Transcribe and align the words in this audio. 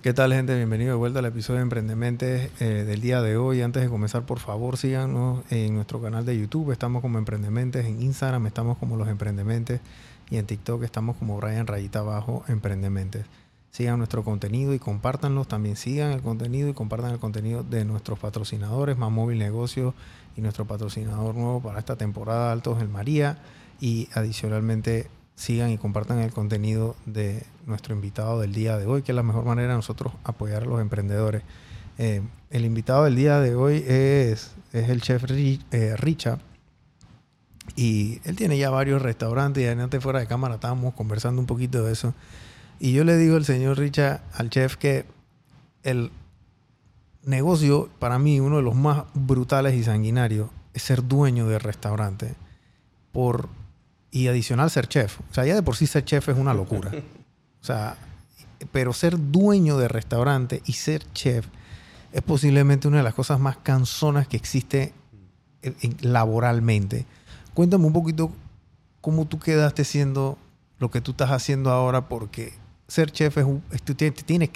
¿Qué 0.00 0.14
tal 0.14 0.32
gente? 0.32 0.54
Bienvenido 0.54 0.92
de 0.92 0.96
vuelta 0.96 1.18
al 1.18 1.24
episodio 1.24 1.56
de 1.56 1.64
Emprendementes 1.64 2.52
eh, 2.60 2.84
del 2.84 3.00
día 3.00 3.20
de 3.20 3.36
hoy. 3.36 3.62
Antes 3.62 3.82
de 3.82 3.88
comenzar, 3.88 4.24
por 4.24 4.38
favor, 4.38 4.76
síganos 4.76 5.42
en 5.50 5.74
nuestro 5.74 6.00
canal 6.00 6.24
de 6.24 6.38
YouTube. 6.38 6.70
Estamos 6.70 7.02
como 7.02 7.18
Emprendementes. 7.18 7.84
En 7.84 8.00
Instagram 8.00 8.46
estamos 8.46 8.78
como 8.78 8.96
Los 8.96 9.08
Emprendementes. 9.08 9.80
Y 10.30 10.36
en 10.36 10.46
TikTok 10.46 10.84
estamos 10.84 11.16
como 11.16 11.36
Brian 11.38 11.66
Rayita 11.66 11.98
Abajo 11.98 12.44
Emprendementes. 12.46 13.26
Sigan 13.72 13.98
nuestro 13.98 14.22
contenido 14.22 14.72
y 14.72 14.78
compártanlo. 14.78 15.44
También 15.46 15.74
sigan 15.74 16.12
el 16.12 16.22
contenido 16.22 16.68
y 16.68 16.74
compartan 16.74 17.10
el 17.10 17.18
contenido 17.18 17.64
de 17.64 17.84
nuestros 17.84 18.20
patrocinadores, 18.20 18.96
Más 18.96 19.10
Móvil 19.10 19.40
Negocios 19.40 19.94
y 20.36 20.42
nuestro 20.42 20.64
patrocinador 20.64 21.34
nuevo 21.34 21.60
para 21.60 21.80
esta 21.80 21.96
temporada, 21.96 22.52
Altos 22.52 22.80
el 22.80 22.88
María. 22.88 23.38
Y 23.80 24.08
adicionalmente 24.14 25.08
sigan 25.38 25.70
y 25.70 25.78
compartan 25.78 26.18
el 26.18 26.32
contenido 26.32 26.96
de 27.06 27.44
nuestro 27.64 27.94
invitado 27.94 28.40
del 28.40 28.52
día 28.52 28.76
de 28.76 28.86
hoy, 28.86 29.02
que 29.02 29.12
es 29.12 29.16
la 29.16 29.22
mejor 29.22 29.44
manera 29.44 29.68
de 29.68 29.76
nosotros 29.76 30.12
apoyar 30.24 30.64
a 30.64 30.66
los 30.66 30.80
emprendedores. 30.80 31.42
Eh, 31.96 32.22
el 32.50 32.64
invitado 32.64 33.04
del 33.04 33.14
día 33.14 33.38
de 33.38 33.54
hoy 33.54 33.84
es, 33.86 34.50
es 34.72 34.88
el 34.88 35.00
chef 35.00 35.24
eh, 35.30 35.96
Richard. 35.96 36.40
Y 37.76 38.20
él 38.24 38.34
tiene 38.34 38.58
ya 38.58 38.70
varios 38.70 39.00
restaurantes 39.00 39.62
y 39.62 39.68
antes 39.68 40.02
fuera 40.02 40.18
de 40.18 40.26
cámara 40.26 40.56
estábamos 40.56 40.94
conversando 40.94 41.40
un 41.40 41.46
poquito 41.46 41.84
de 41.84 41.92
eso. 41.92 42.14
Y 42.80 42.92
yo 42.92 43.04
le 43.04 43.16
digo 43.16 43.36
al 43.36 43.44
señor 43.44 43.78
Richard, 43.78 44.20
al 44.34 44.50
chef, 44.50 44.76
que 44.76 45.04
el 45.84 46.10
negocio, 47.22 47.88
para 48.00 48.18
mí, 48.18 48.40
uno 48.40 48.56
de 48.56 48.62
los 48.62 48.74
más 48.74 49.04
brutales 49.14 49.74
y 49.74 49.84
sanguinarios, 49.84 50.50
es 50.74 50.82
ser 50.82 51.06
dueño 51.06 51.46
de 51.46 51.60
restaurante. 51.60 52.34
Por 53.12 53.48
y 54.10 54.28
adicional 54.28 54.70
ser 54.70 54.88
chef. 54.88 55.20
O 55.30 55.34
sea, 55.34 55.44
ya 55.44 55.54
de 55.54 55.62
por 55.62 55.76
sí 55.76 55.86
ser 55.86 56.04
chef 56.04 56.28
es 56.28 56.36
una 56.36 56.54
locura. 56.54 56.90
O 57.60 57.64
sea, 57.64 57.96
pero 58.72 58.92
ser 58.92 59.16
dueño 59.18 59.78
de 59.78 59.88
restaurante 59.88 60.62
y 60.66 60.72
ser 60.72 61.04
chef 61.12 61.46
es 62.12 62.22
posiblemente 62.22 62.88
una 62.88 62.98
de 62.98 63.02
las 63.02 63.14
cosas 63.14 63.38
más 63.38 63.58
cansonas 63.58 64.26
que 64.26 64.36
existe 64.36 64.92
laboralmente. 66.00 67.06
Cuéntame 67.54 67.86
un 67.86 67.92
poquito 67.92 68.32
cómo 69.00 69.26
tú 69.26 69.38
quedaste 69.38 69.84
siendo 69.84 70.38
lo 70.78 70.90
que 70.90 71.00
tú 71.00 71.10
estás 71.12 71.30
haciendo 71.30 71.70
ahora, 71.70 72.08
porque 72.08 72.54
ser 72.86 73.10
chef 73.10 73.38
es 73.38 73.44
un, 73.44 73.62
tú 73.84 73.94
tienes, 73.94 74.50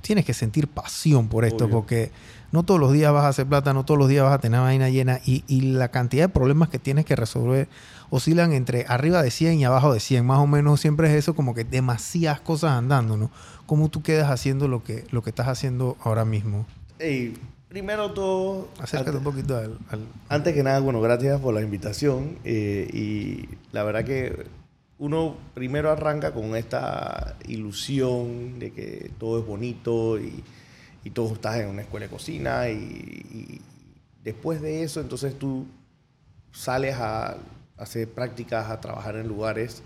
tienes 0.00 0.24
que 0.24 0.34
sentir 0.34 0.68
pasión 0.68 1.28
por 1.28 1.44
esto, 1.44 1.68
porque 1.68 2.12
no 2.52 2.62
todos 2.62 2.80
los 2.80 2.92
días 2.92 3.12
vas 3.12 3.24
a 3.24 3.28
hacer 3.28 3.46
plata, 3.46 3.74
no 3.74 3.84
todos 3.84 3.98
los 3.98 4.08
días 4.08 4.24
vas 4.24 4.34
a 4.34 4.38
tener 4.38 4.60
vaina 4.60 4.88
llena 4.88 5.20
y, 5.24 5.44
y 5.46 5.62
la 5.62 5.90
cantidad 5.90 6.24
de 6.24 6.28
problemas 6.28 6.68
que 6.68 6.78
tienes 6.78 7.04
que 7.04 7.16
resolver 7.16 7.68
oscilan 8.10 8.52
entre 8.52 8.84
arriba 8.88 9.22
de 9.22 9.30
100 9.30 9.60
y 9.60 9.64
abajo 9.64 9.94
de 9.94 10.00
100. 10.00 10.26
Más 10.26 10.38
o 10.38 10.46
menos 10.46 10.80
siempre 10.80 11.08
es 11.08 11.14
eso, 11.14 11.34
como 11.34 11.54
que 11.54 11.64
demasiadas 11.64 12.40
cosas 12.40 12.72
andando, 12.72 13.16
¿no? 13.16 13.30
¿Cómo 13.66 13.88
tú 13.88 14.02
quedas 14.02 14.30
haciendo 14.30 14.68
lo 14.68 14.82
que, 14.82 15.04
lo 15.10 15.22
que 15.22 15.30
estás 15.30 15.48
haciendo 15.48 15.96
ahora 16.02 16.24
mismo? 16.24 16.66
primero 17.68 18.10
todo... 18.10 18.68
Acércate 18.78 19.16
un 19.16 19.24
poquito 19.24 19.56
al, 19.56 19.78
Antes 20.28 20.54
que 20.54 20.62
nada, 20.62 20.80
bueno, 20.80 21.00
gracias 21.00 21.40
por 21.40 21.54
la 21.54 21.62
invitación. 21.62 22.36
Eh, 22.44 22.88
y 22.92 23.48
la 23.72 23.84
verdad 23.84 24.04
que 24.04 24.46
uno 24.98 25.36
primero 25.54 25.90
arranca 25.90 26.34
con 26.34 26.56
esta 26.56 27.36
ilusión 27.46 28.58
de 28.58 28.72
que 28.72 29.10
todo 29.18 29.38
es 29.38 29.46
bonito 29.46 30.18
y, 30.18 30.44
y 31.04 31.10
todo 31.10 31.32
estás 31.32 31.56
en 31.56 31.68
una 31.68 31.82
escuela 31.82 32.06
de 32.06 32.10
cocina 32.10 32.68
y, 32.68 32.74
y 32.74 33.60
después 34.22 34.60
de 34.60 34.82
eso 34.82 35.00
entonces 35.00 35.38
tú 35.38 35.66
sales 36.52 36.96
a 36.98 37.38
hacer 37.80 38.08
prácticas, 38.08 38.70
a 38.70 38.80
trabajar 38.80 39.16
en 39.16 39.26
lugares 39.26 39.82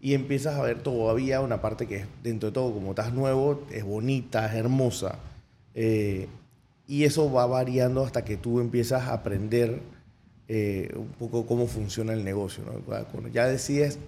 y 0.00 0.14
empiezas 0.14 0.56
a 0.56 0.62
ver 0.62 0.82
todavía 0.82 1.40
una 1.40 1.60
parte 1.60 1.86
que 1.86 1.96
es 1.96 2.06
dentro 2.22 2.48
de 2.48 2.54
todo, 2.54 2.72
como 2.72 2.90
estás 2.90 3.12
nuevo, 3.12 3.62
es 3.70 3.84
bonita, 3.84 4.46
es 4.46 4.54
hermosa. 4.54 5.18
Eh, 5.74 6.26
y 6.86 7.04
eso 7.04 7.30
va 7.30 7.46
variando 7.46 8.04
hasta 8.04 8.24
que 8.24 8.36
tú 8.36 8.60
empiezas 8.60 9.02
a 9.02 9.12
aprender 9.12 9.80
eh, 10.48 10.92
un 10.96 11.10
poco 11.10 11.46
cómo 11.46 11.66
funciona 11.66 12.14
el 12.14 12.24
negocio. 12.24 12.64
Cuando 13.12 13.28
ya 13.28 13.46
decides 13.46 13.98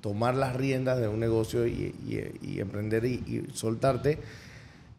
tomar 0.00 0.34
las 0.34 0.54
riendas 0.54 1.00
de 1.00 1.08
un 1.08 1.20
negocio 1.20 1.66
y, 1.66 1.94
emprender 2.58 3.04
y, 3.04 3.46
soltarte, 3.54 4.18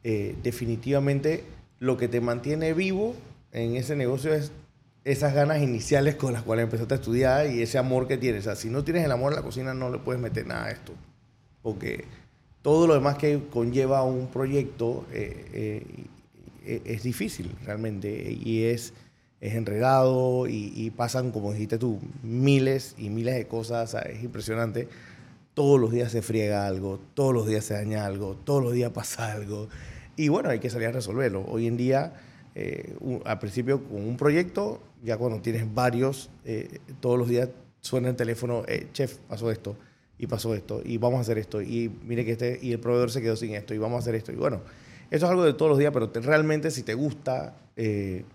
eh, 0.03 0.35
definitivamente 0.41 1.44
lo 1.79 1.97
que 1.97 2.07
te 2.07 2.21
mantiene 2.21 2.73
vivo 2.73 3.15
en 3.51 3.75
ese 3.75 3.95
negocio 3.95 4.33
es 4.33 4.51
esas 5.03 5.33
ganas 5.33 5.61
iniciales 5.61 6.15
con 6.15 6.33
las 6.33 6.43
cuales 6.43 6.63
empezaste 6.63 6.93
a 6.93 6.97
estudiar 6.97 7.47
y 7.49 7.61
ese 7.61 7.77
amor 7.77 8.07
que 8.07 8.17
tienes. 8.17 8.45
O 8.47 8.55
si 8.55 8.69
no 8.69 8.83
tienes 8.83 9.05
el 9.05 9.11
amor 9.11 9.33
a 9.33 9.37
la 9.37 9.41
cocina, 9.41 9.73
no 9.73 9.89
le 9.89 9.99
puedes 9.99 10.21
meter 10.21 10.45
nada 10.45 10.65
a 10.65 10.71
esto. 10.71 10.93
Porque 11.61 12.05
todo 12.61 12.87
lo 12.87 12.93
demás 12.93 13.17
que 13.17 13.41
conlleva 13.49 14.03
un 14.03 14.27
proyecto 14.27 15.05
eh, 15.13 16.05
eh, 16.65 16.81
es 16.85 17.03
difícil 17.03 17.49
realmente 17.65 18.09
y 18.29 18.65
es, 18.65 18.93
es 19.39 19.55
enredado 19.55 20.47
y, 20.47 20.91
pasan, 20.95 21.31
como 21.31 21.53
dijiste 21.53 21.77
tú, 21.77 21.99
miles 22.23 22.95
y 22.97 23.09
miles 23.09 23.35
de 23.35 23.47
cosas. 23.47 23.95
es 23.95 24.21
impresionante. 24.23 24.89
Todos 25.53 25.79
los 25.79 25.91
días 25.91 26.11
se 26.11 26.21
friega 26.21 26.67
algo, 26.67 26.99
todos 27.13 27.33
los 27.33 27.47
días 27.47 27.65
se 27.65 27.73
daña 27.73 28.05
algo, 28.05 28.35
todos 28.43 28.61
los 28.61 28.73
días 28.73 28.91
pasa 28.91 29.31
algo. 29.31 29.69
Y 30.17 30.27
bueno, 30.27 30.49
hay 30.49 30.59
que 30.59 30.69
salir 30.69 30.89
a 30.89 30.91
resolverlo. 30.91 31.45
Hoy 31.47 31.67
en 31.67 31.77
día, 31.77 32.13
eh, 32.59 32.95
al 33.25 33.38
principio 33.38 33.84
con 33.84 34.03
un 34.03 34.18
proyecto, 34.18 34.81
ya 35.03 35.16
cuando 35.16 35.40
tienes 35.41 35.72
varios, 35.75 36.31
eh, 36.44 36.79
todos 37.00 37.19
los 37.19 37.28
días 37.28 37.50
suena 37.81 38.09
el 38.09 38.16
teléfono, 38.16 38.63
eh, 38.68 38.88
chef, 38.94 39.18
pasó 39.29 39.51
esto, 39.51 39.75
y 40.18 40.25
pasó 40.25 40.56
esto, 40.56 40.81
y 40.84 40.97
vamos 40.97 41.19
a 41.19 41.22
hacer 41.22 41.38
esto, 41.38 41.62
y 41.62 41.91
mire 42.03 42.25
que 42.25 42.31
este, 42.31 42.57
y 42.59 42.72
el 42.72 42.79
proveedor 42.79 43.12
se 43.12 43.22
quedó 43.22 43.35
sin 43.35 43.53
esto, 43.53 43.75
y 43.75 43.78
vamos 43.78 43.97
a 43.97 44.00
hacer 44.00 44.16
esto. 44.16 44.31
Y 44.31 44.38
bueno, 44.38 44.62
eso 45.12 45.25
es 45.28 45.29
algo 45.29 45.44
de 45.44 45.53
todos 45.53 45.69
los 45.69 45.78
días, 45.78 45.91
pero 45.94 46.12
realmente 46.16 46.72
si 46.72 46.81
te 46.81 46.95
gusta, 46.95 47.56
eh, 47.75 48.25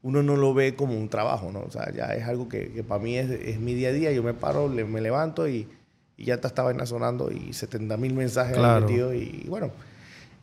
uno 0.00 0.22
no 0.22 0.36
lo 0.36 0.54
ve 0.54 0.74
como 0.74 0.96
un 0.96 1.10
trabajo, 1.10 1.52
¿no? 1.52 1.60
O 1.60 1.70
sea, 1.70 1.92
ya 1.92 2.06
es 2.14 2.24
algo 2.24 2.48
que, 2.48 2.82
para 2.88 3.02
mí 3.02 3.18
es, 3.18 3.28
es, 3.30 3.60
mi 3.60 3.74
día 3.74 3.90
a 3.90 3.92
día, 3.92 4.10
yo 4.10 4.22
me 4.22 4.32
paro, 4.32 4.68
me 4.68 5.02
levanto 5.02 5.46
y, 5.48 5.68
ya 6.16 6.36
está 6.36 6.48
esta 6.48 6.62
vaina 6.62 6.86
sonando 6.86 7.30
y 7.30 7.52
70 7.52 7.94
mil 7.98 8.14
mensajes 8.14 8.56
claro. 8.56 8.86
metidos 8.86 9.14
y, 9.14 9.44
bueno, 9.50 9.70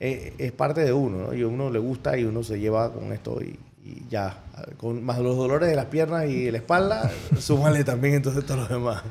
es 0.03 0.51
parte 0.51 0.81
de 0.81 0.91
uno, 0.91 1.27
¿no? 1.27 1.33
Y 1.33 1.43
a 1.43 1.47
uno 1.47 1.69
le 1.69 1.79
gusta 1.79 2.17
y 2.17 2.25
uno 2.25 2.43
se 2.43 2.59
lleva 2.59 2.91
con 2.91 3.13
esto 3.13 3.41
y, 3.41 3.57
y 3.85 4.05
ya, 4.09 4.43
con 4.77 5.03
más 5.03 5.19
los 5.19 5.35
dolores 5.35 5.69
de 5.69 5.75
las 5.75 5.85
piernas 5.85 6.27
y 6.27 6.49
la 6.49 6.57
espalda, 6.57 7.11
súmale 7.39 7.83
también 7.83 8.15
entonces 8.15 8.45
todo 8.45 8.57
lo 8.57 8.67
demás. 8.67 9.03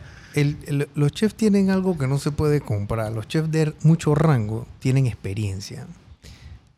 los 0.94 1.12
chefs 1.12 1.34
tienen 1.34 1.70
algo 1.70 1.98
que 1.98 2.06
no 2.06 2.18
se 2.18 2.30
puede 2.30 2.60
comprar. 2.60 3.12
Los 3.12 3.28
chefs 3.28 3.50
de 3.50 3.74
mucho 3.82 4.14
rango 4.14 4.66
tienen 4.78 5.06
experiencia. 5.06 5.86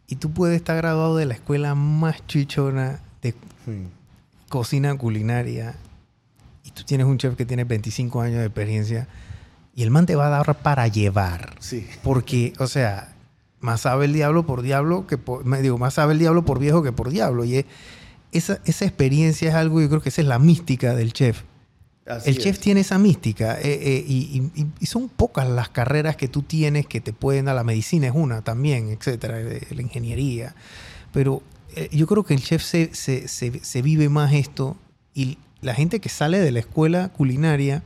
Y 0.07 0.17
tú 0.17 0.33
puedes 0.33 0.57
estar 0.57 0.77
graduado 0.77 1.17
de 1.17 1.27
la 1.27 1.35
escuela 1.35 1.75
más 1.75 2.27
chichona 2.27 3.01
de 3.23 3.35
cocina 4.49 4.97
culinaria. 4.99 5.77
Y 6.65 6.71
tú 6.73 6.83
tienes 6.85 7.07
un 7.07 7.19
chef 7.19 7.37
que 7.37 7.47
tiene 7.47 7.65
25 7.65 8.21
años 8.21 8.41
de 8.41 8.47
experiencia. 8.47 9.09
Y 9.77 9.83
el 9.83 9.91
man 9.91 10.07
te 10.07 10.17
va 10.17 10.27
a 10.27 10.31
dar 10.31 10.57
para 10.59 10.89
llevar. 10.89 11.55
Sí. 11.59 11.87
Porque, 12.03 12.53
o 12.59 12.67
sea, 12.67 13.14
más 13.65 13.81
sabe 13.81 14.05
el 14.05 14.13
diablo 14.13 14.45
por 14.45 14.61
diablo 14.61 15.07
que 15.07 15.17
por, 15.17 15.45
me 15.47 15.63
digo, 15.63 15.79
más 15.79 15.95
sabe 15.95 16.13
el 16.13 16.19
diablo 16.19 16.45
por 16.45 16.59
viejo 16.59 16.83
que 16.83 16.93
por 16.93 17.11
diablo. 17.11 17.45
Y 17.45 17.65
esa, 18.31 18.61
esa 18.67 18.85
experiencia 18.85 19.49
es 19.49 19.55
algo, 19.55 19.81
yo 19.81 19.89
creo 19.89 20.03
que 20.03 20.11
esa 20.11 20.21
es 20.21 20.29
la 20.29 20.39
mística 20.39 20.95
del 20.95 21.15
chef. 21.15 21.43
el 22.27 22.39
chef 22.39 22.59
tiene 22.59 22.81
esa 22.81 22.99
mística 22.99 23.59
eh, 23.59 23.81
eh, 23.83 24.05
y, 24.07 24.87
son 24.87 25.09
pocas 25.09 25.49
las 25.49 25.71
carreras 25.71 26.17
que 26.17 26.29
tú 26.29 26.43
tienes 26.43 26.87
que 26.87 27.01
te 27.01 27.15
pueden 27.15 27.47
dar. 27.47 27.57
La 27.57 27.65
medicina 27.65 28.07
es 28.07 28.13
una 28.15 28.43
también, 28.43 28.91
etcétera, 28.91 29.41
eh, 29.41 29.67
la 29.71 29.81
ingeniería. 29.81 30.55
Pero 31.13 31.43
yo 31.91 32.07
creo 32.07 32.23
que 32.23 32.35
el 32.35 32.43
chef 32.43 32.63
se, 32.63 32.95
se, 32.95 33.27
se, 33.27 33.83
vive 33.83 34.09
más 34.09 34.33
esto 34.33 34.77
y 35.13 35.39
la 35.61 35.75
gente 35.75 36.01
que 36.01 36.09
sale 36.09 36.39
de 36.39 36.53
la 36.53 36.61
escuela 36.61 37.09
culinaria 37.09 37.83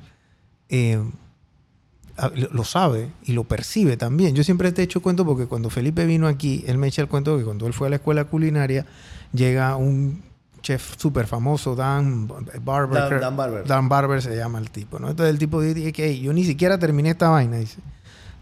lo 2.50 2.64
sabe 2.64 3.10
y 3.24 3.32
lo 3.32 3.44
percibe 3.44 3.96
también. 3.96 4.34
Yo 4.34 4.42
siempre 4.44 4.72
te 4.72 4.82
he 4.82 4.84
hecho 4.84 5.00
cuento 5.00 5.24
porque 5.24 5.46
cuando 5.46 5.70
Felipe 5.70 6.04
vino 6.06 6.26
aquí, 6.26 6.64
él 6.66 6.78
me 6.78 6.88
echa 6.88 7.02
el 7.02 7.08
cuento 7.08 7.38
que 7.38 7.44
cuando 7.44 7.66
él 7.66 7.72
fue 7.72 7.86
a 7.86 7.90
la 7.90 7.96
escuela 7.96 8.24
culinaria, 8.24 8.86
llega 9.32 9.76
un 9.76 10.22
chef 10.60 10.96
súper 10.98 11.26
famoso, 11.26 11.76
Dan 11.76 12.26
Barber. 12.62 13.20
Dan, 13.20 13.36
Barber. 13.36 13.64
Dan 13.66 13.88
Barber 13.88 14.22
se 14.22 14.36
llama 14.36 14.58
el 14.58 14.70
tipo, 14.70 14.98
¿no? 14.98 15.10
Entonces 15.10 15.32
el 15.32 15.38
tipo 15.38 15.60
dice 15.60 15.92
que 15.92 16.18
yo 16.18 16.32
ni 16.32 16.44
siquiera 16.44 16.78
terminé 16.78 17.10
esta 17.10 17.28
vaina, 17.28 17.58
dice. 17.58 17.78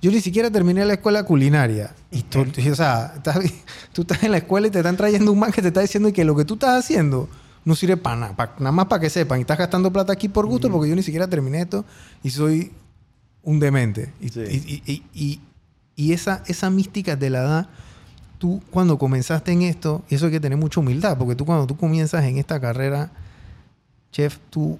Yo 0.03 0.11
ni 0.11 0.21
siquiera 0.21 0.51
terminé 0.51 0.85
la 0.85 0.95
escuela 0.95 1.25
culinaria. 1.25 1.95
Y 2.11 2.23
tú, 2.23 2.47
o 2.71 2.75
sea, 2.75 3.15
tú 3.93 4.03
estás 4.03 4.23
en 4.23 4.31
la 4.31 4.39
escuela 4.39 4.67
y 4.69 4.71
te 4.71 4.79
están 4.79 4.97
trayendo 4.97 5.33
un 5.33 5.39
man 5.39 5.53
que 5.53 5.63
te 5.63 5.69
está 5.69 5.81
diciendo 5.81 6.13
que 6.13 6.25
lo 6.25 6.37
que 6.37 6.45
tú 6.45 6.55
estás 6.55 6.79
haciendo 6.79 7.29
no 7.65 7.75
sirve 7.75 7.97
para 7.97 8.17
nada, 8.17 8.55
nada 8.59 8.73
más 8.73 8.87
para 8.87 9.01
que 9.01 9.11
sepan. 9.11 9.39
Y 9.39 9.41
estás 9.43 9.59
gastando 9.59 9.93
plata 9.93 10.13
aquí 10.13 10.29
por 10.29 10.47
gusto 10.47 10.71
porque 10.71 10.89
yo 10.89 10.97
ni 10.97 11.03
siquiera 11.03 11.27
terminé 11.27 11.63
esto 11.63 11.85
y 12.23 12.31
soy 12.31 12.73
un 13.47 13.61
demente. 13.61 14.13
Y, 14.21 15.41
y, 15.97 16.13
esa, 16.13 16.43
esa 16.47 16.69
mística 16.69 17.19
te 17.19 17.31
la 17.31 17.41
da 17.41 17.69
tú 18.39 18.61
cuando 18.71 18.99
comenzaste 18.99 19.53
en 19.53 19.63
esto, 19.63 20.03
y 20.11 20.17
eso 20.17 20.27
hay 20.27 20.33
que 20.33 20.41
tener 20.41 20.59
mucha 20.59 20.81
humildad, 20.81 21.17
porque 21.17 21.35
tú 21.35 21.47
cuando 21.47 21.67
tú 21.67 21.77
comienzas 21.77 22.25
en 22.25 22.37
esta 22.37 22.61
carrera, 22.61 23.11
chef, 24.13 24.39
tú 24.51 24.79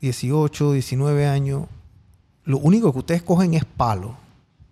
18, 0.00 0.72
19 0.72 1.26
años, 1.26 1.66
lo 2.44 2.58
único 2.58 2.92
que 2.92 2.98
ustedes 2.98 3.22
cogen 3.22 3.54
es 3.54 3.64
palo. 3.64 4.16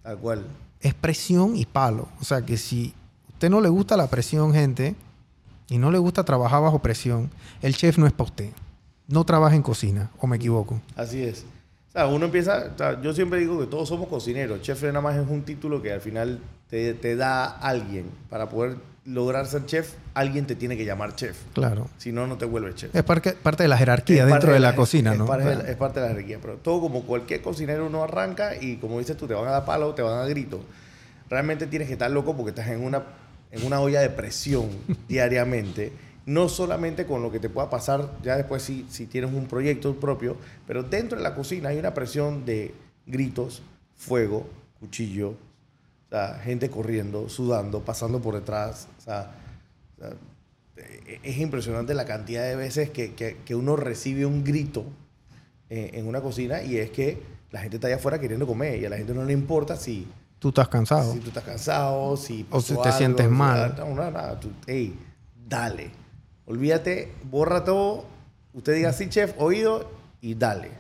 Tal 0.02 0.19
cual. 0.19 0.46
Es 0.81 0.94
presión 0.94 1.56
y 1.56 1.64
palo. 1.64 2.08
O 2.20 2.25
sea 2.25 2.43
que 2.44 2.56
si 2.56 2.93
usted 3.29 3.49
no 3.49 3.61
le 3.61 3.69
gusta 3.69 3.96
la 3.96 4.08
presión, 4.08 4.52
gente, 4.52 4.96
y 5.69 5.79
no 5.79 5.93
le 5.93 5.99
gusta 5.99 6.25
trabajar 6.25 6.61
bajo 6.61 6.81
presión, 6.81 7.31
el 7.62 7.76
chef 7.76 7.99
no 7.99 8.06
es 8.06 8.12
para 8.12 8.31
usted. 8.31 8.50
No 9.06 9.25
trabaja 9.25 9.55
en 9.55 9.62
cocina, 9.62 10.11
o 10.19 10.26
me 10.26 10.37
equivoco. 10.37 10.81
Así 10.96 11.23
es. 11.23 11.44
Sea, 11.98 12.06
uno 12.06 12.26
empieza, 12.26 12.70
o 12.74 12.78
sea, 12.78 13.00
yo 13.02 13.12
siempre 13.12 13.40
digo 13.40 13.58
que 13.58 13.66
todos 13.66 13.88
somos 13.88 14.08
cocineros. 14.08 14.62
Chef 14.62 14.82
nada 14.84 15.00
más 15.00 15.16
es 15.16 15.28
un 15.28 15.42
título 15.42 15.82
que 15.82 15.92
al 15.92 16.00
final 16.00 16.38
te, 16.70 16.94
te 16.94 17.16
da 17.16 17.44
alguien. 17.46 18.06
Para 18.30 18.48
poder 18.48 18.76
lograr 19.04 19.46
ser 19.46 19.66
chef, 19.66 19.94
alguien 20.14 20.46
te 20.46 20.54
tiene 20.54 20.76
que 20.76 20.84
llamar 20.84 21.16
chef. 21.16 21.36
Claro. 21.54 21.88
Si 21.98 22.12
no, 22.12 22.26
no 22.28 22.36
te 22.38 22.44
vuelves 22.44 22.76
chef. 22.76 22.94
Es 22.94 23.02
parte, 23.02 23.32
parte 23.32 23.64
de 23.64 23.68
la 23.68 23.76
jerarquía 23.78 24.22
Es 24.24 24.28
dentro 24.30 24.52
de 24.52 24.60
la, 24.60 24.76
cocina, 24.76 25.12
es 25.12 25.18
¿no? 25.18 25.26
Parte 25.26 25.44
de 25.44 25.50
la- 25.50 25.56
Claro. 25.56 25.70
es 25.72 25.76
parte 25.76 25.98
de 26.00 26.06
la 26.06 26.12
jerarquía. 26.12 26.38
Pero 26.40 26.54
todo 26.58 26.80
como 26.80 27.02
cualquier 27.02 27.42
cocinero 27.42 27.86
uno 27.86 28.04
arranca 28.04 28.52
y 28.54 28.76
como 28.76 28.98
dices 29.00 29.16
tú, 29.16 29.26
te 29.26 29.34
van 29.34 29.48
a 29.48 29.50
dar 29.50 29.64
palo, 29.64 29.92
te 29.94 30.02
van 30.02 30.12
a 30.14 30.16
dar 30.18 30.28
grito. 30.28 30.60
Realmente 31.28 31.66
tienes 31.66 31.88
que 31.88 31.94
estar 31.94 32.10
loco 32.10 32.36
porque 32.36 32.50
estás 32.50 32.68
en 32.68 32.84
una, 32.84 33.02
en 33.50 33.66
una 33.66 33.80
olla 33.80 34.00
de 34.00 34.10
presión 34.10 34.68
diariamente. 35.08 35.90
No 36.28 36.48
solamente 36.50 37.06
con 37.06 37.22
lo 37.22 37.32
que 37.32 37.40
te 37.40 37.48
pueda 37.48 37.70
pasar 37.70 38.10
ya 38.22 38.36
después 38.36 38.62
si, 38.62 38.86
si 38.90 39.06
tienes 39.06 39.32
un 39.32 39.46
proyecto 39.46 39.94
propio, 39.98 40.36
pero 40.66 40.82
dentro 40.82 41.16
de 41.16 41.25
la 41.25 41.34
cocina 41.34 41.70
hay 41.70 41.78
una 41.78 41.94
presión 41.94 42.44
de 42.44 42.75
gritos, 43.06 43.62
fuego, 43.96 44.46
cuchillo, 44.78 45.30
o 45.30 46.10
sea, 46.10 46.38
gente 46.44 46.69
corriendo, 46.69 47.28
sudando, 47.30 47.80
pasando 47.80 48.20
por 48.20 48.34
detrás. 48.34 48.88
O 48.98 49.00
sea, 49.00 49.30
o 49.96 50.00
sea, 50.02 50.10
eh, 50.76 51.20
es 51.22 51.38
impresionante 51.38 51.94
la 51.94 52.04
cantidad 52.04 52.44
de 52.44 52.56
veces 52.56 52.90
que, 52.90 53.14
que- 53.14 53.38
que 53.46 53.54
uno 53.54 53.75
recibe 53.76 54.26
un 54.26 54.44
grito 54.44 54.84
eh, 55.70 55.92
en 55.94 56.06
una 56.06 56.20
cocina 56.20 56.62
y 56.62 56.76
es 56.76 56.90
que 56.90 57.22
la 57.52 57.60
gente 57.60 57.76
está 57.78 57.86
allá 57.86 57.96
afuera 57.96 58.19
queriendo 58.20 58.46
comer 58.46 58.78
y 58.80 58.84
a 58.84 58.90
la 58.90 58.98
gente 58.98 59.14
no 59.14 59.25
le 59.25 59.32
importa 59.32 59.76
si, 59.76 60.06
Tú 60.38 60.48
estás 60.50 60.69
cansado. 60.69 61.10
si 61.12 61.20
tú 61.20 61.28
estás 61.28 61.44
cansado, 61.44 62.16
si 62.19 62.46
O 62.50 62.60
si 62.60 62.76
te 62.76 62.92
sientes 62.92 63.26
si- 63.26 63.32
mal. 63.32 63.75
No, 63.78 63.86
no, 63.94 64.10
nada. 64.10 64.38
Tú, 64.38 64.50
ey, 64.66 64.94
dale. 65.48 65.90
Olvídate, 66.48 67.12
borra 67.30 67.62
todo. 67.62 68.06
Usted 68.54 68.74
diga 68.74 68.92
sí, 68.92 69.08
chef, 69.08 69.34
oído 69.38 69.90
y 70.22 70.34
dale. 70.34 70.70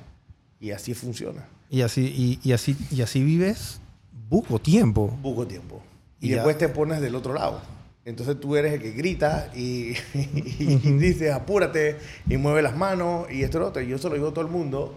Y 0.58 0.70
así 0.70 0.94
funciona. 0.94 1.46
Y 1.70 1.82
así, 1.82 2.00
y, 2.02 2.48
y 2.48 2.52
así, 2.52 2.74
y 2.90 3.02
así 3.02 3.22
vives 3.22 3.80
buco 4.28 4.58
tiempo. 4.58 5.16
Poco 5.22 5.46
tiempo. 5.46 5.82
Y, 6.20 6.28
Y 6.28 6.30
después 6.30 6.56
te 6.58 6.68
pones 6.68 7.00
del 7.00 7.14
otro 7.14 7.34
lado. 7.34 7.60
Entonces 8.04 8.40
tú 8.40 8.56
eres 8.56 8.72
el 8.72 8.80
que 8.80 8.92
grita 8.92 9.52
y, 9.54 9.92
y 10.14 10.76
dices 10.98 11.32
apúrate 11.32 11.98
y 12.26 12.38
mueve 12.38 12.62
las 12.62 12.74
manos 12.74 13.30
y 13.30 13.42
esto 13.42 13.58
y 13.58 13.60
lo 13.60 13.68
otro. 13.68 13.82
Y 13.82 13.88
yo 13.88 13.98
se 13.98 14.08
lo 14.08 14.14
digo 14.14 14.28
a 14.28 14.32
todo 14.32 14.44
el 14.44 14.50
mundo 14.50 14.94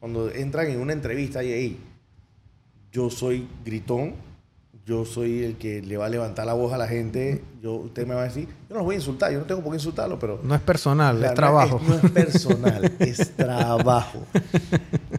cuando 0.00 0.30
entran 0.30 0.70
en 0.70 0.80
una 0.80 0.94
entrevista 0.94 1.44
y 1.44 1.52
ahí, 1.52 1.80
yo 2.90 3.10
soy 3.10 3.46
gritón, 3.64 4.14
yo 4.86 5.04
soy 5.06 5.42
el 5.44 5.56
que 5.56 5.80
le 5.80 5.96
va 5.96 6.06
a 6.06 6.08
levantar 6.10 6.44
la 6.44 6.52
voz 6.52 6.72
a 6.74 6.76
la 6.76 6.86
gente, 6.86 7.42
yo, 7.62 7.72
usted 7.74 8.06
me 8.06 8.14
va 8.14 8.20
a 8.20 8.24
decir, 8.24 8.46
yo 8.46 8.54
no 8.70 8.76
los 8.76 8.84
voy 8.84 8.94
a 8.96 8.98
insultar, 8.98 9.32
yo 9.32 9.38
no 9.38 9.46
tengo 9.46 9.62
por 9.62 9.72
qué 9.72 9.76
insultarlo, 9.76 10.18
pero 10.18 10.40
No 10.42 10.54
es 10.54 10.60
personal, 10.60 11.24
es 11.24 11.32
trabajo. 11.32 11.80
No 11.86 11.94
es, 11.94 12.02
no 12.02 12.08
es 12.08 12.12
personal, 12.12 12.92
es 12.98 13.30
trabajo. 13.36 14.18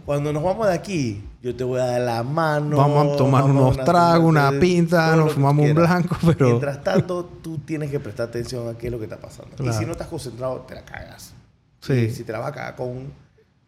Cuando 0.06 0.32
nos 0.32 0.44
vamos 0.44 0.68
de 0.68 0.74
aquí, 0.74 1.24
yo 1.42 1.56
te 1.56 1.64
voy 1.64 1.80
a 1.80 1.86
dar 1.86 2.02
la 2.02 2.22
mano. 2.24 2.78
Vamos 2.78 3.14
a 3.16 3.18
tomar 3.18 3.44
unos 3.44 3.78
tragos, 3.84 4.30
una 4.30 4.52
pinta, 4.60 5.16
nos 5.16 5.34
fumamos 5.34 5.66
un 5.68 5.74
blanco, 5.76 6.16
pero- 6.26 6.46
Mientras 6.48 6.84
tanto, 6.84 7.26
tú 7.42 7.58
tienes 7.60 7.90
que 7.90 8.00
prestar 8.00 8.30
atención 8.30 8.68
a 8.70 8.78
qué 8.78 8.88
es 8.88 8.92
lo 8.92 9.00
que 9.00 9.06
está 9.06 9.18
pasando. 9.18 9.56
Y 9.64 9.74
si 9.74 9.86
no 9.86 9.94
estás 9.94 10.08
concentrado, 10.08 10.60
te 10.68 10.76
la 10.76 10.86
cagas. 10.86 11.34
Sí. 11.82 11.94
Y 11.94 12.12
si 12.12 12.24
te 12.24 12.32
la 12.32 12.40
vas 12.40 12.50
a 12.50 12.54
cagar 12.54 12.76
con... 12.76 13.25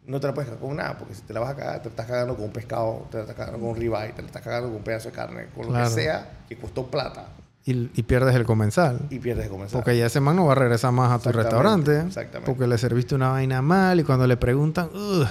No 0.08 0.18
te 0.20 0.26
la 0.26 0.34
puedes 0.34 0.48
cagar 0.50 0.64
con 0.66 0.76
nada, 0.76 0.96
porque 0.98 1.14
si 1.14 1.22
te 1.22 1.32
la 1.34 1.40
vas 1.40 1.50
a 1.50 1.54
cagar, 1.56 1.82
te 1.82 1.88
estás 1.90 2.06
cagando 2.06 2.34
con 2.34 2.46
un 2.46 2.50
pescado, 2.52 3.06
te 3.10 3.18
la 3.18 3.22
estás 3.24 3.36
cagando 3.36 3.58
con 3.60 3.68
un 3.68 3.76
ribeye, 3.76 4.12
te 4.14 4.22
la 4.22 4.26
estás 4.28 4.42
cagando 4.42 4.68
con 4.68 4.76
un 4.78 4.82
pedazo 4.82 5.10
de 5.10 5.14
carne, 5.14 5.46
con 5.54 5.66
lo 5.66 5.72
que 5.74 5.90
sea 5.90 6.30
que 6.48 6.56
costó 6.56 6.86
plata 6.86 7.26
Y, 7.66 7.90
y 7.94 8.02
pierdes 8.04 8.34
el 8.34 8.44
comensal. 8.44 9.00
y 9.10 9.18
pierdes 9.18 9.44
de 9.44 9.50
comenzar. 9.50 9.78
Porque 9.80 9.96
ya 9.98 10.06
ese 10.06 10.20
man 10.20 10.34
no 10.36 10.46
va 10.46 10.52
a 10.52 10.54
regresar 10.56 10.92
más 10.92 11.12
a 11.12 11.22
tu 11.22 11.30
restaurante. 11.36 12.00
exactamente. 12.06 12.50
Porque 12.50 12.66
le 12.66 12.78
serviste 12.78 13.14
una 13.14 13.28
vaina 13.32 13.60
mal 13.60 14.00
y 14.00 14.04
cuando 14.04 14.26
le 14.26 14.38
preguntan, 14.38 14.88
"Ugh, 14.94 15.26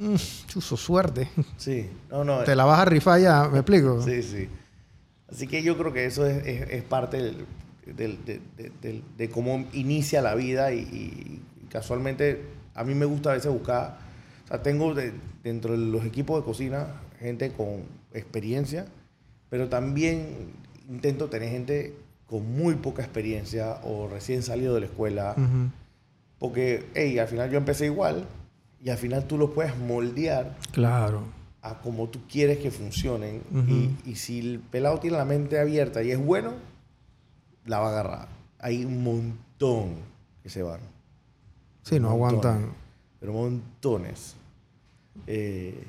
mm, 0.00 0.14
chuzo, 0.48 0.76
suerte. 0.76 1.30
Sí, 1.56 1.88
no, 2.10 2.22
no. 2.22 2.40
Te 2.44 2.54
la 2.54 2.66
vas 2.66 2.80
a 2.80 2.84
rifar 2.84 3.18
ya, 3.20 3.48
¿me 3.48 3.58
explico? 3.60 4.02
Sí, 4.02 4.22
sí. 4.22 4.48
Así 5.32 5.46
que 5.46 5.62
yo 5.62 5.76
creo 5.78 5.92
que 5.94 6.04
eso 6.04 6.26
es, 6.26 6.44
es- 6.46 6.68
es 6.70 6.82
parte 6.82 7.16
del- 7.16 7.46
del- 7.86 8.22
de, 8.26 8.40
de- 8.58 8.72
del- 8.82 9.02
de 9.16 9.30
cómo 9.30 9.64
inicia 9.72 10.20
la 10.20 10.34
vida 10.34 10.70
y, 10.72 10.80
y 10.80 11.42
casualmente 11.70 12.44
a 12.76 12.84
mí 12.84 12.94
me 12.94 13.04
gusta 13.06 13.30
a 13.30 13.34
veces 13.34 13.50
buscar, 13.52 13.98
o 14.44 14.48
sea, 14.48 14.62
tengo 14.62 14.94
de- 14.94 15.12
dentro 15.42 15.72
de 15.72 15.78
los 15.78 16.04
equipos 16.04 16.38
de 16.40 16.44
cocina 16.44 16.86
gente 17.18 17.50
con 17.52 17.82
experiencia, 18.12 18.86
pero 19.50 19.68
también 19.68 20.52
intento 20.88 21.28
tener 21.28 21.50
gente 21.50 21.94
con 22.26 22.44
muy 22.56 22.74
poca 22.74 23.02
experiencia 23.02 23.78
o 23.84 24.08
recién 24.08 24.42
salido 24.42 24.74
de 24.74 24.80
la 24.80 24.86
escuela, 24.86 25.34
porque, 26.38 26.84
hey, 26.94 27.18
al 27.18 27.28
final 27.28 27.50
yo 27.50 27.56
empecé 27.58 27.86
igual 27.86 28.26
y 28.82 28.90
al 28.90 28.98
final 28.98 29.24
tú 29.26 29.38
los 29.38 29.50
puedes 29.50 29.76
moldear 29.78 30.56
Claro. 30.72 31.22
a 31.62 31.78
como 31.80 32.08
tú 32.08 32.20
quieres 32.30 32.58
que 32.58 32.70
funcionen. 32.70 33.42
Y, 34.04 34.10
y 34.10 34.16
si 34.16 34.40
el 34.40 34.58
pelado 34.60 34.98
tiene 35.00 35.16
la 35.16 35.24
mente 35.24 35.58
abierta 35.58 36.02
y 36.02 36.10
es 36.10 36.18
bueno, 36.18 36.52
la 37.64 37.78
va 37.78 37.86
a 37.88 37.90
agarrar. 37.90 38.28
Hay 38.58 38.84
un 38.84 39.02
montón 39.02 39.94
que 40.42 40.50
se 40.50 40.62
van. 40.62 40.80
Sí, 41.86 42.00
no 42.00 42.16
Montones. 42.16 42.44
aguantan. 42.44 42.72
Pero 43.20 43.32
montones. 43.32 44.34
Eh, 45.26 45.86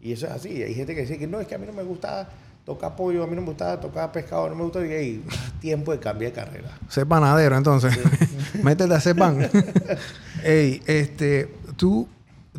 y 0.00 0.12
eso 0.12 0.26
es 0.26 0.32
así. 0.32 0.62
Hay 0.62 0.74
gente 0.74 0.94
que 0.94 1.00
dice 1.00 1.18
que 1.18 1.26
no, 1.26 1.40
es 1.40 1.48
que 1.48 1.56
a 1.56 1.58
mí 1.58 1.66
no 1.66 1.72
me 1.72 1.82
gusta 1.82 2.28
tocar 2.64 2.94
pollo, 2.94 3.24
a 3.24 3.26
mí 3.26 3.34
no 3.34 3.40
me 3.40 3.48
gusta 3.48 3.80
tocar 3.80 4.12
pescado, 4.12 4.48
no 4.48 4.54
me 4.54 4.62
gusta. 4.62 4.86
Y 4.86 4.92
hay 4.92 5.24
tiempo 5.60 5.90
de 5.90 5.98
cambiar 5.98 6.30
de 6.32 6.40
carrera. 6.40 6.78
Sé 6.88 7.04
panadero, 7.04 7.56
entonces. 7.56 7.98
Métete 8.62 8.94
a 8.94 8.98
hacer 8.98 9.16
pan. 9.16 9.50
Ey, 10.44 10.80
este, 10.86 11.52
tú, 11.76 12.06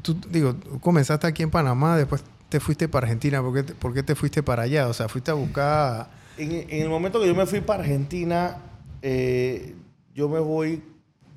tú, 0.01 0.17
digo, 0.29 0.53
tú 0.55 0.77
comenzaste 0.81 1.25
aquí 1.27 1.43
en 1.43 1.49
Panamá, 1.49 1.95
después 1.95 2.25
te 2.49 2.59
fuiste 2.59 2.89
para 2.89 3.05
Argentina. 3.05 3.41
¿Por 3.41 3.53
qué, 3.53 3.63
te, 3.63 3.73
por 3.73 3.93
qué 3.93 4.03
te 4.03 4.15
fuiste 4.15 4.43
para 4.43 4.63
allá? 4.63 4.89
O 4.89 4.93
sea, 4.93 5.07
fuiste 5.07 5.31
a 5.31 5.35
buscar... 5.35 6.09
En, 6.37 6.51
en 6.51 6.81
el 6.81 6.89
momento 6.89 7.21
que 7.21 7.27
yo 7.27 7.35
me 7.35 7.45
fui 7.45 7.61
para 7.61 7.83
Argentina, 7.83 8.57
eh, 9.01 9.75
yo 10.13 10.27
me 10.27 10.39
voy 10.39 10.83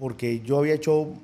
porque 0.01 0.41
yo 0.41 0.59
había 0.59 0.75
hecho 0.75 1.15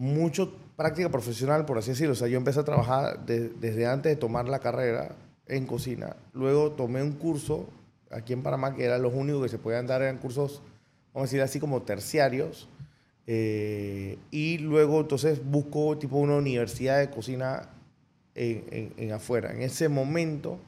mucho 0.00 0.52
práctica 0.76 1.10
profesional, 1.10 1.66
por 1.66 1.76
así 1.76 1.90
decirlo. 1.90 2.12
O 2.12 2.16
sea, 2.16 2.26
yo 2.26 2.38
empecé 2.38 2.58
a 2.60 2.64
trabajar 2.64 3.24
de- 3.26 3.50
desde 3.50 3.86
antes 3.86 4.10
de 4.10 4.16
tomar 4.16 4.48
la 4.48 4.58
carrera 4.60 5.14
en 5.46 5.66
cocina. 5.66 6.16
Luego 6.32 6.72
tomé 6.72 7.02
un 7.02 7.12
curso 7.12 7.68
aquí 8.10 8.32
en 8.32 8.42
Panamá, 8.42 8.74
que 8.74 8.84
eran 8.84 9.02
los 9.02 9.12
únicos 9.12 9.42
que 9.42 9.48
se 9.50 9.58
podían 9.58 9.86
dar, 9.86 10.00
eran 10.00 10.16
cursos, 10.16 10.62
vamos 11.12 11.28
a 11.28 11.30
decir 11.30 11.42
así, 11.42 11.60
como 11.60 11.82
terciarios. 11.82 12.66
Eh, 13.26 14.18
y 14.30 14.58
luego 14.58 15.00
entonces 15.02 15.40
busco 15.44 15.98
tipo 15.98 16.16
una 16.16 16.36
universidad 16.36 16.98
de 16.98 17.10
cocina 17.10 17.68
en, 18.34 19.12
afuera. 19.12 19.52
En 19.52 19.60
ese 19.60 19.88
momento 19.90 20.58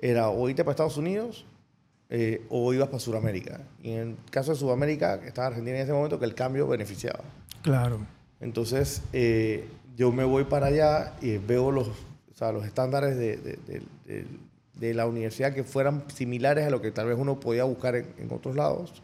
era 0.00 0.28
o 0.30 0.48
irte 0.48 0.64
para 0.64 0.72
Estados 0.72 0.96
Unidos 0.96 1.46
eh, 2.10 2.44
o 2.50 2.74
ibas 2.74 2.88
para 2.88 2.98
Sudamérica. 2.98 3.60
Y 3.82 3.92
en 3.92 3.98
el 4.00 4.16
caso 4.30 4.50
de 4.52 4.58
Sudamérica, 4.58 5.14
estaba 5.24 5.46
Argentina 5.46 5.76
en 5.76 5.84
ese 5.84 5.92
momento, 5.92 6.18
que 6.18 6.24
el 6.24 6.34
cambio 6.34 6.66
beneficiaba. 6.66 7.20
Claro. 7.62 8.00
Entonces, 8.44 9.00
eh, 9.14 9.66
yo 9.96 10.12
me 10.12 10.22
voy 10.24 10.44
para 10.44 10.66
allá 10.66 11.14
y 11.22 11.38
veo 11.38 11.72
los, 11.72 11.88
o 11.88 11.94
sea, 12.36 12.52
los 12.52 12.66
estándares 12.66 13.16
de, 13.16 13.38
de- 13.38 13.58
de- 13.66 14.26
de- 14.78 14.94
la 14.94 15.06
universidad 15.06 15.54
que 15.54 15.64
fueran 15.64 16.04
similares 16.14 16.66
a 16.66 16.70
lo 16.70 16.82
que 16.82 16.90
tal 16.90 17.06
vez 17.06 17.16
uno 17.18 17.40
podía 17.40 17.64
buscar 17.64 17.94
en, 17.96 18.06
en 18.18 18.30
otros 18.30 18.54
lados. 18.54 19.02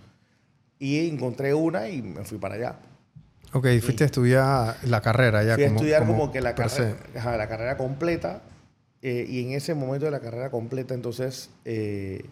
Y 0.79 1.09
encontré 1.09 1.55
una 1.55 1.89
y 1.89 2.03
me 2.03 2.23
fui 2.25 2.37
para 2.39 2.57
allá. 2.57 2.77
Ok, 3.55 3.67
fuiste 3.81 4.05
a 4.05 4.07
estudiar 4.07 4.77
la 4.85 5.01
carrera 5.01 5.43
ya. 5.43 5.55
Fui 5.55 5.65
a 5.65 5.69
como, 5.69 5.81
estudiar 5.81 6.07
como, 6.07 6.33
que 6.33 6.41
la 6.43 6.55
carrera, 6.55 6.97
ajá, 7.17 7.37
la 7.39 7.49
carrera 7.49 7.77
completa. 7.79 8.43
eh, 9.03 9.25
y 9.27 9.43
en 9.43 9.53
ese 9.53 9.75
momento 9.75 10.05
de 10.05 10.11
la 10.11 10.21
carrera 10.21 10.51
completa, 10.51 10.93
entonces, 10.93 11.49
eh, 11.65 12.27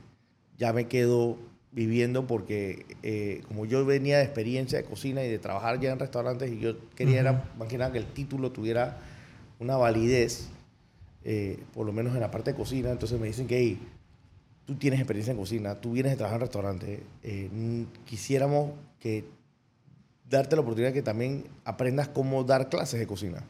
ya 0.59 0.73
me 0.75 0.87
quedo 0.89 1.39
viviendo 1.79 2.27
porque 2.27 2.85
eh, 3.05 3.43
como 3.47 3.65
yo 3.65 3.87
venía 3.87 4.19
de 4.19 4.25
experiencia 4.25 4.79
de 4.79 4.85
cocina 4.85 5.23
y 5.23 5.29
de 5.29 5.39
trabajar 5.39 5.79
ya 5.79 5.93
en 5.93 6.01
restaurantes 6.01 6.51
y 6.51 6.59
yo 6.59 6.75
quería 6.97 7.21
era, 7.21 7.53
más 7.57 7.69
que 7.69 7.79
nada 7.79 7.93
que 7.93 7.99
el 7.99 8.07
título 8.07 8.51
tuviera 8.51 8.99
una 9.61 9.77
validez, 9.77 10.49
eh, 11.23 11.61
por 11.73 11.87
lo 11.87 11.93
menos 11.93 12.17
en 12.17 12.21
la 12.21 12.33
parte 12.33 12.51
de 12.51 12.57
cocina, 12.57 12.91
entonces 12.91 13.21
me 13.21 13.29
dicen 13.29 13.47
que 13.47 13.61
hey, 13.61 13.79
tú 14.67 14.75
tienes 14.75 14.99
experiencia 14.99 15.31
en 15.31 15.39
cocina, 15.39 15.77
tú 15.77 15.93
vienes 15.93 16.11
de 16.11 16.17
trabajar 16.17 16.41
en 16.41 16.47
restaurante, 16.47 17.03
eh, 17.23 17.49
quisiéramos 18.05 18.73
que 18.99 19.25
darte 20.29 20.57
la 20.57 20.63
oportunidad 20.63 20.93
que 20.93 21.03
también 21.03 21.45
aprendas 21.65 22.09
cómo 22.09 22.43
dar 22.43 22.71
clases 22.71 22.99
de 22.99 23.07
cocina. 23.07 23.45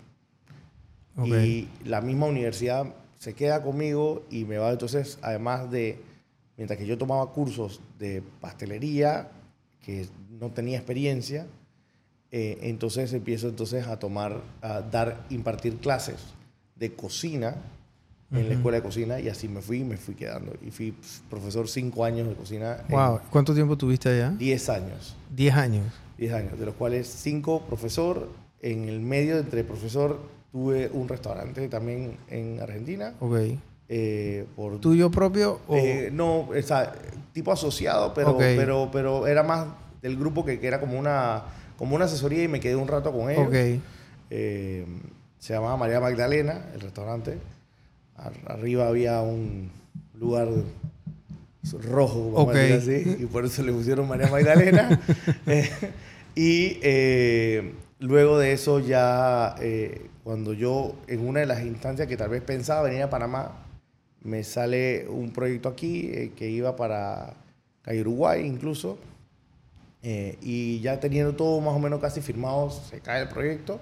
Ok. 1.16 1.28
Y 1.28 1.68
la 1.86 2.02
misma 2.02 2.26
universidad 2.26 2.94
se 3.16 3.32
queda 3.32 3.62
conmigo 3.62 4.26
y 4.30 4.44
me 4.44 4.58
va 4.58 4.70
entonces, 4.70 5.18
además 5.22 5.70
de, 5.70 5.98
mientras 6.58 6.78
que 6.78 6.84
yo 6.84 6.98
tomaba 6.98 7.32
cursos 7.32 7.80
de 7.98 8.22
pastelería, 8.40 9.30
que 9.80 10.06
no 10.28 10.50
tenía 10.50 10.76
experiencia, 10.76 11.46
eh, 12.30 12.58
entonces 12.62 13.14
empiezo 13.14 13.48
entonces 13.48 13.86
a 13.86 13.98
tomar, 13.98 14.42
a 14.60 14.82
dar, 14.82 15.24
impartir 15.30 15.78
clases 15.78 16.34
de 16.76 16.92
cocina 16.92 17.56
en 18.30 18.46
la 18.46 18.56
escuela 18.56 18.76
de 18.76 18.82
cocina 18.82 19.18
y 19.20 19.30
así 19.30 19.48
me 19.48 19.62
fui 19.62 19.78
y 19.78 19.84
me 19.84 19.96
fui 19.96 20.14
quedando. 20.14 20.52
Y 20.60 20.70
fui 20.70 20.94
profesor 21.30 21.66
cinco 21.66 22.04
años 22.04 22.28
de 22.28 22.34
cocina. 22.34 22.84
Wow. 22.90 23.20
¿Cuánto 23.30 23.54
tiempo 23.54 23.78
tuviste 23.78 24.10
allá? 24.10 24.34
Diez 24.36 24.68
años. 24.68 25.16
Diez 25.34 25.54
años. 25.54 25.86
Diez 26.18 26.34
años, 26.34 26.58
de 26.58 26.66
los 26.66 26.74
cuales 26.74 27.08
cinco 27.08 27.62
profesor. 27.62 28.28
En 28.60 28.88
el 28.88 29.00
medio 29.00 29.38
entre 29.38 29.64
profesor 29.64 30.20
tuve 30.50 30.90
un 30.92 31.08
restaurante 31.08 31.68
también 31.68 32.18
en 32.28 32.60
Argentina. 32.60 33.14
Ok. 33.20 33.38
Eh, 33.88 34.46
por, 34.54 34.78
¿Tuyo 34.80 35.10
propio? 35.10 35.60
O... 35.66 35.76
Eh, 35.76 36.10
no, 36.12 36.40
o 36.48 36.62
sea, 36.62 36.92
tipo 37.32 37.52
asociado, 37.52 38.12
pero, 38.14 38.36
pero, 38.38 38.88
pero 38.92 39.26
era 39.26 39.42
más 39.42 39.66
del 40.02 40.16
grupo 40.16 40.44
que, 40.44 40.60
que 40.60 40.66
era 40.66 40.78
como 40.80 40.98
una, 40.98 41.42
como 41.78 41.96
una 41.96 42.04
asesoría 42.04 42.42
y 42.44 42.48
me 42.48 42.60
quedé 42.60 42.76
un 42.76 42.88
rato 42.88 43.12
con 43.12 43.30
ellos. 43.30 43.46
ok. 43.48 43.80
Eh, 44.30 44.86
se 45.38 45.54
llamaba 45.54 45.76
María 45.76 46.00
Magdalena, 46.00 46.66
el 46.74 46.80
restaurante. 46.80 47.38
Ar- 48.16 48.32
arriba 48.46 48.88
había 48.88 49.20
un 49.22 49.70
lugar 50.18 50.48
rojo, 51.90 52.32
vamos 52.32 52.48
Ok. 52.50 52.54
a 52.54 52.58
decir 52.58 52.98
así, 53.14 53.22
y 53.22 53.26
por 53.26 53.44
eso 53.44 53.62
le 53.62 53.72
pusieron 53.72 54.08
María 54.08 54.28
Magdalena. 54.28 55.00
Eh, 55.46 55.70
y 56.34 56.78
eh, 56.82 57.72
luego 58.00 58.38
de 58.38 58.52
eso 58.52 58.80
ya, 58.80 59.54
eh, 59.60 60.06
cuando 60.24 60.52
yo 60.52 60.94
en 61.06 61.26
una 61.26 61.40
de 61.40 61.46
las 61.46 61.62
instancias 61.62 62.06
que 62.08 62.16
tal 62.16 62.30
vez 62.30 62.42
pensaba 62.42 62.82
venir 62.82 63.02
a 63.02 63.10
Panamá, 63.10 63.52
me 64.22 64.44
sale 64.44 65.08
un 65.08 65.32
proyecto 65.32 65.68
aquí 65.68 66.10
eh, 66.12 66.32
que 66.36 66.50
iba 66.50 66.76
para 66.76 67.34
Uruguay 67.86 68.44
incluso. 68.44 68.98
Eh, 70.02 70.38
y 70.40 70.80
ya 70.80 71.00
teniendo 71.00 71.34
todo 71.34 71.60
más 71.60 71.74
o 71.74 71.78
menos 71.78 72.00
casi 72.00 72.20
firmado, 72.20 72.70
se 72.70 73.00
cae 73.00 73.22
el 73.22 73.28
proyecto. 73.28 73.80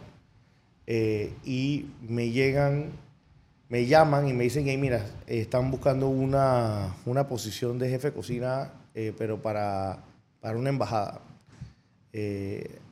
Eh, 0.86 1.32
y 1.44 1.86
me 2.00 2.30
llegan, 2.30 2.92
me 3.68 3.86
llaman 3.86 4.28
y 4.28 4.32
me 4.32 4.44
dicen, 4.44 4.64
hey, 4.66 4.78
mira, 4.78 5.04
están 5.26 5.70
buscando 5.70 6.08
una, 6.08 6.94
una 7.04 7.28
posición 7.28 7.78
de 7.78 7.90
jefe 7.90 8.08
de 8.10 8.14
cocina, 8.14 8.72
pero 9.18 9.42
para, 9.42 9.98
para 10.40 10.56
una 10.56 10.70
embajada. 10.70 11.20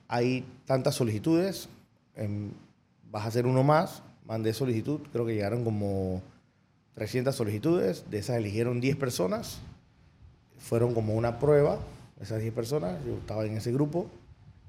Hay 0.08 0.44
tantas 0.66 0.94
solicitudes, 0.96 1.68
em, 2.14 2.50
vas 3.10 3.24
a 3.24 3.28
hacer 3.28 3.46
uno 3.46 3.62
más, 3.62 4.02
mandé 4.26 4.52
solicitud, 4.52 5.00
creo 5.12 5.24
que 5.24 5.34
llegaron 5.34 5.64
como 5.64 6.22
300 6.94 7.34
solicitudes, 7.34 8.04
de 8.10 8.18
esas 8.18 8.36
eligieron 8.36 8.80
10 8.80 8.96
personas, 8.96 9.58
fueron 10.58 10.94
como 10.94 11.14
una 11.14 11.38
prueba, 11.38 11.78
esas 12.20 12.40
10 12.40 12.54
personas, 12.54 12.96
yo 13.04 13.14
estaba 13.14 13.44
en 13.44 13.56
ese 13.56 13.72
grupo 13.72 14.06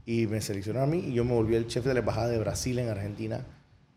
y 0.06 0.28
me 0.28 0.42
seleccionaron 0.42 0.90
a 0.90 0.92
mí 0.92 1.00
y 1.08 1.14
yo 1.14 1.24
me 1.24 1.34
volví 1.34 1.56
el 1.56 1.68
chef 1.68 1.86
de 1.86 1.94
la 1.94 2.00
embajada 2.00 2.28
de 2.30 2.40
Brasil 2.40 2.78
en 2.80 2.90
Argentina 2.90 3.42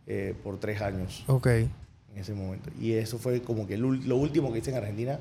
eh, 0.07 0.35
por 0.43 0.59
tres 0.59 0.81
años 0.81 1.25
Ok. 1.27 1.47
en 1.47 1.71
ese 2.17 2.35
momento. 2.35 2.71
Y 2.81 2.93
eso 2.93 3.19
fue 3.19 3.43
como 3.43 3.67
que 3.67 3.77
lo, 3.79 4.17
último 4.17 4.53
que 4.53 4.59
hice 4.59 4.71
en 4.71 4.77
Argentina 4.77 5.19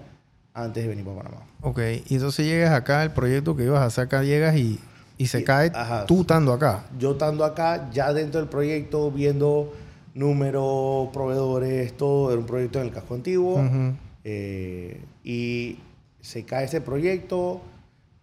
antes 0.54 0.84
de 0.84 0.90
venir 0.90 1.06
para 1.06 1.18
Panamá. 1.24 1.46
Ok. 1.62 1.80
Y 2.08 2.16
entonces 2.16 2.46
llegas 2.46 2.74
acá, 2.74 3.04
el 3.04 3.12
proyecto 3.12 3.56
que 3.56 3.64
ibas 3.64 3.80
a 3.82 3.86
hacer 3.86 4.06
acá, 4.06 4.24
llegas 4.24 4.56
y, 4.58 4.80
y 5.18 5.28
se 5.28 5.40
Y- 5.42 5.44
cae 5.44 5.72
ajá. 5.74 6.06
tú 6.06 6.22
estando 6.22 6.52
acá. 6.54 6.86
Yo 7.00 7.14
estando 7.14 7.44
acá, 7.46 7.90
ya 7.92 8.14
dentro 8.14 8.40
del 8.42 8.50
proyecto, 8.50 9.12
viendo 9.12 9.74
números, 10.18 11.10
proveedores, 11.14 11.96
todo, 11.96 12.32
era 12.32 12.40
un 12.40 12.46
proyecto 12.46 12.80
en 12.82 12.88
el 12.88 12.94
casco 12.94 13.14
antiguo. 13.16 13.56
Ujú. 13.56 13.94
Eh, 14.24 15.02
y 15.24 15.78
se 16.22 16.44
cae 16.44 16.66
ese 16.66 16.82
proyecto 16.82 17.62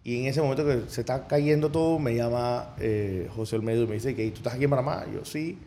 y 0.03 0.19
en 0.19 0.25
ese 0.27 0.41
momento 0.41 0.65
que 0.65 0.83
se 0.87 1.01
está 1.01 1.25
cayendo 1.27 1.71
todo, 1.71 1.97
me 1.97 2.13
llama 2.15 2.75
eh, 2.79 3.27
José 3.35 3.55
Olmedo 3.55 3.83
y 3.83 3.87
me 3.87 3.93
dice 3.95 4.13
que 4.15 4.29
tú 4.29 4.37
estás 4.37 4.53
aquí 4.53 4.65
en 4.65 4.69
Panamá. 4.69 5.05
Yo 5.11 5.25
sí, 5.25 5.57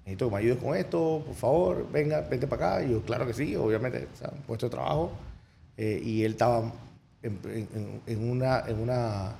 necesito 0.00 0.26
que 0.28 0.32
me 0.34 0.40
ayudes 0.40 0.56
con 0.58 0.76
esto, 0.76 1.22
por 1.24 1.34
favor, 1.36 1.86
venga, 1.92 2.20
vente 2.22 2.46
para 2.48 2.76
acá. 2.78 2.84
Y 2.84 2.90
yo, 2.90 3.02
claro 3.02 3.26
que 3.26 3.34
sí, 3.34 3.54
obviamente, 3.54 4.08
o 4.12 4.16
sea, 4.16 4.30
un 4.34 4.42
puesto 4.42 4.66
de 4.66 4.70
trabajo. 4.70 5.12
Eh, 5.76 6.00
y 6.04 6.24
él 6.24 6.32
estaba 6.32 6.72
en, 7.22 7.38
en- 7.44 8.00
en 8.06 8.30
una, 8.30 8.64
en 8.66 8.80
una, 8.80 9.32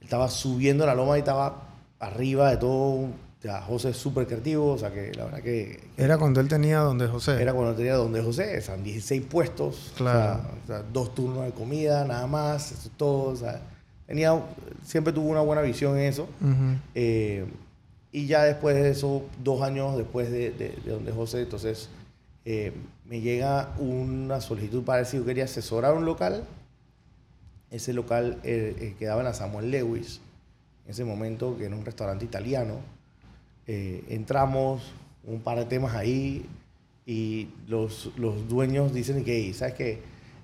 estaba 0.00 0.28
subiendo 0.28 0.86
la 0.86 0.94
loma 0.94 1.16
y 1.16 1.20
estaba 1.20 1.62
arriba 1.98 2.50
de 2.50 2.56
todo. 2.58 3.08
O 3.38 3.40
sea, 3.40 3.62
José 3.62 3.90
es 3.90 3.96
súper 3.96 4.26
creativo, 4.26 4.72
o 4.72 4.78
sea 4.78 4.90
que 4.92 5.12
la 5.14 5.24
verdad 5.26 5.40
que, 5.42 5.80
Era 5.96 6.18
cuando 6.18 6.40
él 6.40 6.48
tenía 6.48 6.80
donde 6.80 7.06
José. 7.06 7.40
era 7.40 7.54
cuando 7.54 7.74
tenía 7.74 7.94
donde 7.94 8.20
José, 8.20 8.58
o 8.58 8.62
sea, 8.62 8.76
16 8.76 9.22
puestos, 9.30 9.92
Claro. 9.96 10.40
o 10.40 10.42
sea, 10.42 10.50
o 10.64 10.66
sea, 10.66 10.90
dos 10.92 11.14
turnos 11.14 11.44
de 11.44 11.52
comida, 11.52 12.04
nada 12.04 12.26
más, 12.26 12.72
eso 12.72 12.88
es 12.88 12.96
todo, 12.96 13.30
o 13.30 13.36
sea, 13.36 13.60
tenía, 14.08 14.32
siempre 14.84 15.12
tuvo 15.12 15.28
una 15.28 15.40
buena 15.40 15.62
visión 15.62 15.96
en 15.96 16.04
eso. 16.06 16.24
Ujú. 16.40 16.78
Eh, 16.96 17.46
y 18.10 18.26
ya 18.26 18.42
después 18.42 18.74
de 18.74 18.90
eso, 18.90 19.22
dos 19.44 19.62
años 19.62 19.96
después 19.96 20.32
de, 20.32 20.50
de- 20.50 20.76
de 20.84 20.90
donde 20.90 21.12
José, 21.12 21.42
entonces 21.42 21.90
eh, 22.44 22.72
me 23.04 23.20
llega 23.20 23.72
una 23.78 24.40
solicitud 24.40 24.82
para 24.82 25.00
decir 25.00 25.12
que 25.12 25.18
yo 25.18 25.26
quería 25.26 25.44
asesorar 25.44 25.94
un 25.94 26.06
local. 26.06 26.42
Ese 27.70 27.92
local 27.92 28.38
eh, 28.42 28.74
eh, 28.80 28.94
quedaba 28.98 29.20
en 29.20 29.26
la 29.26 29.34
Samuel 29.34 29.70
Lewis, 29.70 30.20
en 30.86 30.90
ese 30.90 31.04
momento, 31.04 31.56
que 31.58 31.66
era 31.66 31.76
un 31.76 31.84
restaurante 31.84 32.24
italiano. 32.24 32.76
Eh, 33.70 34.02
entramos, 34.08 34.82
un 35.24 35.40
par 35.40 35.58
de 35.58 35.66
temas 35.66 35.94
ahí, 35.94 36.46
y 37.04 37.48
los, 37.66 38.10
los 38.16 38.48
dueños 38.48 38.92
dicen 38.92 39.22
que, 39.24 39.36
"Hey, 39.36 39.54
¿sabes 39.54 39.74
qué? 39.74 40.02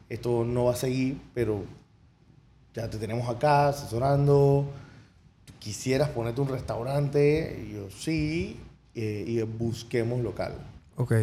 Esto 0.09 0.45
no 0.45 0.67
va 0.67 0.73
a 0.73 0.77
seguir, 0.77 1.19
pero 1.33 1.65
ya 2.75 2.89
te 2.91 2.99
tenemos 2.99 3.29
acá 3.29 3.69
asesorando, 3.69 4.67
quisieras 5.59 6.11
ponerte 6.11 6.41
un 6.43 6.49
restaurante, 6.49 7.65
y 7.67 7.73
yo 7.73 7.91
sí, 7.91 8.61
eh, 8.95 9.25
y 9.27 9.41
busquemos 9.43 10.21
local. 10.21 10.53
Ok. 10.97 11.15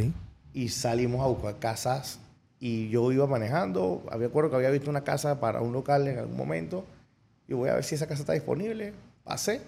Y 0.53 0.69
salimos 0.69 1.21
a 1.21 1.27
buscar 1.27 1.59
casas 1.59 2.19
y 2.59 2.89
yo 2.89 3.11
iba 3.11 3.27
manejando, 3.27 4.03
había 4.11 4.27
acuerdo 4.27 4.49
que 4.49 4.55
había 4.55 4.69
visto 4.71 4.89
una 4.89 5.03
casa 5.03 5.39
para 5.39 5.61
un 5.61 5.71
local 5.71 6.07
en 6.07 6.17
algún 6.17 6.35
momento, 6.37 6.83
y 7.47 7.53
voy 7.53 7.69
a 7.69 7.75
ver 7.75 7.83
si 7.83 7.95
esa 7.95 8.07
casa 8.07 8.21
está 8.21 8.33
disponible, 8.33 8.93
pasé, 9.23 9.61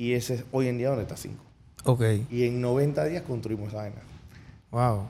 y 0.00 0.14
ese 0.14 0.34
es 0.36 0.44
hoy 0.52 0.68
en 0.68 0.78
día 0.78 0.88
donde 0.88 1.02
está 1.02 1.16
5. 1.16 1.34
Ok. 1.84 2.02
Y 2.30 2.44
en 2.46 2.60
90 2.60 3.04
días 3.04 3.22
construimos 3.22 3.68
esa 3.68 3.78
vaina. 3.78 3.96
Wow. 4.70 5.08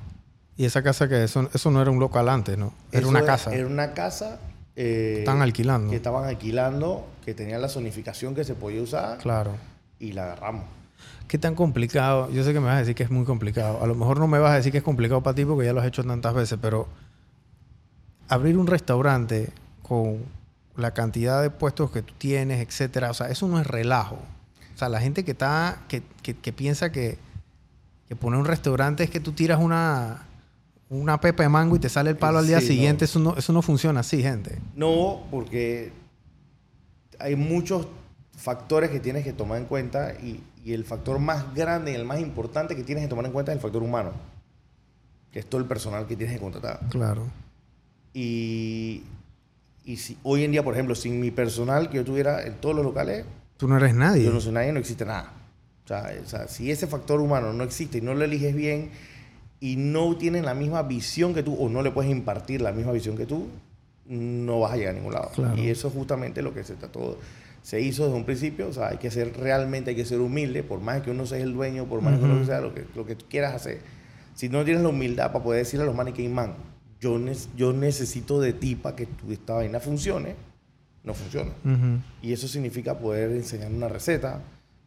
Y 0.57 0.65
esa 0.65 0.83
casa 0.83 1.09
que 1.09 1.23
eso, 1.25 1.49
eso 1.55 1.71
no 1.71 1.81
era 1.81 1.91
un 1.91 2.01
local 2.01 2.29
antes, 2.29 2.59
¿no? 2.59 2.73
Era 2.91 3.01
Eso 3.03 3.09
una 3.09 3.25
casa. 3.25 3.55
Era 3.55 3.67
una 3.67 3.93
casa. 3.95 4.39
eh, 4.77 5.17
Estaban 5.21 5.43
alquilando. 5.43 5.91
Que 5.91 5.97
estaban 5.97 6.25
alquilando, 6.25 7.07
que 7.25 7.35
tenía 7.35 7.59
la 7.59 7.69
zonificación 7.69 8.35
que 8.35 8.45
se 8.45 8.55
podía 8.55 8.83
usar, 8.83 9.19
Claro. 9.19 9.53
y 9.99 10.13
la 10.13 10.25
agarramos. 10.25 10.65
¿Qué 11.29 11.39
tan 11.39 11.55
complicado? 11.55 12.29
Yo 12.33 12.43
sé 12.45 12.53
que 12.53 12.59
me 12.61 12.67
vas 12.67 12.77
a 12.77 12.81
decir 12.81 12.95
que 12.97 13.05
es 13.05 13.11
muy 13.11 13.25
complicado. 13.25 13.83
A 13.83 13.87
lo 13.87 13.95
mejor 13.95 14.19
no 14.19 14.27
me 14.27 14.39
vas 14.41 14.53
a 14.53 14.57
decir 14.57 14.73
que 14.73 14.79
es 14.79 14.85
complicado 14.85 15.23
para 15.23 15.35
ti 15.37 15.45
porque 15.45 15.65
ya 15.67 15.73
lo 15.73 15.81
has 15.81 15.87
hecho 15.87 16.03
tantas 16.05 16.35
veces, 16.35 16.59
pero 16.61 16.89
abrir 18.29 18.57
un 18.59 18.67
restaurante 18.67 19.51
con 19.83 20.19
la 20.77 20.93
cantidad 20.93 21.41
de 21.43 21.51
puestos 21.51 21.91
que 21.91 22.03
tú 22.03 22.15
tienes, 22.19 22.61
etcétera, 22.67 23.11
o 23.11 23.15
sea, 23.15 23.29
eso 23.29 23.47
no 23.49 23.61
es 23.61 23.67
relajo. 23.67 24.19
Sea, 24.81 24.89
la 24.89 24.99
gente 25.01 25.25
que 25.25 25.33
está, 25.33 25.83
que, 25.89 26.03
que- 26.23 26.35
que 26.35 26.53
piensa 26.55 26.91
que, 26.91 27.19
que 28.09 28.17
poner 28.17 28.41
un 28.41 28.47
restaurante 28.47 29.05
es 29.05 29.11
que 29.11 29.21
tú 29.21 29.33
tiras 29.33 29.61
una, 29.61 30.23
una 30.89 31.21
pepa 31.21 31.43
de 31.43 31.51
mango 31.51 31.77
y 31.77 31.79
te 31.79 31.91
sale 31.91 32.09
el 32.09 32.17
palo 32.17 32.39
al 32.39 32.47
día 32.47 32.61
Sí, 32.63 32.69
siguiente, 32.69 33.03
no. 33.03 33.05
eso, 33.05 33.19
no, 33.19 33.37
eso 33.37 33.53
no 33.53 33.61
funciona 33.61 34.01
así, 34.01 34.23
gente. 34.23 34.59
No, 34.75 35.23
porque 35.31 35.93
hay 37.19 37.37
muchos 37.37 37.89
factores 38.35 38.89
que 38.89 39.01
tienes 39.01 39.23
que 39.23 39.35
tomar 39.35 39.59
en 39.59 39.67
cuenta 39.67 40.15
y, 40.15 40.43
y 40.65 40.73
el 40.73 40.87
factor 40.87 41.19
más 41.19 41.55
grande 41.55 41.93
y 41.93 41.95
el 41.95 42.07
más 42.07 42.19
importante 42.19 42.75
que 42.75 42.83
tienes 42.83 43.05
que 43.05 43.09
tomar 43.09 43.27
en 43.27 43.33
cuenta 43.33 43.53
es 43.53 43.57
el 43.57 43.63
factor 43.63 43.83
humano, 43.83 44.13
que 45.31 45.41
es 45.41 45.47
todo 45.47 45.61
el 45.61 45.67
personal 45.67 46.07
que 46.07 46.17
tienes 46.17 46.37
que 46.37 46.41
contratar. 46.41 46.81
Claro. 46.89 47.27
Y, 48.15 49.03
y 49.85 49.99
si 49.99 50.17
hoy 50.23 50.45
en 50.45 50.53
día, 50.53 50.65
por 50.65 50.73
ejemplo, 50.73 50.95
sin 50.95 51.21
mi 51.21 51.31
personal 51.31 51.91
que 51.91 51.97
yo 51.99 52.05
tuviera 52.07 52.47
en 52.47 52.55
todos 52.55 52.75
los 52.75 52.83
locales, 52.83 53.27
Tú 53.61 53.69
no 53.69 53.77
eres 53.77 53.95
nadie. 53.95 54.25
yo 54.25 54.33
no 54.33 54.41
soy 54.41 54.53
nadie, 54.53 54.73
no 54.73 54.81
existe 54.81 55.05
nada. 55.05 55.33
O 55.85 55.89
sea, 55.89 56.11
o 56.25 56.29
sea, 56.29 56.49
si 56.49 56.71
ese 56.71 56.87
factor 56.87 57.21
humano 57.21 57.53
no 57.53 57.63
existe 57.63 57.99
y 57.99 58.01
no 58.01 58.15
lo 58.15 58.25
eliges 58.25 58.55
bien 58.55 58.91
y 59.61 59.77
no 59.77 60.17
tienen 60.17 60.45
la 60.47 60.55
misma 60.55 60.83
visión 60.83 61.35
que 61.35 61.43
tú 61.43 61.55
o 61.55 61.69
no 61.69 61.83
le 61.83 61.91
puedes 61.91 62.11
impartir 62.11 62.63
la 62.63 62.73
misma 62.73 62.93
visión 62.93 63.17
que 63.17 63.27
tú, 63.27 63.47
no 64.07 64.61
vas 64.61 64.73
a 64.73 64.77
llegar 64.77 64.95
a 64.95 64.99
ningún 64.99 65.13
lado. 65.13 65.31
Claro. 65.35 65.57
Y 65.57 65.69
eso 65.69 65.89
es 65.89 65.95
justamente 65.95 66.43
lo 66.43 66.53
que 66.55 66.65
se 66.65 66.75
trató. 66.75 67.19
Se 67.63 67.81
hizo 67.81 68.05
desde 68.07 68.17
un 68.17 68.25
principio, 68.25 68.69
o 68.69 68.73
sea, 68.73 68.89
hay 68.89 68.97
que 68.97 69.11
ser 69.11 69.37
realmente, 69.37 69.91
hay 69.91 69.97
que 69.97 70.05
ser 70.07 70.21
humilde, 70.21 70.63
por 70.63 70.81
más 70.81 71.03
que 71.03 71.11
uno 71.11 71.27
sea 71.27 71.39
el 71.39 71.53
dueño, 71.53 71.85
por 71.85 72.01
más 72.01 72.19
que 72.19 72.25
uno 72.25 72.45
sea 72.47 72.61
lo 72.61 72.73
que, 72.75 72.87
lo 72.97 73.05
que 73.05 73.15
tú 73.17 73.27
quieras 73.29 73.55
hacer. 73.55 73.81
Si 74.35 74.49
no 74.49 74.65
tienes 74.65 74.83
la 74.83 74.89
humildad 74.89 75.33
para 75.33 75.45
poder 75.45 75.65
decirle 75.65 75.83
a 75.83 75.87
los 75.87 75.95
mannequin 75.95 76.33
man, 76.33 76.55
yo, 77.01 77.19
nes- 77.19 77.49
yo 77.57 77.73
necesito 77.75 78.41
de 78.41 78.55
ti 78.55 78.77
para 78.77 78.97
que 78.97 79.07
tu, 79.07 79.31
esta 79.31 79.55
vaina 79.55 79.79
funcione, 79.81 80.35
no 81.05 81.15
funciona. 81.15 81.51
Y 82.23 82.33
eso 82.33 82.49
significa 82.49 82.99
poder 82.99 83.31
enseñar 83.33 83.71
una 83.73 83.89
receta, 83.89 84.41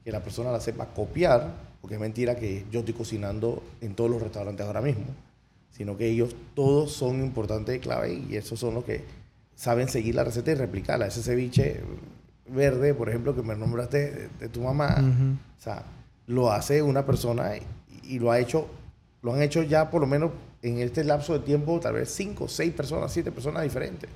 que 0.03 0.11
la 0.11 0.23
persona 0.23 0.51
la 0.51 0.59
sepa 0.59 0.87
copiar, 0.87 1.53
porque 1.81 1.95
es 1.95 2.01
mentira 2.01 2.35
que 2.35 2.65
yo 2.71 2.79
estoy 2.79 2.93
cocinando 2.93 3.63
en 3.81 3.95
todos 3.95 4.09
los 4.09 4.21
restaurantes 4.21 4.65
ahora 4.65 4.81
mismo, 4.81 5.05
sino 5.71 5.97
que 5.97 6.07
ellos 6.07 6.35
todos 6.55 6.91
son 6.91 7.21
importantes 7.21 7.75
y 7.75 7.79
clave 7.79 8.13
y 8.13 8.35
esos 8.35 8.59
son 8.59 8.73
los 8.75 8.83
que 8.83 9.03
saben 9.55 9.87
seguir 9.87 10.15
la 10.15 10.23
receta 10.23 10.51
y 10.51 10.55
replicarla. 10.55 11.07
Ese 11.07 11.23
ceviche 11.23 11.81
verde, 12.47 12.93
por 12.93 13.09
ejemplo, 13.09 13.35
que 13.35 13.41
me 13.41 13.55
nombraste 13.55 14.11
de, 14.11 14.29
de 14.39 14.49
tu 14.49 14.61
mamá, 14.61 14.95
o 15.57 15.61
sea, 15.61 15.83
lo 16.27 16.51
hace 16.51 16.81
una 16.81 17.05
persona 17.05 17.55
y, 17.57 18.15
y 18.15 18.19
lo 18.19 18.31
ha 18.31 18.39
hecho 18.39 18.67
lo 19.23 19.33
han 19.33 19.41
hecho 19.41 19.63
ya 19.63 19.89
por 19.89 20.01
lo 20.01 20.07
menos 20.07 20.31
en 20.61 20.79
este 20.79 21.03
lapso 21.03 21.33
de 21.33 21.39
tiempo, 21.39 21.79
tal 21.79 21.93
vez 21.93 22.13
cinco, 22.13 22.47
seis 22.47 22.73
personas, 22.73 23.11
siete 23.11 23.31
personas 23.31 23.63
diferentes 23.63 24.09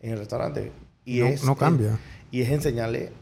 en 0.00 0.12
el 0.12 0.18
restaurante. 0.18 0.72
Y 1.04 1.20
no, 1.20 1.26
es, 1.26 1.44
no 1.44 1.56
cambia. 1.56 1.98
y 2.30 2.42
es 2.42 2.50
enseñarle, 2.50 3.12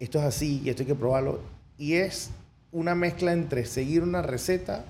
esto 0.00 0.18
es 0.18 0.24
así 0.24 0.60
y 0.64 0.70
esto 0.70 0.82
hay 0.82 0.86
que 0.88 0.94
probarlo. 0.94 1.40
Y 1.76 1.94
es 1.94 2.30
una 2.72 2.94
mezcla 2.94 3.32
entre 3.32 3.64
seguir 3.64 4.02
una 4.02 4.22
receta 4.22 4.84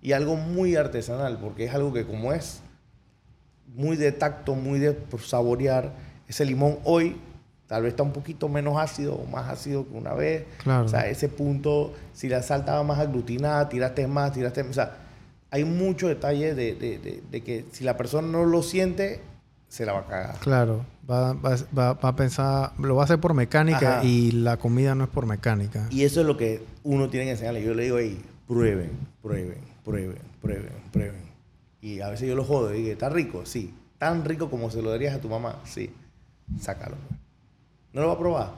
y 0.00 0.12
algo 0.12 0.36
muy 0.36 0.76
artesanal, 0.76 1.38
porque 1.38 1.64
es 1.64 1.74
algo 1.74 1.92
que 1.92 2.06
como 2.06 2.32
es 2.32 2.60
muy 3.74 3.96
de 3.96 4.12
tacto, 4.12 4.54
muy 4.54 4.78
de 4.78 4.96
saborear, 5.24 5.92
ese 6.28 6.44
limón 6.44 6.78
hoy 6.84 7.16
tal 7.66 7.82
vez 7.82 7.90
está 7.92 8.02
un 8.02 8.12
poquito 8.12 8.48
menos 8.48 8.78
ácido 8.78 9.14
o 9.14 9.26
más 9.26 9.48
ácido 9.50 9.86
que 9.86 9.94
una 9.94 10.14
vez. 10.14 10.44
Claro. 10.62 10.86
O 10.86 10.88
sea, 10.88 11.06
ese 11.08 11.28
punto, 11.28 11.92
si 12.14 12.28
la 12.28 12.42
sal 12.42 12.60
estaba 12.60 12.82
más 12.82 12.98
aglutinada, 12.98 13.68
tiraste 13.68 14.06
más, 14.06 14.32
tiraste 14.32 14.62
más. 14.62 14.70
O 14.70 14.74
sea, 14.74 14.96
hay 15.50 15.64
mucho 15.64 16.08
detalle 16.08 16.54
de, 16.54 16.74
de- 16.74 16.98
de- 16.98 17.22
de 17.30 17.42
que 17.42 17.66
si 17.72 17.84
la 17.84 17.96
persona 17.98 18.26
no 18.26 18.46
lo 18.46 18.62
siente, 18.62 19.20
se 19.68 19.84
la 19.86 19.92
va 19.92 20.00
a 20.00 20.06
cagar. 20.06 20.38
Claro, 20.40 20.84
va, 21.10 21.32
va, 21.34 21.56
va- 21.76 21.92
va 21.94 22.08
a 22.08 22.16
pensar, 22.16 22.72
lo 22.78 22.96
va 22.96 23.02
a 23.02 23.04
hacer 23.04 23.18
por 23.20 23.34
mecánica 23.34 23.98
Ajá. 23.98 24.04
y 24.04 24.32
la 24.32 24.56
comida 24.56 24.94
no 24.94 25.04
es 25.04 25.10
por 25.10 25.26
mecánica. 25.26 25.86
Y 25.90 26.04
eso 26.04 26.20
es 26.20 26.26
lo 26.26 26.36
que 26.36 26.64
uno 26.84 27.08
tiene 27.10 27.26
que 27.26 27.32
enseñarle. 27.32 27.62
Yo 27.62 27.74
le 27.74 27.84
digo, 27.84 27.96
ahí, 27.98 28.22
prueben, 28.46 28.90
prueben, 29.22 29.58
prueben, 29.84 30.18
prueben, 30.40 30.72
prueben. 30.92 31.28
Y 31.80 32.00
a 32.00 32.08
veces 32.08 32.28
yo 32.28 32.34
lo 32.34 32.44
jodo 32.44 32.74
y 32.74 32.78
digo, 32.82 32.92
¿está 32.92 33.08
rico? 33.08 33.44
Sí. 33.46 33.74
¿Tan 33.98 34.24
rico 34.24 34.48
como 34.50 34.70
se 34.70 34.80
lo 34.82 34.90
darías 34.90 35.14
a 35.14 35.20
tu 35.20 35.28
mamá? 35.28 35.56
Sí. 35.64 35.92
Sácalo. 36.60 36.96
pues. 37.08 37.20
¿No 37.92 38.00
lo 38.02 38.08
va 38.08 38.14
a 38.14 38.18
probar? 38.18 38.50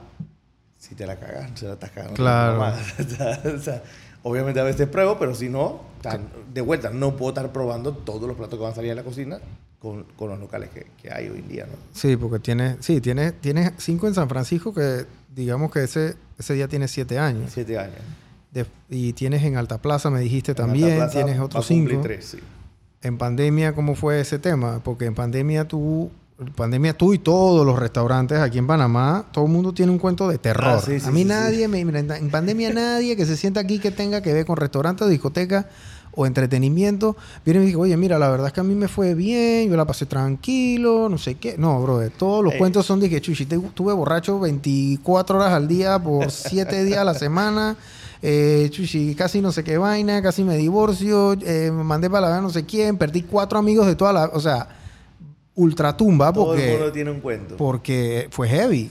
Si 0.77 0.95
te 0.95 1.05
la 1.05 1.17
cagas, 1.19 1.51
se 1.59 1.67
la 1.67 1.73
estás 1.73 1.91
cagando. 1.91 2.15
Claro. 2.15 2.63
O 3.55 3.59
sea, 3.59 3.83
obviamente 4.23 4.59
a 4.59 4.63
veces 4.63 4.87
pruebo, 4.87 5.17
pero 5.19 5.35
si 5.35 5.49
no, 5.49 5.81
tan- 6.01 6.27
de 6.53 6.61
vuelta, 6.61 6.89
no 6.89 7.15
puedo 7.15 7.29
estar 7.31 7.51
probando 7.51 7.93
todos 7.93 8.27
los 8.27 8.35
platos 8.37 8.57
que 8.57 8.63
van 8.63 8.71
a 8.71 8.75
salir 8.75 8.91
a 8.91 8.95
la 8.95 9.03
cocina 9.03 9.39
con, 9.81 10.03
con 10.15 10.29
los 10.29 10.39
locales 10.39 10.69
que, 10.69 10.85
que 11.01 11.11
hay 11.11 11.27
hoy 11.29 11.39
en 11.39 11.47
día, 11.47 11.65
¿no? 11.65 11.73
Sí, 11.93 12.15
porque 12.15 12.39
tiene, 12.39 12.77
sí, 12.81 13.01
tiene, 13.01 13.31
tienes 13.31 13.71
cinco 13.77 14.07
en 14.07 14.13
San 14.13 14.29
Francisco 14.29 14.73
que 14.73 15.05
digamos 15.33 15.71
que 15.71 15.83
ese, 15.83 16.15
ese 16.37 16.53
día 16.53 16.67
tiene 16.67 16.87
siete 16.87 17.17
años. 17.17 17.49
Siete 17.53 17.79
años. 17.79 17.95
De- 18.53 18.65
y 18.89 19.13
tienes 19.13 19.43
en 19.43 19.57
Alta 19.57 19.81
Plaza, 19.81 20.09
me 20.09 20.19
dijiste 20.19 20.51
En 20.51 20.57
también, 20.57 20.91
Alta 21.01 21.05
Plaza 21.05 21.25
tienes 21.25 21.41
otros 21.41 21.65
cinco. 21.65 21.99
tres, 22.03 22.25
sí. 22.25 22.39
En 23.01 23.17
pandemia, 23.17 23.73
¿cómo 23.73 23.95
fue 23.95 24.19
ese 24.19 24.37
tema? 24.37 24.81
Porque 24.83 25.05
en 25.05 25.15
pandemia 25.15 25.67
tú, 25.67 26.11
pandemia 26.55 26.95
tú 26.95 27.13
y 27.15 27.17
todos 27.17 27.65
los 27.65 27.79
restaurantes 27.79 28.37
aquí 28.37 28.59
en 28.59 28.67
Panamá, 28.67 29.25
todo 29.31 29.45
el 29.45 29.51
mundo 29.51 29.73
tiene 29.73 29.91
un 29.91 29.97
cuento 29.97 30.27
de 30.29 30.37
terror. 30.37 30.75
Ah, 30.77 30.81
sí, 30.85 30.99
sí, 30.99 31.07
a 31.07 31.11
mí 31.11 31.23
nadie, 31.23 31.67
me, 31.67 31.79
en 31.79 32.29
pandemia 32.29 32.71
nadie 32.71 33.15
que 33.15 33.25
se 33.25 33.35
sienta 33.37 33.59
aquí 33.61 33.79
que 33.79 33.89
tenga 33.89 34.21
que 34.21 34.31
ver 34.33 34.45
con 34.45 34.57
restaurantes, 34.57 35.09
discoteca 35.09 35.67
o 36.13 36.25
entretenimiento, 36.25 37.15
viene 37.45 37.59
y 37.59 37.61
me 37.61 37.65
dice, 37.67 37.77
oye, 37.77 37.97
mira, 37.97 38.19
la 38.19 38.29
verdad 38.29 38.47
es 38.47 38.53
que 38.53 38.59
a 38.59 38.63
mí 38.63 38.75
me 38.75 38.87
fue 38.87 39.13
bien, 39.15 39.69
yo 39.69 39.77
la 39.77 39.85
pasé 39.85 40.05
tranquilo, 40.05 41.07
no 41.09 41.17
sé 41.17 41.35
qué. 41.35 41.55
No, 41.57 41.81
bro, 41.81 42.01
todos 42.11 42.43
los 42.43 42.53
Ey. 42.53 42.59
cuentos 42.59 42.85
son 42.85 42.99
de 42.99 43.09
que, 43.09 43.21
chuchi, 43.21 43.43
estuve 43.43 43.93
borracho 43.93 44.39
24 44.39 45.37
horas 45.37 45.53
al 45.53 45.67
día 45.67 45.97
por 45.99 46.29
7 46.31 46.83
días 46.83 46.99
a 46.99 47.03
la 47.03 47.13
semana. 47.13 47.77
Eh, 48.21 48.67
chuchi, 48.71 49.15
casi 49.15 49.41
no 49.41 49.51
sé 49.51 49.63
qué 49.63 49.77
vaina, 49.77 50.21
casi 50.21 50.43
me 50.43 50.55
divorcio, 50.57 51.33
eh, 51.33 51.71
me 51.73 51.83
mandé 51.83 52.09
para 52.09 52.29
la 52.29 52.39
no 52.41 52.49
sé 52.51 52.65
quién, 52.65 52.97
perdí 52.97 53.23
cuatro 53.23 53.57
amigos 53.57 53.87
de 53.87 53.95
toda 53.95 54.13
la... 54.13 54.25
O 54.33 54.39
sea, 54.39 54.67
ultratumba 55.55 56.31
Todo 56.31 56.53
el 56.53 56.59
mundo 56.59 56.77
porque, 56.77 56.91
tiene 56.93 57.11
un 57.11 57.19
cuento. 57.19 57.57
porque 57.57 58.27
fue 58.31 58.47
heavy. 58.47 58.89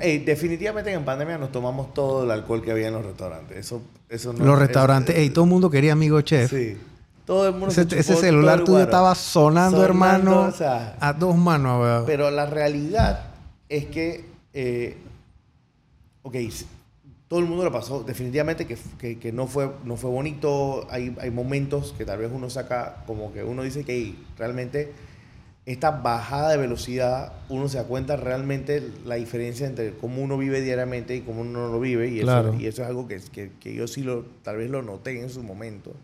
Ey, 0.00 0.18
definitivamente 0.18 0.92
en 0.92 1.04
pandemia 1.04 1.38
nos 1.38 1.52
tomamos 1.52 1.92
todo 1.94 2.24
el 2.24 2.30
alcohol 2.30 2.62
que 2.62 2.70
había 2.70 2.88
en 2.88 2.94
los 2.94 3.04
restaurantes. 3.04 3.56
Eso, 3.58 3.82
eso 4.08 4.32
no, 4.32 4.44
los 4.44 4.58
restaurantes, 4.58 5.14
es- 5.16 5.22
ey, 5.22 5.30
todo 5.30 5.44
el 5.44 5.50
mundo 5.50 5.70
quería 5.70 5.92
amigo 5.92 6.20
chef. 6.22 6.50
Sí. 6.50 6.76
Todo 7.24 7.46
el 7.46 7.52
mundo 7.52 7.68
Ese, 7.68 7.86
chupó 7.86 8.20
celular 8.20 8.58
el 8.58 8.64
tuyo 8.66 8.80
estaba 8.82 9.14
sonando, 9.14 9.78
Sonando, 9.78 9.84
hermano, 9.84 10.40
o 10.48 10.52
sea, 10.52 10.96
a 11.00 11.12
dos 11.14 11.34
manos. 11.36 12.04
pero 12.06 12.30
la 12.30 12.44
realidad 12.46 13.28
es 13.70 13.86
que, 13.86 14.26
eh, 14.52 14.98
ok, 16.22 16.36
todo 17.28 17.40
el 17.40 17.46
mundo 17.46 17.64
lo 17.64 17.72
pasó. 17.72 18.02
Definitivamente 18.04 18.66
que, 18.66 18.76
que, 18.98 19.18
que 19.18 19.32
no, 19.32 19.46
fue, 19.46 19.70
no 19.84 19.96
fue 19.96 20.10
bonito. 20.10 20.86
Hay, 20.90 21.16
hay 21.18 21.30
momentos 21.30 21.94
que 21.96 22.04
tal 22.04 22.18
vez 22.18 22.30
uno 22.32 22.50
saca, 22.50 23.02
como 23.06 23.32
que 23.32 23.42
uno 23.42 23.62
dice 23.62 23.84
que 23.84 23.94
ey, 23.94 24.24
realmente 24.38 24.92
esta 25.66 25.90
bajada 25.90 26.50
de 26.50 26.58
velocidad, 26.58 27.32
uno 27.48 27.68
se 27.68 27.78
da 27.78 27.84
cuenta 27.84 28.16
realmente 28.16 28.82
la 29.06 29.14
diferencia 29.14 29.66
entre 29.66 29.94
cómo 29.94 30.22
uno 30.22 30.36
vive 30.36 30.60
diariamente 30.60 31.16
y 31.16 31.22
cómo 31.22 31.40
uno 31.40 31.66
no 31.66 31.72
lo 31.72 31.80
vive. 31.80 32.08
Y 32.08 32.20
eso, 32.20 32.54
y 32.58 32.66
eso 32.66 32.82
es 32.82 32.88
algo 32.88 33.08
que, 33.08 33.20
que, 33.32 33.50
que 33.58 33.74
yo 33.74 33.86
sí 33.86 34.02
lo, 34.02 34.24
tal 34.42 34.58
vez 34.58 34.70
lo 34.70 34.82
noté 34.82 35.18
en 35.18 35.30
su 35.30 35.42
momento. 35.42 35.94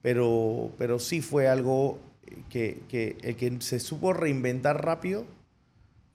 Pero, 0.00 0.70
pero 0.78 0.98
sí 0.98 1.20
fue 1.20 1.48
algo 1.48 1.98
que, 2.48 2.80
que 2.88 3.18
el 3.22 3.36
que 3.36 3.60
se 3.60 3.78
supo 3.78 4.14
reinventar 4.14 4.84
rápido 4.84 5.24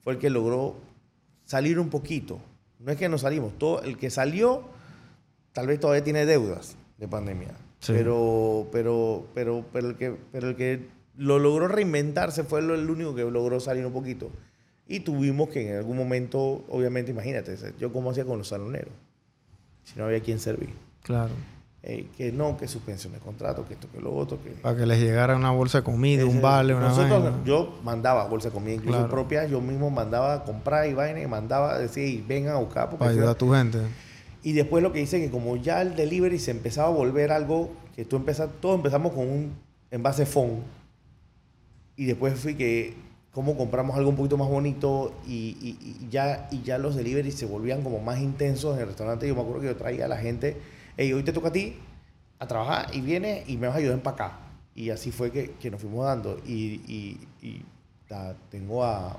fue 0.02 0.14
el 0.14 0.18
que 0.18 0.30
logró 0.30 0.76
salir 1.44 1.78
un 1.78 1.90
poquito. 1.90 2.40
No 2.80 2.90
es 2.90 2.98
que 2.98 3.08
no 3.08 3.18
salimos, 3.18 3.56
todo, 3.58 3.82
el 3.82 3.98
que 3.98 4.10
salió 4.10 4.64
tal 5.52 5.66
vez 5.66 5.78
todavía 5.78 6.02
tiene 6.02 6.26
deudas 6.26 6.76
de 6.98 7.06
pandemia. 7.06 7.50
Sí. 7.80 7.92
Pero, 7.92 8.68
pero, 8.72 9.26
pero, 9.34 9.64
pero, 9.72 9.88
el 9.88 9.96
que, 9.96 10.16
pero 10.32 10.48
el 10.48 10.56
que 10.56 10.88
lo 11.16 11.38
logró 11.38 11.68
reinventarse 11.68 12.44
fue 12.44 12.62
lo- 12.62 12.74
el 12.74 12.88
único 12.88 13.14
que 13.14 13.22
logró 13.22 13.60
salir 13.60 13.84
un 13.86 13.92
poquito. 13.92 14.30
Y 14.86 15.00
tuvimos 15.00 15.48
que 15.50 15.70
en 15.70 15.76
algún 15.76 15.96
momento, 15.96 16.64
obviamente, 16.68 17.10
imagínate, 17.12 17.56
yo 17.78 17.92
cómo 17.92 18.10
hacía 18.10 18.24
con 18.24 18.38
los 18.38 18.48
saloneros, 18.48 18.92
si 19.84 19.98
no 19.98 20.04
había 20.06 20.20
quien 20.20 20.38
servir. 20.40 20.70
Claro. 21.02 21.30
Eh, 21.82 22.08
que 22.16 22.30
no, 22.30 22.58
que 22.58 22.68
suspensión 22.68 23.14
de 23.14 23.20
contrato, 23.20 23.66
que 23.66 23.72
esto, 23.74 23.88
que 23.90 24.00
lo 24.00 24.14
otro, 24.14 24.38
que... 24.42 24.50
Para 24.50 24.76
que 24.76 24.84
les 24.84 25.00
llegara 25.00 25.34
una 25.34 25.50
bolsa 25.50 25.78
de 25.78 25.84
comida, 25.84 26.24
un 26.24 26.32
Ese- 26.32 26.40
vale, 26.40 26.74
una 26.74 26.88
Nosotros, 26.88 27.22
vaina. 27.22 27.38
yo 27.46 27.78
mandaba 27.82 28.26
bolsa 28.26 28.48
de 28.48 28.54
comida, 28.54 28.74
incluso 28.74 28.98
Claro. 28.98 29.10
propia, 29.10 29.46
yo 29.46 29.62
mismo 29.62 29.88
mandaba 29.90 30.34
a 30.34 30.44
comprar 30.44 30.86
y 30.90 30.92
vaina 30.94 31.22
y 31.22 31.26
mandaba, 31.26 31.78
decía, 31.78 32.04
y 32.06 32.20
vengan 32.20 32.54
a 32.56 32.58
buscar. 32.58 32.90
Porque 32.90 32.98
Para 32.98 33.10
ayudar 33.12 33.28
a 33.30 33.34
tu 33.34 33.50
gente. 33.52 33.78
y 34.42 34.52
después 34.52 34.82
lo 34.82 34.92
que 34.92 35.00
hice 35.00 35.20
que 35.20 35.30
como 35.30 35.56
ya 35.56 35.80
el 35.80 35.96
delivery 35.96 36.38
se 36.38 36.50
empezaba 36.50 36.88
a 36.88 36.92
volver 36.92 37.32
algo 37.32 37.70
que 37.96 38.04
tú 38.04 38.16
empezas, 38.16 38.50
todos 38.60 38.76
empezamos 38.76 39.12
con 39.12 39.26
un 39.26 39.54
envase 39.90 40.26
phone 40.26 40.62
y 42.00 42.06
después 42.06 42.38
fui 42.40 42.54
que 42.54 42.94
cómo 43.30 43.56
compramos 43.58 43.94
algo 43.96 44.08
un 44.08 44.16
poquito 44.16 44.38
más 44.38 44.48
bonito 44.48 45.12
y, 45.26 45.56
y- 45.60 45.98
y 46.00 46.08
ya, 46.10 46.48
y 46.50 46.62
ya 46.62 46.78
los 46.78 46.96
deliveries 46.96 47.34
se 47.34 47.44
volvían 47.44 47.82
como 47.82 48.00
más 48.00 48.20
intensos 48.20 48.74
en 48.76 48.80
el 48.80 48.86
restaurante. 48.86 49.28
Yo 49.28 49.34
me 49.34 49.42
acuerdo 49.42 49.60
que 49.60 49.66
yo 49.66 49.76
traía 49.76 50.06
a 50.06 50.08
la 50.08 50.16
gente, 50.16 50.56
hey, 50.96 51.12
hoy 51.12 51.22
te 51.22 51.32
toca 51.32 51.48
a 51.48 51.52
ti 51.52 51.76
a 52.38 52.46
trabajar 52.46 52.86
y 52.94 53.02
vienes 53.02 53.46
y 53.50 53.58
me 53.58 53.66
vas 53.66 53.76
a 53.76 53.78
ayudar 53.80 53.94
a 53.94 53.98
empacar. 53.98 54.32
Y 54.74 54.88
así 54.88 55.12
fue 55.12 55.30
que, 55.30 55.50
que 55.60 55.70
nos 55.70 55.80
fuimos 55.82 56.06
dando. 56.06 56.38
Y, 56.46 56.80
y- 56.88 57.20
y, 57.42 57.62
tengo 58.50 58.82
a, 58.82 59.12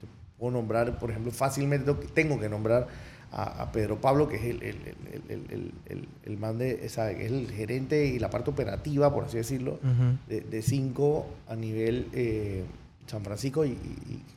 te 0.00 0.06
puedo 0.38 0.52
nombrar, 0.52 0.98
por 0.98 1.10
ejemplo, 1.10 1.30
fácilmente 1.32 1.94
tengo 2.14 2.38
que 2.40 2.48
nombrar 2.48 2.88
a, 3.32 3.62
a 3.62 3.72
Pedro 3.72 4.00
Pablo, 4.00 4.28
que 4.28 4.36
es 4.36 4.44
el, 4.44 4.62
el, 4.62 4.76
el, 4.86 5.22
el, 5.28 5.42
el, 5.50 5.72
el- 5.86 6.08
el 6.24 6.38
man 6.38 6.58
de, 6.58 6.80
es 6.84 6.96
el 6.98 7.50
gerente 7.50 8.06
y 8.06 8.18
la 8.18 8.30
parte 8.30 8.50
operativa, 8.50 9.12
por 9.14 9.24
así 9.24 9.36
decirlo, 9.38 9.74
Ujú. 9.74 10.18
de, 10.28 10.40
de 10.42 10.62
cinco 10.62 11.26
a 11.48 11.54
nivel 11.56 12.06
eh, 12.12 12.64
San 13.06 13.22
Francisco 13.24 13.64
y, 13.64 13.76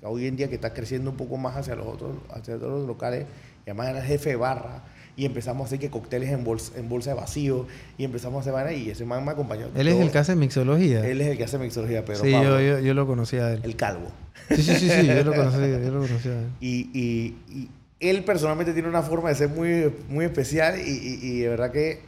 hoy 0.04 0.28
en 0.28 0.36
día 0.38 0.48
que 0.50 0.56
está 0.56 0.74
creciendo 0.74 1.12
un 1.12 1.18
poco 1.18 1.38
más 1.38 1.58
hacia 1.58 1.76
los 1.76 1.88
otros, 1.88 2.12
hacia 2.34 2.58
todos 2.58 2.80
los 2.80 2.88
locales, 2.88 3.26
y 3.66 3.70
además 3.70 3.90
era 3.90 4.00
el 4.00 4.06
jefe 4.06 4.30
de 4.32 4.36
barra, 4.38 4.84
y 5.18 5.26
empezamos 5.26 5.64
a 5.64 5.66
hacer 5.66 5.80
que 5.80 5.90
cócteles 5.90 6.30
en 6.30 6.44
bolsa, 6.46 6.72
en 6.78 6.88
bolsa 6.88 7.10
de 7.12 7.18
vacío, 7.18 7.68
y 7.98 8.06
empezamos 8.06 8.38
a 8.38 8.40
hacer 8.42 8.54
vaina, 8.54 8.72
y 8.72 8.90
ese 8.90 9.04
man 9.06 9.24
me 9.26 9.32
acompañó. 9.32 9.68
Él 9.76 9.88
es 9.90 9.94
todo. 9.96 10.04
el 10.06 10.12
que 10.12 10.18
hace 10.18 10.36
mixología. 10.38 11.06
Él 11.06 11.20
es 11.20 11.28
el 11.28 11.38
que 11.38 11.44
hace 11.44 11.58
mixología, 11.58 12.06
pero 12.06 12.20
sí, 12.20 12.32
yo, 12.32 12.62
yo, 12.62 12.80
yo 12.80 12.94
lo 12.94 13.06
conocía 13.06 13.48
a 13.48 13.54
él. 13.54 13.62
el 13.64 13.76
calvo. 13.76 14.08
Sí, 14.50 14.64
sí, 14.64 14.76
sí, 14.76 14.90
sí, 14.90 15.06
yo 15.08 15.24
lo 15.26 15.34
conocía, 15.36 15.80
yo 15.80 15.92
lo 15.92 16.00
conocía 16.02 16.32
a 16.32 16.40
él. 16.40 16.48
Y, 16.62 16.90
y- 16.94 17.36
y 17.50 17.70
él 18.02 18.24
personalmente 18.24 18.74
tiene 18.74 18.90
una 18.90 19.02
forma 19.04 19.30
de 19.30 19.36
ser 19.36 19.50
muy, 19.50 19.94
muy 20.10 20.26
especial 20.26 20.80
y, 20.80 20.90
y- 20.92 21.20
y 21.22 21.40
de 21.40 21.48
verdad 21.50 21.72
que 21.72 22.00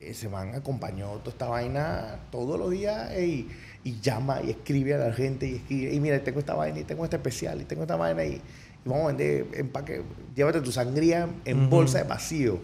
ese 0.00 0.28
man 0.28 0.54
acompañó 0.54 1.08
toda 1.18 1.30
esta 1.30 1.46
vaina 1.48 2.20
todos 2.30 2.58
los 2.58 2.70
días 2.70 3.10
ey, 3.12 3.48
y 3.84 4.00
llama 4.00 4.40
y 4.44 4.50
escribe 4.50 4.94
a 4.94 4.98
la 4.98 5.12
gente 5.12 5.46
y 5.46 5.54
escribe, 5.56 5.94
y 5.94 6.00
mira, 6.00 6.18
tengo 6.22 6.40
esta 6.40 6.54
vaina 6.54 6.80
y 6.80 6.84
tengo 6.84 7.04
este 7.04 7.16
especial 7.16 7.60
y 7.60 7.64
tengo 7.64 7.82
esta 7.82 7.96
vaina 7.96 8.24
y, 8.24 8.34
y 8.34 8.40
vamos 8.88 9.04
a 9.04 9.06
vender 9.08 9.46
empaque, 9.54 10.02
llévate 10.34 10.60
tu 10.60 10.70
sangría 10.72 11.28
en 11.44 11.60
Ujú. 11.62 11.68
bolsa 11.70 11.98
de 11.98 12.04
vacío. 12.04 12.58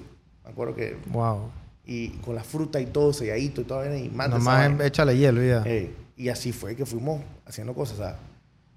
Me 0.44 0.50
acuerdo 0.50 0.74
que, 0.74 0.96
Wow. 1.10 1.50
y 1.86 2.08
con 2.18 2.34
la 2.34 2.42
fruta 2.44 2.80
y 2.80 2.86
todo 2.86 3.12
selladito 3.12 3.60
y 3.60 3.64
toda 3.64 3.80
vaina 3.80 3.96
y 3.96 4.08
manda 4.10 4.36
esa 4.38 4.68
Nomás 4.68 4.86
échale 4.86 5.16
hielo 5.16 5.42
ya. 5.42 5.62
Ey, 5.64 5.94
y 6.16 6.28
así 6.28 6.52
fue 6.52 6.74
que 6.76 6.84
fuimos 6.84 7.22
haciendo 7.46 7.72
cosas. 7.74 7.96
sea, 7.98 8.16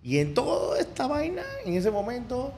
y 0.04 0.20
en 0.20 0.34
toda 0.36 0.80
esta 0.80 1.08
vaina, 1.08 1.42
en 1.66 1.74
ese 1.74 1.90
momento, 1.92 2.54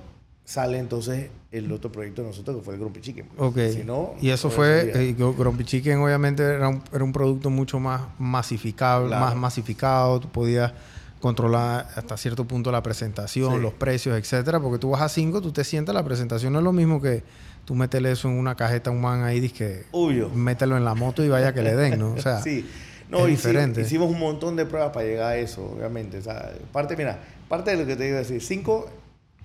sale 0.47 0.79
entonces 0.79 1.29
el 1.51 1.69
otro 1.73 1.91
proyecto 1.91 2.21
de 2.21 2.29
nosotros 2.29 2.55
que 2.55 2.63
fue 2.63 2.75
el 2.75 2.79
Grumpy 2.79 3.01
Chicken. 3.01 3.27
pues. 3.35 3.49
Ok. 3.49 3.75
Si 3.79 3.83
no, 3.83 4.13
y 4.21 4.29
eso 4.29 4.47
no 4.47 4.53
fue, 4.53 4.91
eh, 4.95 5.13
Grumpy 5.17 5.65
Chicken 5.65 5.99
obviamente 5.99 6.41
era 6.41 6.69
un, 6.69 6.81
era 6.93 7.03
un 7.03 7.11
producto 7.11 7.49
mucho 7.49 7.81
más 7.81 8.03
masificado, 8.17 9.07
Claro. 9.07 9.25
más 9.25 9.35
masificado, 9.35 10.21
tú 10.21 10.29
podías 10.29 10.71
controlar 11.19 11.87
hasta 11.95 12.15
cierto 12.15 12.45
punto 12.45 12.71
la 12.71 12.81
presentación, 12.81 13.55
Sí. 13.55 13.59
los 13.61 13.73
precios, 13.73 14.17
etcétera, 14.17 14.61
porque 14.61 14.77
tú 14.79 14.91
vas 14.91 15.01
a 15.01 15.09
5, 15.09 15.41
tú 15.41 15.51
te 15.51 15.65
sientas, 15.65 15.93
la 15.93 16.03
presentación 16.05 16.53
no 16.53 16.59
es 16.59 16.63
lo 16.65 16.71
mismo 16.71 17.01
que 17.01 17.23
tú 17.65 17.75
métele 17.75 18.13
eso 18.13 18.29
en 18.29 18.35
una 18.37 18.55
cajeta 18.55 18.89
a 18.89 18.93
un 18.93 19.01
man 19.01 19.23
ahí, 19.23 19.49
que 19.49 19.83
Obvio. 19.91 20.29
mételo 20.29 20.77
en 20.77 20.85
la 20.85 20.93
moto 20.93 21.25
y 21.25 21.27
vaya 21.27 21.53
que 21.53 21.61
le 21.61 21.75
den, 21.75 21.99
¿no? 21.99 22.13
O 22.13 22.21
sea, 22.21 22.41
sí. 22.41 22.65
No, 23.09 23.19
es 23.19 23.27
diferente. 23.27 23.81
hicimos 23.81 24.09
un 24.11 24.19
montón 24.19 24.55
de 24.55 24.65
pruebas 24.65 24.91
para 24.93 25.05
llegar 25.05 25.31
a 25.33 25.37
eso, 25.37 25.73
obviamente. 25.77 26.17
O 26.17 26.21
sea, 26.21 26.51
parte, 26.73 26.95
mira, 26.97 27.19
parte 27.49 27.71
de 27.71 27.77
lo 27.77 27.85
que 27.85 27.95
te 27.95 28.07
iba 28.07 28.17
a 28.17 28.19
decir, 28.19 28.41
cinco 28.41 28.87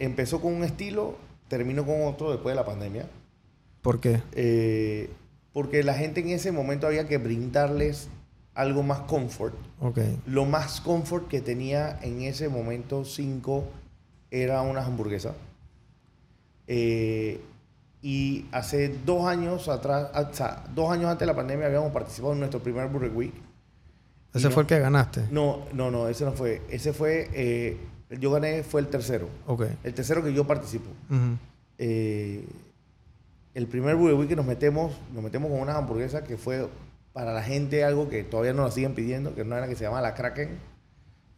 empezó 0.05 0.41
con 0.41 0.55
un 0.55 0.65
estilo, 0.65 1.17
terminó 1.49 1.85
con 1.87 2.03
otro 2.03 2.31
después 2.31 2.53
de 2.53 2.57
la 2.57 2.67
pandemia. 2.67 3.07
¿Por 3.81 4.01
qué? 4.01 4.23
Eh, 4.33 5.11
porque 5.53 5.83
la 5.83 5.95
gente 5.95 6.21
en 6.21 6.31
ese 6.31 6.53
momento 6.53 6.87
había 6.87 7.07
que 7.07 7.19
brindarles 7.19 8.09
algo 8.55 8.83
más 8.83 9.01
comfort. 9.01 9.55
Ok. 9.81 9.99
Lo 10.27 10.45
más 10.45 10.81
comfort 10.81 11.29
que 11.29 11.41
tenía 11.41 11.99
en 12.03 12.23
ese 12.23 12.49
momento 12.49 13.05
5 13.05 13.65
era 14.31 14.62
unas 14.62 14.87
hamburguesas. 14.87 15.35
Eh, 16.67 17.41
y 18.01 18.47
hace 18.51 18.88
dos 19.05 19.27
años 19.27 19.69
atrás, 19.69 20.11
ah, 20.12 20.29
o 20.31 20.35
sea, 20.35 20.65
dos 20.75 20.91
años 20.91 21.07
antes 21.07 21.21
de 21.21 21.27
la 21.27 21.37
pandemia 21.37 21.67
habíamos 21.67 21.93
participado 21.93 22.33
en 22.33 22.41
nuestro 22.41 22.61
primer 22.61 22.88
Burger 22.88 23.12
Week. 23.12 23.35
Ese 24.35 24.51
fue 24.51 24.62
el 24.62 24.67
que 24.67 24.79
ganaste. 24.79 25.29
No, 25.31 25.67
no, 25.75 25.91
no, 25.91 26.09
ese 26.09 26.25
no 26.25 26.33
fue. 26.33 26.62
Ese 26.71 26.93
fue, 26.93 27.29
eh, 27.35 27.77
yo 28.18 28.31
gané, 28.31 28.62
fue 28.62 28.81
el 28.81 28.88
tercero. 28.88 29.29
El 29.83 29.94
tercero 29.94 30.22
que 30.22 30.33
yo 30.33 30.46
participo. 30.46 30.90
Eh, 31.79 32.46
el 33.55 33.66
primer 33.66 33.96
Burger 33.96 34.14
Week 34.14 34.29
que 34.29 34.37
nos 34.37 34.46
metemos, 34.46 34.92
nos 35.12 35.22
metemos 35.22 35.51
con 35.51 35.61
unas 35.61 35.77
hamburguesas 35.77 36.22
que 36.22 36.37
fue 36.37 36.68
para 37.12 37.33
la 37.33 37.42
gente 37.42 37.85
algo 37.85 38.09
que 38.09 38.25
todavía 38.25 38.53
no 38.53 38.64
la 38.64 38.70
siguen 38.70 38.94
pidiendo, 38.94 39.35
que 39.35 39.44
no 39.44 39.57
era 39.57 39.68
que 39.68 39.77
se 39.77 39.85
llama 39.85 40.01
la 40.01 40.14
Kraken. 40.14 40.59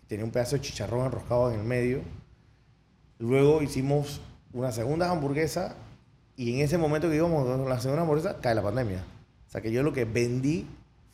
Tenía 0.06 0.24
un 0.24 0.30
pedazo 0.30 0.56
de 0.56 0.62
chicharrón 0.62 1.06
enroscado 1.06 1.52
en 1.52 1.60
el 1.60 1.66
medio. 1.66 2.00
Luego 3.18 3.62
hicimos 3.62 4.20
una 4.52 4.70
segunda 4.70 5.10
hamburguesa 5.10 5.74
y 6.36 6.54
en 6.54 6.64
ese 6.64 6.78
momento 6.78 7.08
que 7.08 7.16
íbamos 7.16 7.44
con 7.46 7.68
la 7.68 7.80
segunda 7.80 8.02
hamburguesa 8.02 8.38
cae 8.40 8.54
la 8.54 8.62
pandemia. 8.62 9.04
O 9.48 9.50
sea 9.50 9.60
que 9.60 9.72
yo 9.72 9.82
lo 9.82 9.92
que 9.92 10.04
vendí 10.04 10.66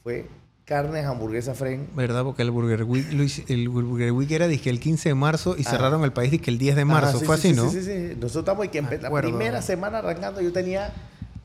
fue 0.03 0.27
carnes 0.71 1.05
hamburguesa 1.05 1.53
fren. 1.55 1.89
¿Verdad? 1.97 2.23
Porque 2.23 2.43
el 2.43 2.53
Burger 2.53 2.85
Week, 2.85 3.13
hice- 3.13 3.45
el 3.49 3.69
Burger 3.69 4.13
Week 4.13 4.31
era 4.31 4.47
dizque, 4.47 4.71
el 4.71 4.79
15 4.79 5.09
de 5.09 5.15
marzo 5.17 5.57
y 5.59 5.63
Ah. 5.67 5.71
cerraron 5.71 6.05
el 6.05 6.13
país 6.13 6.31
dizque, 6.31 6.49
el 6.53 6.59
10 6.59 6.77
de 6.77 6.85
marzo. 6.85 7.19
Sí, 7.19 7.25
fue 7.27 7.37
sí, 7.39 7.49
así, 7.49 7.57
sí, 7.57 7.61
¿no? 7.65 7.71
Sí, 7.73 7.83
sí, 7.83 7.87
sí. 7.87 8.17
Nosotros 8.21 8.43
estamos 8.45 8.69
que 8.69 8.81
empe- 8.81 9.01
la 9.01 9.11
primera 9.21 9.61
semana 9.63 9.99
arrancando 9.99 10.41
yo 10.41 10.53
tenía 10.53 10.93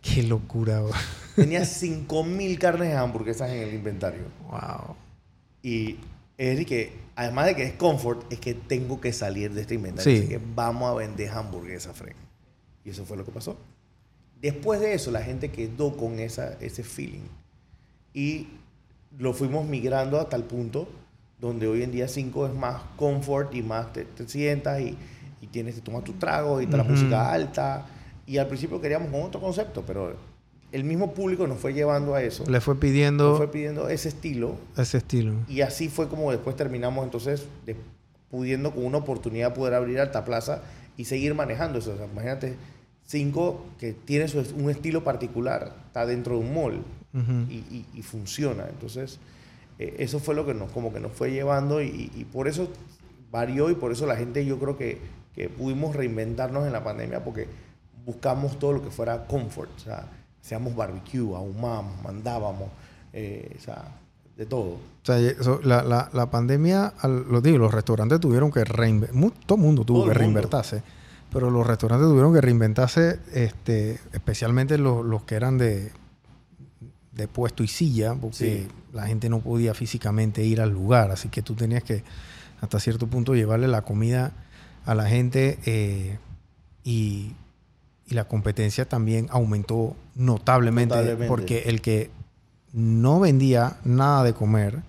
Qué 0.03 0.21
locura, 0.21 0.79
bro. 0.81 0.91
Tenía 1.35 1.65
5000 1.65 2.59
carnes 2.59 2.89
de 2.89 2.95
hamburguesas 2.95 3.49
en 3.49 3.63
el 3.63 3.73
inventario. 3.73 4.21
Wow. 4.51 4.95
Y 5.63 5.97
es 6.37 6.63
que, 6.67 6.93
además 7.15 7.47
de 7.47 7.55
que 7.55 7.63
es 7.63 7.73
comfort, 7.73 8.31
es 8.31 8.39
que 8.39 8.53
tengo 8.53 9.01
que 9.01 9.11
salir 9.11 9.51
de 9.55 9.61
este 9.61 9.73
inventario. 9.73 10.15
Sí. 10.15 10.19
Así 10.19 10.29
que 10.29 10.39
vamos 10.55 10.91
a 10.91 10.93
vender 10.93 11.29
hamburguesas, 11.31 11.97
Fred. 11.97 12.13
Y 12.83 12.91
eso 12.91 13.03
fue 13.05 13.17
lo 13.17 13.25
que 13.25 13.31
pasó. 13.31 13.57
Después 14.39 14.79
de 14.79 14.93
eso, 14.93 15.09
la 15.09 15.23
gente 15.23 15.49
quedó 15.49 15.97
con 15.97 16.19
esa, 16.19 16.53
ese 16.61 16.83
feeling. 16.83 17.25
Y 18.13 18.47
lo 19.19 19.33
fuimos 19.33 19.65
migrando 19.65 20.19
hasta 20.19 20.35
el 20.35 20.43
punto 20.43 20.87
donde 21.39 21.67
hoy 21.67 21.83
en 21.83 21.91
día 21.91 22.07
5 22.07 22.47
es 22.47 22.53
más 22.53 22.81
comfort 22.95 23.53
y 23.53 23.61
más 23.61 23.91
te, 23.93 24.05
te 24.05 24.27
sientas 24.27 24.79
y, 24.81 24.97
y 25.41 25.47
tienes 25.47 25.75
que 25.75 25.81
tomar 25.81 26.01
tu 26.03 26.13
trago 26.13 26.59
y 26.61 26.65
está 26.65 26.77
la 26.77 26.83
música 26.83 27.31
alta. 27.31 27.85
Y 28.25 28.37
al 28.37 28.47
principio 28.47 28.81
queríamos 28.81 29.09
con 29.11 29.21
otro 29.21 29.39
concepto, 29.41 29.83
pero 29.85 30.15
el 30.71 30.83
mismo 30.83 31.13
público 31.13 31.45
nos 31.45 31.59
fue 31.59 31.73
llevando 31.73 32.15
a 32.15 32.23
eso. 32.23 32.43
Le 32.49 32.59
fue 32.61 32.73
Nos 32.75 32.81
pidiendo 32.81 33.37
fue 33.37 33.51
pidiendo 33.51 33.87
ese 33.89 34.09
estilo 34.09 34.55
ese 34.77 34.97
estilo. 34.97 35.33
y 35.47 35.61
así 35.61 35.89
fue 35.89 36.07
como 36.09 36.31
después 36.31 36.55
terminamos 36.55 37.03
entonces 37.05 37.45
de- 37.65 37.75
pudiendo 38.31 38.71
con 38.71 38.83
una 38.85 38.97
oportunidad 38.97 39.53
poder 39.53 39.75
abrir 39.75 39.99
Alta 39.99 40.25
Plaza 40.25 40.61
y 40.97 41.05
seguir 41.05 41.35
manejando 41.35 41.79
eso. 41.79 41.93
O 41.93 41.97
sea, 41.97 42.07
imagínate, 42.07 42.55
cinco 43.05 43.65
que 43.79 43.93
tiene 43.93 44.27
su, 44.27 44.39
un 44.57 44.69
estilo 44.69 45.03
particular, 45.03 45.75
está 45.87 46.05
dentro 46.05 46.35
de 46.37 46.41
un 46.45 46.53
mall 46.53 46.81
Ujú. 47.15 47.31
y, 47.49 47.55
y- 47.55 47.85
y 47.95 48.01
funciona. 48.01 48.65
Entonces, 48.69 49.19
eh, 49.79 49.95
eso 49.99 50.19
fue 50.19 50.35
lo 50.35 50.45
que 50.45 50.53
nos, 50.53 50.71
como 50.71 50.93
que 50.93 50.99
nos 50.99 51.11
fue 51.13 51.31
llevando 51.31 51.81
y, 51.81 52.11
y 52.15 52.25
por 52.25 52.47
eso 52.47 52.69
varió 53.31 53.69
y 53.69 53.75
por 53.75 53.91
eso 53.91 54.05
la 54.05 54.15
gente 54.15 54.45
yo 54.45 54.59
creo 54.59 54.77
que, 54.77 54.99
que 55.33 55.49
pudimos 55.49 55.95
reinventarnos 55.95 56.65
en 56.65 56.73
la 56.73 56.83
pandemia 56.83 57.23
porque 57.23 57.47
buscamos 58.05 58.59
todo 58.59 58.73
lo 58.73 58.83
que 58.83 58.89
fuera 58.91 59.25
comfort. 59.27 59.69
O 59.77 59.79
sea, 59.79 60.07
hacíamos 60.41 60.75
barbecue, 60.75 61.35
ahumamos, 61.35 62.01
mandábamos, 62.03 62.69
eh, 63.13 63.55
o 63.57 63.61
sea, 63.61 63.83
de 64.37 64.45
todo. 64.45 64.73
O 64.73 64.79
sea, 65.03 65.17
eso- 65.19 65.59
la, 65.63 65.83
la, 65.83 66.09
la 66.13 66.29
pandemia, 66.29 66.93
lo 67.03 67.41
digo, 67.41 67.57
los 67.57 67.73
restaurantes 67.73 68.19
tuvieron 68.19 68.51
que 68.51 68.63
reinventarse. 68.63 69.45
Todo 69.45 69.57
el 69.57 69.63
mundo 69.63 69.83
tuvo 69.85 69.99
Todo 70.01 70.07
que 70.09 70.13
reinventarse. 70.13 70.83
Pero 71.31 71.49
los 71.49 71.65
restaurantes 71.67 72.07
tuvieron 72.07 72.33
que 72.33 72.39
reinventarse, 72.41 73.19
este, 73.33 73.99
especialmente 74.13 74.77
los, 74.77 75.03
los 75.05 75.23
que 75.23 75.35
eran 75.35 75.57
de, 75.57 75.91
de 77.15 77.27
puesto 77.27 77.63
y 77.63 77.67
silla, 77.67 78.13
porque 78.13 78.37
Sí. 78.37 78.67
la 78.93 79.07
gente 79.07 79.29
no 79.29 79.39
podía 79.39 79.73
físicamente 79.73 80.43
ir 80.43 80.59
al 80.61 80.69
lugar. 80.71 81.11
Así 81.11 81.29
que 81.29 81.41
tú 81.41 81.55
tenías 81.55 81.83
que, 81.83 82.03
hasta 82.61 82.79
cierto 82.79 83.07
punto, 83.07 83.33
llevarle 83.35 83.67
la 83.67 83.81
comida 83.83 84.31
a 84.85 84.93
la 84.95 85.07
gente 85.07 85.57
eh, 85.65 86.19
y, 86.83 87.31
y 88.07 88.13
la 88.13 88.25
competencia 88.27 88.87
también 88.87 89.27
aumentó 89.31 89.95
notablemente, 90.15 90.93
Notablemente. 90.95 91.27
porque 91.27 91.63
el 91.67 91.81
que 91.81 92.11
no 92.73 93.19
vendía 93.21 93.77
nada 93.85 94.23
de 94.23 94.33
comer 94.33 94.81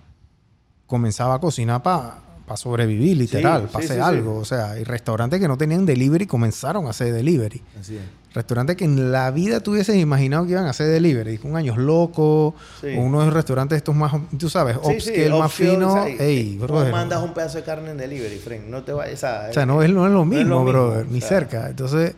comenzaba 0.85 1.35
a 1.35 1.39
cocinar 1.39 1.81
para 1.83 2.19
sobrevivir, 2.55 3.17
literal, 3.17 3.63
sí, 3.63 3.67
para 3.73 3.85
sí, 3.85 3.91
hacer 3.91 4.03
sí, 4.03 4.07
algo. 4.09 4.37
O 4.37 4.45
sea, 4.45 4.71
hay 4.71 4.83
restaurantes 4.85 5.39
que 5.41 5.47
no 5.49 5.57
tenían 5.57 5.85
delivery 5.85 6.25
comenzaron 6.27 6.85
a 6.87 6.91
hacer 6.91 7.11
delivery. 7.13 7.61
Así 7.79 7.95
es. 7.97 8.01
Restaurantes 8.33 8.75
que 8.77 8.85
en 8.85 9.11
la 9.11 9.31
vida 9.31 9.59
tú 9.61 9.71
hubieses 9.71 9.95
imaginado 9.95 10.45
que 10.45 10.51
iban 10.51 10.65
a 10.65 10.69
hacer 10.69 10.87
delivery. 10.87 11.39
Un 11.43 11.55
años 11.57 11.75
loco, 11.77 12.53
Sí. 12.79 12.87
o 12.95 13.01
uno 13.01 13.17
de 13.19 13.25
esos 13.25 13.33
restaurantes 13.33 13.77
estos 13.77 13.95
más, 13.95 14.13
tú 14.37 14.47
sabes, 14.49 14.77
upscale, 14.77 15.29
más 15.31 15.51
fino. 15.51 15.91
o 15.91 16.03
sea, 16.05 16.07
Ey, 16.07 16.55
tú 16.57 16.63
brother. 16.67 16.91
mandas 16.91 17.23
un 17.23 17.33
pedazo 17.33 17.57
de 17.57 17.63
carne 17.63 17.91
en 17.91 17.97
delivery, 17.97 18.37
friend. 18.37 18.69
No 18.69 18.83
te 18.83 18.93
vayas 18.93 19.23
a... 19.23 19.47
O 19.49 19.53
sea, 19.53 19.65
no 19.65 19.81
es, 19.81 19.89
no 19.89 20.05
es 20.05 20.11
lo 20.13 20.23
no 20.23 20.31
es 20.31 20.37
mismo, 20.39 20.49
lo 20.55 20.63
mismo, 20.63 20.71
brother, 20.71 21.07
ni 21.09 21.19
sea. 21.19 21.29
cerca. 21.29 21.67
Entonces, 21.69 22.13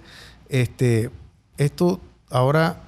este, 0.50 1.10
esto 1.58 2.00
ahora 2.30 2.82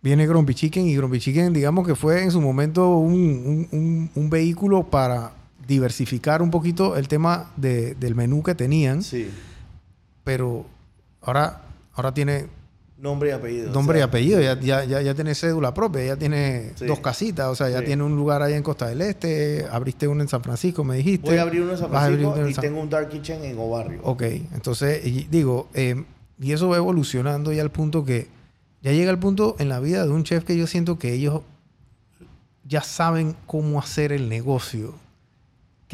viene 0.00 0.26
Grumpy 0.26 0.54
Chicken 0.54 0.86
y 0.86 0.94
Grumpy 0.96 1.18
Chicken, 1.18 1.52
digamos 1.52 1.86
que 1.86 1.94
fue 1.96 2.22
en 2.22 2.30
su 2.30 2.40
momento 2.40 2.96
un, 2.98 3.14
un- 3.14 3.68
un- 3.72 4.10
un 4.14 4.30
vehículo 4.30 4.84
para 4.84 5.32
diversificar 5.66 6.42
un 6.42 6.50
poquito 6.50 6.96
el 6.96 7.08
tema 7.08 7.50
de- 7.56 7.94
del 7.94 8.14
menú 8.14 8.42
que 8.42 8.54
tenían, 8.54 9.02
Sí. 9.02 9.30
pero 10.22 10.66
ahora, 11.22 11.62
ahora 11.94 12.12
tiene 12.14 12.46
Nombre 12.98 13.30
y 13.30 13.32
apellido. 13.32 13.72
nombre 13.72 13.98
o 13.98 14.00
y 14.00 14.02
apellido, 14.02 14.40
ya, 14.40 14.58
ya, 14.58 14.84
ya, 14.84 15.02
ya 15.02 15.14
tiene 15.14 15.34
cédula 15.34 15.74
propia, 15.74 16.04
ya 16.06 16.16
tiene 16.16 16.72
Sí. 16.76 16.86
dos 16.86 17.00
casitas, 17.00 17.48
o 17.48 17.54
sea, 17.54 17.68
ya 17.68 17.80
Sí. 17.80 17.86
tiene 17.86 18.02
un 18.02 18.16
lugar 18.16 18.40
allá 18.42 18.56
en 18.56 18.62
Costa 18.62 18.86
del 18.88 19.02
Este, 19.02 19.66
abriste 19.70 20.08
uno 20.08 20.22
en 20.22 20.28
San 20.28 20.42
Francisco, 20.42 20.84
me 20.84 20.96
dijiste. 20.96 21.28
Voy 21.28 21.38
a 21.38 21.42
abrir 21.42 21.62
uno 21.62 21.72
en 21.72 21.78
San 21.78 21.90
Francisco 21.90 22.32
uno 22.32 22.42
en 22.42 22.48
y 22.50 22.54
San- 22.54 22.62
tengo 22.62 22.80
un 22.80 22.88
Dark 22.88 23.08
Kitchen 23.10 23.44
en 23.44 23.58
Obarrio. 23.58 24.00
Ok, 24.04 24.22
entonces 24.22 25.04
y 25.04 25.26
digo, 25.30 25.68
eh, 25.74 26.02
y 26.40 26.52
eso 26.52 26.68
va 26.68 26.76
evolucionando 26.78 27.52
ya 27.52 27.62
al 27.62 27.70
punto 27.70 28.04
que 28.04 28.28
ya 28.82 28.92
llega 28.92 29.10
el 29.10 29.18
punto 29.18 29.56
en 29.58 29.68
la 29.68 29.80
vida 29.80 30.04
de 30.04 30.10
un 30.12 30.24
chef 30.24 30.44
que 30.44 30.56
yo 30.56 30.66
siento 30.66 30.98
que 30.98 31.12
ellos 31.12 31.42
ya 32.66 32.80
saben 32.82 33.36
cómo 33.46 33.78
hacer 33.78 34.12
el 34.12 34.28
negocio, 34.30 34.94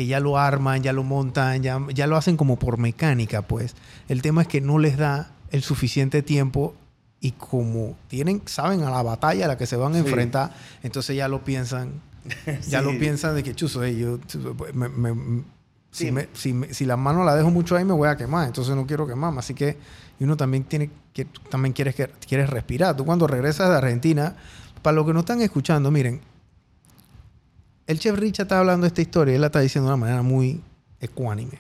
que 0.00 0.06
ya 0.06 0.18
lo 0.18 0.38
arman, 0.38 0.82
ya 0.82 0.94
lo 0.94 1.02
montan, 1.02 1.62
ya, 1.62 1.78
ya 1.92 2.06
lo 2.06 2.16
hacen 2.16 2.38
como 2.38 2.58
por 2.58 2.78
mecánica, 2.78 3.42
pues. 3.42 3.74
El 4.08 4.22
tema 4.22 4.40
es 4.40 4.48
que 4.48 4.62
no 4.62 4.78
les 4.78 4.96
da 4.96 5.30
el 5.50 5.62
suficiente 5.62 6.22
tiempo 6.22 6.74
y 7.20 7.32
como 7.32 7.98
tienen, 8.08 8.40
saben 8.46 8.82
a 8.82 8.88
la 8.90 9.02
batalla 9.02 9.44
a 9.44 9.48
la 9.48 9.58
que 9.58 9.66
se 9.66 9.76
van 9.76 9.92
a 9.92 9.96
Sí. 9.96 10.00
enfrentar, 10.06 10.54
entonces 10.82 11.14
ya 11.16 11.28
lo 11.28 11.44
piensan, 11.44 12.00
ya 12.66 12.78
Sí. 12.80 12.84
lo 12.86 12.98
piensan 12.98 13.34
de 13.34 13.42
que 13.42 13.54
chuzo, 13.54 13.84
ey, 13.84 13.98
yo 13.98 14.18
me- 14.72 14.88
me- 14.88 15.42
si, 15.90 16.06
Sí. 16.06 16.12
me- 16.12 16.28
si, 16.32 16.54
me- 16.54 16.72
si 16.72 16.86
la 16.86 16.96
mano 16.96 17.22
la 17.22 17.34
dejo 17.36 17.50
mucho 17.50 17.76
ahí 17.76 17.84
me 17.84 17.92
voy 17.92 18.08
a 18.08 18.16
quemar, 18.16 18.46
entonces 18.46 18.74
no 18.74 18.86
quiero 18.86 19.06
quemarme, 19.06 19.40
así 19.40 19.52
que 19.52 19.76
y 20.18 20.24
uno 20.24 20.34
también 20.38 20.64
tiene 20.64 20.88
que 21.12 21.26
también 21.50 21.74
quieres 21.74 21.94
que 21.94 22.08
quieres 22.26 22.48
respirar. 22.48 22.96
Tú 22.96 23.04
cuando 23.04 23.26
regresas 23.26 23.68
de 23.68 23.76
Argentina, 23.76 24.34
para 24.80 24.94
los 24.94 25.04
que 25.04 25.12
no 25.12 25.20
están 25.20 25.42
escuchando, 25.42 25.90
miren, 25.90 26.22
el 27.90 27.98
chef 27.98 28.16
Richard 28.16 28.44
está 28.44 28.60
hablando 28.60 28.84
de 28.84 28.88
esta 28.88 29.02
historia 29.02 29.32
y 29.32 29.34
él 29.34 29.40
la 29.40 29.48
está 29.48 29.58
diciendo 29.58 29.88
de 29.88 29.94
una 29.94 30.00
manera 30.00 30.22
muy 30.22 30.60
ecuánime. 31.00 31.58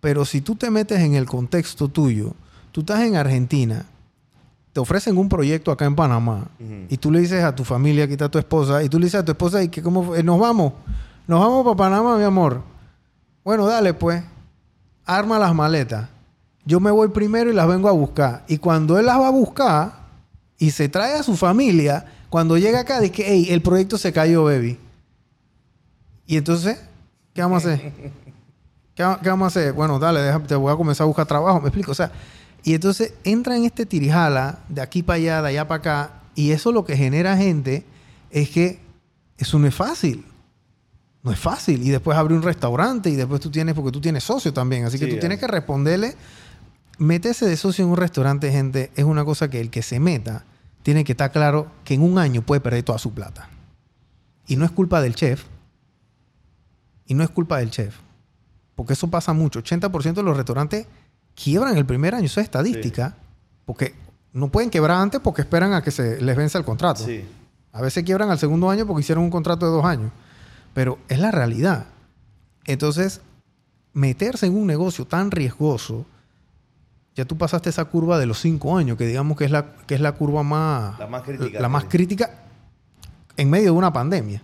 Pero 0.00 0.26
si 0.26 0.42
tú 0.42 0.54
te 0.54 0.70
metes 0.70 1.00
en 1.00 1.14
el 1.14 1.24
contexto 1.24 1.88
tuyo, 1.88 2.34
tú 2.72 2.80
estás 2.80 3.00
en 3.00 3.16
Argentina, 3.16 3.86
te 4.74 4.80
ofrecen 4.80 5.16
un 5.16 5.30
proyecto 5.30 5.72
acá 5.72 5.86
en 5.86 5.96
Panamá 5.96 6.48
y 6.90 6.98
tú 6.98 7.10
le 7.10 7.20
dices 7.20 7.42
a 7.42 7.54
tu 7.54 7.64
familia, 7.64 8.04
aquí 8.04 8.12
está 8.12 8.28
tu 8.28 8.38
esposa, 8.38 8.82
y 8.82 8.90
tú 8.90 8.98
le 8.98 9.06
dices 9.06 9.20
a 9.20 9.24
tu 9.24 9.32
esposa, 9.32 9.62
¿y 9.62 9.68
que 9.68 9.82
cómo 9.82 10.02
fue? 10.02 10.22
nos 10.22 10.38
vamos? 10.38 10.74
Nos 11.26 11.40
vamos 11.40 11.64
para 11.64 11.76
Panamá, 11.76 12.18
mi 12.18 12.24
amor. 12.24 12.60
Bueno, 13.42 13.64
dale 13.66 13.94
pues, 13.94 14.22
arma 15.06 15.38
las 15.38 15.54
maletas. 15.54 16.06
Yo 16.66 16.80
me 16.80 16.90
voy 16.90 17.08
primero 17.08 17.50
y 17.50 17.54
las 17.54 17.66
vengo 17.66 17.88
a 17.88 17.92
buscar. 17.92 18.44
Y 18.46 18.58
cuando 18.58 18.98
él 18.98 19.06
las 19.06 19.18
va 19.18 19.28
a 19.28 19.30
buscar 19.30 19.92
y 20.58 20.70
se 20.70 20.90
trae 20.90 21.14
a 21.14 21.22
su 21.22 21.34
familia, 21.34 22.04
cuando 22.28 22.58
llega 22.58 22.80
acá, 22.80 23.00
dice 23.00 23.24
hey, 23.26 23.46
el 23.48 23.62
proyecto 23.62 23.96
se 23.96 24.12
cayó, 24.12 24.44
baby. 24.44 24.78
Y 26.26 26.36
entonces, 26.36 26.78
¿qué 27.34 27.42
vamos 27.42 27.64
a 27.64 27.72
hacer? 27.74 27.92
¿Qué, 28.94 29.02
va- 29.02 29.20
qué 29.20 29.28
vamos 29.28 29.44
a 29.44 29.48
hacer? 29.48 29.72
Bueno, 29.72 29.98
dale, 29.98 30.20
deja- 30.20 30.40
te 30.40 30.54
voy 30.54 30.72
a 30.72 30.76
comenzar 30.76 31.04
a 31.04 31.06
buscar 31.08 31.26
trabajo, 31.26 31.60
me 31.60 31.68
explico. 31.68 31.92
O 31.92 31.94
sea, 31.94 32.10
y 32.62 32.74
entonces 32.74 33.14
entra 33.24 33.56
en 33.56 33.64
este 33.64 33.84
tirijala 33.86 34.60
de 34.68 34.80
aquí 34.80 35.02
para 35.02 35.16
allá, 35.16 35.42
de 35.42 35.48
allá 35.48 35.68
para 35.68 35.78
acá, 35.78 36.10
y 36.34 36.50
eso 36.52 36.72
lo 36.72 36.84
que 36.84 36.96
genera 36.96 37.36
gente 37.36 37.84
es 38.30 38.48
que 38.50 38.80
Eso 39.36 39.58
no 39.58 39.66
es 39.66 39.74
fácil. 39.74 40.24
No 41.24 41.32
es 41.32 41.38
fácil. 41.38 41.82
Y 41.82 41.90
después 41.90 42.16
abrir 42.16 42.36
un 42.36 42.44
restaurante 42.44 43.10
y 43.10 43.16
después 43.16 43.40
tú 43.40 43.50
tienes, 43.50 43.74
porque 43.74 43.90
tú 43.90 44.00
tienes 44.00 44.22
socio 44.22 44.52
también. 44.52 44.84
Así 44.84 44.96
que 44.98 45.06
Sí, 45.06 45.10
tú 45.10 45.18
tienes 45.18 45.40
que 45.40 45.48
responderle. 45.48 46.14
Meterse 46.98 47.44
de 47.46 47.56
socio 47.56 47.84
en 47.84 47.90
un 47.90 47.96
restaurante, 47.96 48.52
gente, 48.52 48.92
es 48.94 49.04
una 49.04 49.24
cosa 49.24 49.50
que 49.50 49.60
el 49.60 49.70
que 49.70 49.82
se 49.82 49.98
meta 49.98 50.44
tiene 50.84 51.02
que 51.02 51.12
estar 51.12 51.32
claro 51.32 51.66
que 51.84 51.94
en 51.94 52.02
un 52.02 52.18
año 52.18 52.42
puede 52.42 52.60
perder 52.60 52.84
toda 52.84 52.98
su 53.00 53.12
plata. 53.12 53.48
Y 54.46 54.54
no 54.54 54.64
es 54.64 54.70
culpa 54.70 55.02
del 55.02 55.16
chef. 55.16 55.42
Y 57.06 57.14
no 57.14 57.22
es 57.22 57.30
culpa 57.30 57.58
del 57.58 57.70
chef. 57.70 57.96
Porque 58.74 58.94
eso 58.94 59.08
pasa 59.08 59.32
mucho. 59.32 59.62
80% 59.62 60.14
de 60.14 60.22
los 60.22 60.36
restaurantes 60.36 60.86
quiebran 61.34 61.76
el 61.76 61.84
primer 61.86 62.14
año. 62.14 62.26
Eso 62.26 62.40
es 62.40 62.44
estadística. 62.44 63.14
Porque 63.64 63.94
no 64.32 64.48
pueden 64.48 64.70
quebrar 64.70 64.98
antes 65.00 65.20
porque 65.20 65.42
esperan 65.42 65.72
a 65.74 65.82
que 65.82 65.90
se 65.90 66.20
les 66.20 66.36
vence 66.36 66.58
el 66.58 66.64
contrato. 66.64 67.04
Sí. 67.04 67.24
A 67.72 67.80
veces 67.82 68.04
quiebran 68.04 68.30
al 68.30 68.38
segundo 68.38 68.70
año 68.70 68.86
porque 68.86 69.00
hicieron 69.00 69.24
un 69.24 69.30
contrato 69.30 69.66
de 69.66 69.72
dos 69.72 69.84
años. 69.84 70.10
Pero 70.72 70.98
es 71.08 71.18
la 71.18 71.30
realidad. 71.30 71.86
Entonces, 72.64 73.20
meterse 73.92 74.46
en 74.46 74.56
un 74.56 74.66
negocio 74.66 75.06
tan 75.06 75.30
riesgoso, 75.30 76.04
ya 77.14 77.24
tú 77.24 77.36
pasaste 77.38 77.70
esa 77.70 77.84
curva 77.84 78.18
de 78.18 78.26
los 78.26 78.40
cinco 78.40 78.76
años, 78.76 78.96
que 78.98 79.06
digamos 79.06 79.36
que 79.38 79.44
es 79.44 79.50
la, 79.50 79.76
que 79.86 79.94
es 79.94 80.00
la 80.00 80.12
curva 80.12 80.42
más, 80.42 80.98
La 80.98 81.06
más 81.06 81.22
crítica. 81.22 81.60
la 81.60 81.68
más 81.68 81.82
Sí. 81.84 81.88
crítica 81.90 82.30
en 83.36 83.50
medio 83.50 83.66
de 83.66 83.70
una 83.70 83.92
pandemia. 83.92 84.42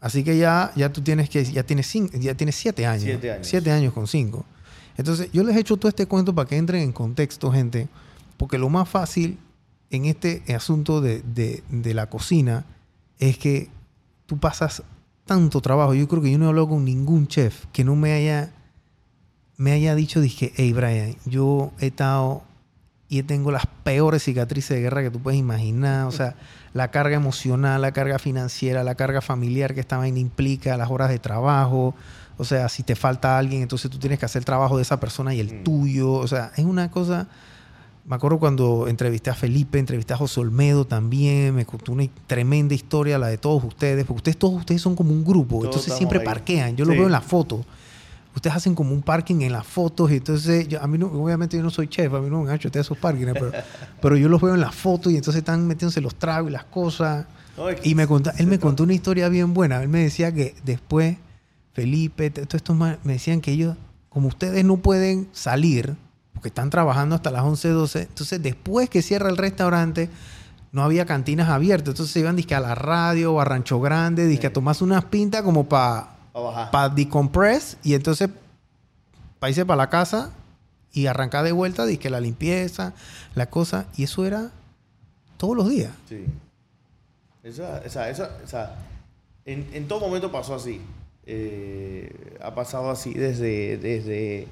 Así 0.00 0.22
que 0.22 0.36
ya, 0.38 0.70
ya 0.76 0.92
tú 0.92 1.00
tienes 1.02 1.28
que, 1.28 1.44
ya 1.44 1.64
tienes, 1.64 1.92
cin- 1.94 2.10
ya 2.20 2.34
tienes 2.34 2.54
siete 2.54 2.86
años. 2.86 3.02
Siete 3.04 3.32
años. 3.32 3.46
Siete 3.46 3.70
años 3.72 3.92
con 3.92 4.06
cinco. 4.06 4.44
Entonces, 4.96 5.30
yo 5.32 5.42
les 5.44 5.56
he 5.56 5.60
hecho 5.60 5.76
todo 5.76 5.88
este 5.88 6.06
cuento 6.06 6.34
para 6.34 6.48
que 6.48 6.56
entren 6.56 6.82
en 6.82 6.92
contexto, 6.92 7.50
gente, 7.52 7.88
porque 8.36 8.58
lo 8.58 8.68
más 8.68 8.88
fácil 8.88 9.38
en 9.90 10.04
este 10.04 10.42
asunto 10.54 11.00
de, 11.00 11.22
de- 11.22 11.62
de 11.70 11.94
la 11.94 12.08
cocina 12.08 12.64
es 13.18 13.38
que 13.38 13.68
tú 14.26 14.38
pasas 14.38 14.82
tanto 15.24 15.60
trabajo. 15.60 15.94
Yo 15.94 16.06
creo 16.08 16.22
que 16.22 16.30
yo 16.30 16.38
no 16.38 16.44
he 16.46 16.48
hablado 16.48 16.68
con 16.68 16.84
ningún 16.84 17.26
chef 17.26 17.66
que 17.72 17.82
no 17.84 17.96
me 17.96 18.12
haya, 18.12 18.52
me 19.56 19.72
haya 19.72 19.94
dicho, 19.94 20.20
dije, 20.20 20.52
hey 20.56 20.72
Brian, 20.72 21.16
yo 21.24 21.72
he 21.80 21.86
estado 21.88 22.42
y 23.08 23.22
tengo 23.22 23.50
las 23.50 23.66
peores 23.84 24.22
cicatrices 24.24 24.76
de 24.76 24.82
guerra 24.82 25.02
que 25.02 25.10
tú 25.10 25.18
puedes 25.20 25.40
imaginar. 25.40 26.06
O 26.06 26.12
sea, 26.12 26.34
la 26.74 26.90
carga 26.90 27.16
emocional, 27.16 27.80
la 27.80 27.92
carga 27.92 28.18
financiera, 28.18 28.84
la 28.84 28.94
carga 28.94 29.20
familiar 29.22 29.72
que 29.74 29.80
esta 29.80 29.96
vaina 29.96 30.18
implica, 30.18 30.76
las 30.76 30.90
horas 30.90 31.08
de 31.08 31.18
trabajo. 31.18 31.94
O 32.36 32.44
sea, 32.44 32.68
si 32.68 32.82
te 32.82 32.94
falta 32.94 33.38
alguien, 33.38 33.62
entonces 33.62 33.90
tú 33.90 33.98
tienes 33.98 34.18
que 34.18 34.26
hacer 34.26 34.40
el 34.40 34.44
trabajo 34.44 34.76
de 34.76 34.82
esa 34.82 35.00
persona 35.00 35.34
y 35.34 35.40
el 35.40 35.60
Mm. 35.60 35.64
tuyo. 35.64 36.12
O 36.12 36.26
sea, 36.28 36.52
es 36.56 36.64
una 36.64 36.90
cosa... 36.90 37.26
Me 38.06 38.14
acuerdo 38.16 38.38
cuando 38.38 38.88
entrevisté 38.88 39.28
a 39.28 39.34
Felipe, 39.34 39.78
entrevisté 39.78 40.14
a 40.14 40.16
José 40.16 40.40
Olmedo 40.40 40.86
también, 40.86 41.54
me 41.54 41.66
contó 41.66 41.92
una 41.92 42.06
tremenda 42.26 42.74
historia, 42.74 43.18
la 43.18 43.26
de 43.26 43.36
todos 43.36 43.62
ustedes, 43.64 44.06
porque 44.06 44.18
ustedes 44.18 44.38
todos 44.38 44.54
ustedes 44.54 44.80
son 44.80 44.96
como 44.96 45.12
un 45.12 45.22
grupo, 45.24 45.56
Todos 45.56 45.66
entonces 45.66 45.94
siempre 45.94 46.20
ahí. 46.20 46.24
parquean, 46.24 46.74
yo 46.74 46.86
lo 46.86 46.92
veo 46.92 47.04
en 47.04 47.12
la 47.12 47.20
foto. 47.20 47.66
Ustedes 48.38 48.56
hacen 48.56 48.74
como 48.74 48.92
un 48.94 49.02
parking 49.02 49.40
en 49.42 49.52
las 49.52 49.66
fotos 49.66 50.10
y 50.12 50.16
entonces 50.16 50.68
yo- 50.68 50.80
a 50.82 50.86
mí 50.86 50.96
no, 50.96 51.06
obviamente 51.06 51.56
yo 51.56 51.62
no 51.62 51.70
soy 51.70 51.88
chef, 51.88 52.12
a 52.14 52.20
mí 52.20 52.30
no 52.30 52.42
me 52.42 52.50
han 52.50 52.56
hecho 52.56 52.70
esos 52.72 52.96
parkings, 52.96 53.32
pero, 53.34 53.50
pero 54.00 54.16
yo 54.16 54.28
los 54.28 54.40
veo 54.40 54.54
en 54.54 54.60
las 54.60 54.74
fotos 54.74 55.12
y 55.12 55.16
entonces 55.16 55.40
están 55.40 55.66
metiéndose 55.66 56.00
los 56.00 56.14
tragos 56.14 56.50
y 56.50 56.52
las 56.52 56.64
cosas. 56.64 57.26
No, 57.56 57.64
Y 57.82 57.94
me 57.94 58.06
contó, 58.06 58.30
él 58.38 58.46
me 58.46 58.58
contó 58.58 58.84
una 58.84 58.94
historia 58.94 59.28
bien 59.28 59.52
buena. 59.52 59.82
Él 59.82 59.88
me 59.88 59.98
decía 60.00 60.32
que 60.32 60.54
después, 60.64 61.16
Felipe, 61.72 62.30
todos 62.30 62.54
estos 62.54 62.76
me 62.76 62.96
decían 63.04 63.40
que 63.40 63.52
ellos, 63.52 63.76
como 64.08 64.28
ustedes 64.28 64.64
no 64.64 64.76
pueden 64.78 65.28
salir, 65.32 65.96
porque 66.32 66.48
están 66.48 66.70
trabajando 66.70 67.14
hasta 67.16 67.30
las 67.32 67.42
11, 67.42 67.68
12, 67.70 68.02
entonces 68.02 68.40
después 68.42 68.88
que 68.88 69.02
cierra 69.02 69.28
el 69.28 69.36
restaurante, 69.36 70.08
no 70.70 70.82
había 70.82 71.06
cantinas 71.06 71.48
abiertas. 71.48 71.88
Entonces 71.94 72.12
se 72.12 72.20
iban 72.20 72.36
dizque 72.36 72.54
a 72.54 72.60
la 72.60 72.74
radio 72.76 73.34
o 73.34 73.40
a 73.40 73.44
Rancho 73.44 73.80
Grande, 73.80 74.26
dizque 74.26 74.46
a 74.48 74.52
tomarse 74.52 74.84
unas 74.84 75.04
pintas 75.06 75.42
como 75.42 75.68
para 75.68 76.10
Para 76.70 76.88
decompress 76.88 77.76
y 77.82 77.94
entonces 77.94 78.30
para 79.38 79.50
irse 79.50 79.64
para 79.64 79.76
la 79.76 79.90
casa 79.90 80.32
y 80.92 81.06
arrancar 81.06 81.44
de 81.44 81.52
vuelta, 81.52 81.86
dizque 81.86 82.10
la 82.10 82.20
limpieza, 82.20 82.94
la 83.34 83.46
cosa. 83.46 83.86
Y 83.96 84.04
eso 84.04 84.24
era 84.26 84.50
todos 85.36 85.56
los 85.56 85.68
días. 85.68 85.92
Sí. 86.08 86.24
Eso, 87.42 87.64
o 87.84 87.88
sea, 87.88 88.10
eso, 88.10 88.28
o 88.44 88.46
sea, 88.46 88.76
en, 89.44 89.68
en 89.72 89.86
todo 89.88 90.00
momento 90.00 90.32
pasó 90.32 90.54
así. 90.54 90.80
Eh, 91.24 92.38
ha 92.42 92.54
pasado 92.54 92.90
así 92.90 93.12
desde, 93.12 93.76
desde, 93.76 94.48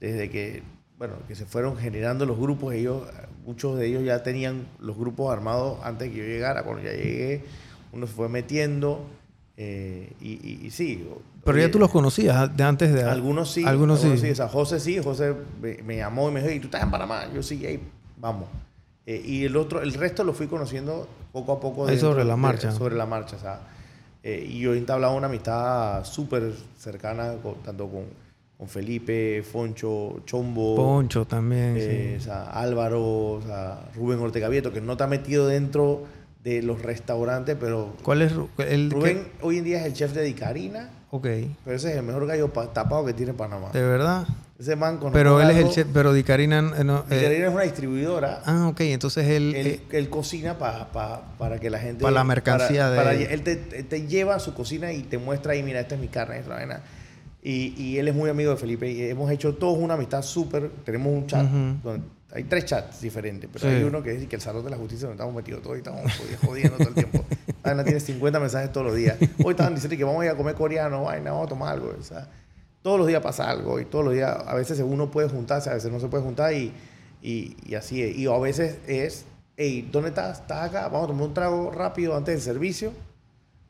desde 0.00 0.30
que, 0.30 0.62
bueno, 0.96 1.14
que 1.26 1.34
se 1.34 1.44
fueron 1.44 1.76
generando 1.76 2.24
los 2.24 2.38
grupos. 2.38 2.72
Ellos, 2.74 3.02
muchos 3.44 3.76
de 3.78 3.86
ellos 3.86 4.04
ya 4.04 4.22
tenían 4.22 4.66
los 4.78 4.96
grupos 4.96 5.32
armados 5.32 5.78
antes 5.82 6.10
que 6.10 6.18
yo 6.18 6.24
llegara. 6.24 6.62
Cuando 6.62 6.82
ya 6.82 6.92
llegué, 6.92 7.44
uno 7.92 8.06
se 8.06 8.12
fue 8.12 8.28
metiendo. 8.28 9.04
Eh, 9.56 10.12
y, 10.20 10.32
y- 10.32 10.66
y 10.66 10.70
sí. 10.70 11.06
Pero 11.44 11.58
ya 11.58 11.64
oye, 11.64 11.72
tú 11.72 11.78
los 11.78 11.90
conocías 11.90 12.56
de 12.56 12.64
antes 12.64 12.92
de... 12.92 13.02
Algunos 13.04 13.50
sí. 13.52 13.64
Algunos 13.64 14.00
sí. 14.00 14.08
O 14.30 14.34
sea, 14.34 14.48
José 14.48 14.80
sí. 14.80 14.98
José 15.02 15.34
me, 15.60 15.82
me 15.82 15.96
llamó 15.96 16.28
y 16.28 16.32
me 16.32 16.40
dijo, 16.42 16.52
¿y 16.54 16.58
tú 16.60 16.66
estás 16.66 16.82
en 16.82 16.90
Panamá? 16.90 17.24
Yo 17.34 17.42
sí, 17.42 17.60
hey, 17.64 17.80
vamos. 18.18 18.48
Eh, 19.06 19.22
y 19.24 19.44
el 19.44 19.56
otro, 19.56 19.82
el 19.82 19.92
resto 19.94 20.24
lo 20.24 20.32
fui 20.32 20.46
conociendo 20.46 21.06
poco 21.32 21.52
a 21.52 21.60
poco. 21.60 21.86
Ahí 21.86 21.98
sobre 21.98 22.24
la 22.24 22.34
de- 22.34 22.40
marcha. 22.40 22.72
sobre 22.72 22.96
la 22.96 23.04
marcha, 23.06 23.36
o 23.36 23.40
sea. 23.40 23.60
eh, 24.22 24.46
y 24.48 24.60
yo 24.60 24.72
he 24.74 24.78
entablado 24.78 25.14
una 25.14 25.26
amistad 25.26 26.02
súper 26.04 26.52
cercana, 26.78 27.34
con- 27.42 27.56
tanto 27.56 27.86
con, 27.88 28.04
con 28.56 28.66
Felipe, 28.68 29.42
Foncho, 29.42 30.22
Chombo. 30.24 30.74
Poncho 30.76 31.26
también. 31.26 31.74
eh, 31.76 32.16
sí. 32.18 32.22
o 32.22 32.24
sea, 32.24 32.44
Álvaro, 32.44 33.02
o 33.32 33.42
sea, 33.46 33.80
Rubén 33.94 34.18
Ortega 34.20 34.48
Vieto, 34.48 34.72
que 34.72 34.80
no 34.80 34.92
está 34.92 35.06
metido 35.06 35.46
dentro 35.48 36.04
de 36.44 36.62
los 36.62 36.82
restaurantes, 36.82 37.56
pero 37.58 37.96
¿Cuál 38.02 38.22
es 38.22 38.32
el 38.58 38.90
que- 38.90 38.94
Rubén 38.94 39.28
hoy 39.40 39.58
en 39.58 39.64
día 39.64 39.80
es 39.80 39.86
el 39.86 39.94
chef 39.94 40.12
de 40.12 40.22
Dicarina, 40.22 40.90
Ok, 41.10 41.26
pero 41.64 41.76
ese 41.76 41.90
es 41.92 41.96
el 41.96 42.02
mejor 42.02 42.26
gallo 42.26 42.52
pa- 42.52 42.72
tapado 42.72 43.04
que 43.06 43.12
tiene 43.14 43.32
Panamá. 43.32 43.70
de 43.72 43.82
verdad. 43.82 44.26
Ese 44.58 44.76
man 44.76 44.98
con 44.98 45.12
Pero 45.12 45.40
él 45.40 45.50
es 45.50 45.56
el 45.56 45.68
chef, 45.70 45.86
pero 45.92 46.12
Di 46.12 46.22
Carina... 46.22 46.58
eh, 46.78 46.84
no, 46.84 47.04
eh, 47.10 47.16
Dicarina 47.16 47.46
es 47.48 47.52
una 47.54 47.62
distribuidora. 47.64 48.42
ah, 48.46 48.68
ok, 48.68 48.80
entonces 48.82 49.26
él... 49.28 49.54
Él, 49.54 49.66
eh, 49.66 49.80
él 49.92 50.08
cocina 50.10 50.58
pa- 50.58 50.92
pa- 50.92 51.22
para 51.38 51.58
que 51.58 51.70
la 51.70 51.78
gente... 51.80 52.02
Para 52.02 52.14
la 52.14 52.24
mercancía 52.24 52.88
para- 52.94 53.10
de- 53.12 53.24
para- 53.24 53.32
él 53.34 53.42
te, 53.42 53.56
te 53.56 54.06
lleva 54.06 54.34
a 54.36 54.38
su 54.38 54.54
cocina 54.54 54.92
y 54.92 55.02
te 55.02 55.18
muestra 55.18 55.52
ahí, 55.54 55.62
mira, 55.62 55.80
esta 55.80 55.94
es 55.96 56.00
mi 56.00 56.08
carne, 56.08 56.38
esta 56.38 56.54
vaina. 56.54 56.82
Y, 57.42 57.74
y 57.82 57.98
él 57.98 58.08
es 58.08 58.14
muy 58.14 58.30
amigo 58.30 58.50
de 58.52 58.56
Felipe 58.56 58.90
y 58.90 59.02
hemos 59.02 59.30
hecho 59.30 59.54
todos 59.54 59.78
una 59.78 59.94
amistad 59.94 60.22
súper... 60.22 60.70
Tenemos 60.84 61.12
un 61.12 61.26
chat, 61.26 61.44
donde 61.46 62.02
hay 62.34 62.44
tres 62.44 62.64
chats 62.66 63.00
diferentes, 63.00 63.48
pero 63.52 63.64
Sí. 63.68 63.74
hay 63.76 63.82
uno 63.84 64.02
que 64.02 64.12
es 64.14 64.26
que 64.26 64.36
el 64.36 64.42
Salón 64.42 64.64
de 64.64 64.70
la 64.70 64.76
Justicia 64.76 65.06
donde 65.06 65.14
estamos 65.22 65.34
metidos 65.34 65.62
todos 65.62 65.76
y 65.76 65.78
estamos 65.78 66.02
jodi- 66.02 66.46
jodiendo 66.46 66.76
todo 66.76 66.88
el 66.88 66.94
tiempo. 66.94 67.24
Vaina 67.62 67.84
tiene 67.84 68.00
50 68.00 68.40
mensajes 68.40 68.72
todos 68.72 68.86
los 68.88 68.96
días. 68.96 69.16
Hoy 69.44 69.52
estaban 69.52 69.74
diciendo 69.74 69.96
que 69.96 70.04
vamos 70.04 70.22
a 70.22 70.24
ir 70.26 70.30
a 70.32 70.36
comer 70.36 70.54
coreano, 70.54 71.04
vaina, 71.04 71.30
vamos 71.30 71.46
a 71.46 71.48
tomar 71.48 71.72
algo. 71.74 71.94
O 71.98 72.02
sea, 72.02 72.28
todos 72.82 72.98
los 72.98 73.06
días 73.06 73.22
pasa 73.22 73.48
algo 73.48 73.80
y 73.80 73.84
todos 73.86 74.04
los 74.04 74.12
días, 74.14 74.36
a 74.46 74.54
veces 74.54 74.78
uno 74.80 75.10
puede 75.10 75.28
juntarse, 75.30 75.70
a 75.70 75.74
veces 75.74 75.90
no 75.90 75.98
se 76.00 76.08
puede 76.08 76.22
juntar 76.24 76.52
y, 76.52 76.72
y, 77.22 77.56
y 77.64 77.74
así 77.74 78.02
es. 78.02 78.16
Y 78.16 78.26
a 78.26 78.36
veces 78.38 78.78
es, 78.86 79.24
hey, 79.56 79.88
¿dónde 79.90 80.10
estás? 80.10 80.40
¿Estás 80.40 80.68
acá? 80.68 80.82
Vamos 80.88 81.04
a 81.04 81.06
tomar 81.08 81.28
un 81.28 81.34
trago 81.34 81.70
rápido 81.70 82.14
antes 82.16 82.34
del 82.34 82.42
servicio 82.42 82.92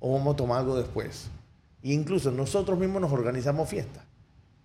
o 0.00 0.12
vamos 0.14 0.34
a 0.34 0.36
tomar 0.36 0.58
algo 0.60 0.76
después. 0.76 1.28
Y 1.82 1.92
incluso 1.92 2.30
nosotros 2.32 2.78
mismos 2.78 3.00
nos 3.02 3.12
organizamos 3.12 3.68
fiestas, 3.68 4.02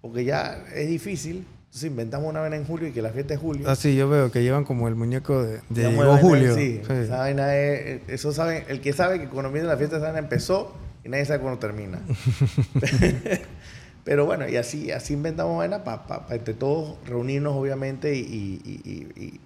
porque 0.01 0.23
ya 0.23 0.63
es 0.73 0.87
difícil. 0.87 1.45
Entonces 1.69 1.91
inventamos 1.91 2.27
una 2.27 2.41
vez 2.41 2.51
en 2.53 2.65
julio 2.65 2.87
y 2.87 2.91
que 2.91 3.01
la 3.03 3.11
fiesta 3.11 3.35
es 3.35 3.39
julio. 3.39 3.69
Ah, 3.69 3.75
sí, 3.75 3.95
yo 3.95 4.09
veo 4.09 4.31
que 4.31 4.41
llevan 4.41 4.63
como 4.65 4.87
el 4.87 4.95
muñeco 4.95 5.43
de, 5.43 5.59
de 5.69 5.91
llegó 5.91 6.17
Julio. 6.17 6.55
Sí, 6.55 6.81
Sí. 6.85 6.93
esa 6.93 7.17
vaina 7.19 7.55
es, 7.55 8.01
eso 8.07 8.31
sabe, 8.31 8.65
el 8.69 8.81
que 8.81 8.91
sabe 8.91 9.19
que 9.19 9.27
cuando 9.29 9.51
viene 9.51 9.67
la 9.67 9.77
fiesta 9.77 9.97
esa 9.97 10.05
vaina 10.05 10.17
empezó 10.19 10.73
y 11.05 11.09
nadie 11.09 11.25
sabe 11.25 11.41
cuándo 11.41 11.59
termina. 11.59 11.99
Pero 14.03 14.25
bueno, 14.25 14.47
y 14.49 14.55
así, 14.57 14.91
así 14.91 15.13
inventamos 15.13 15.57
vaina 15.57 15.83
para 15.83 16.25
entre 16.31 16.53
todos 16.55 16.97
reunirnos 17.05 17.53
obviamente 17.55 18.15
y, 18.15 18.19
y- 18.21 18.61
y- 18.65 18.91
y- 18.91 19.23
y- 19.25 19.39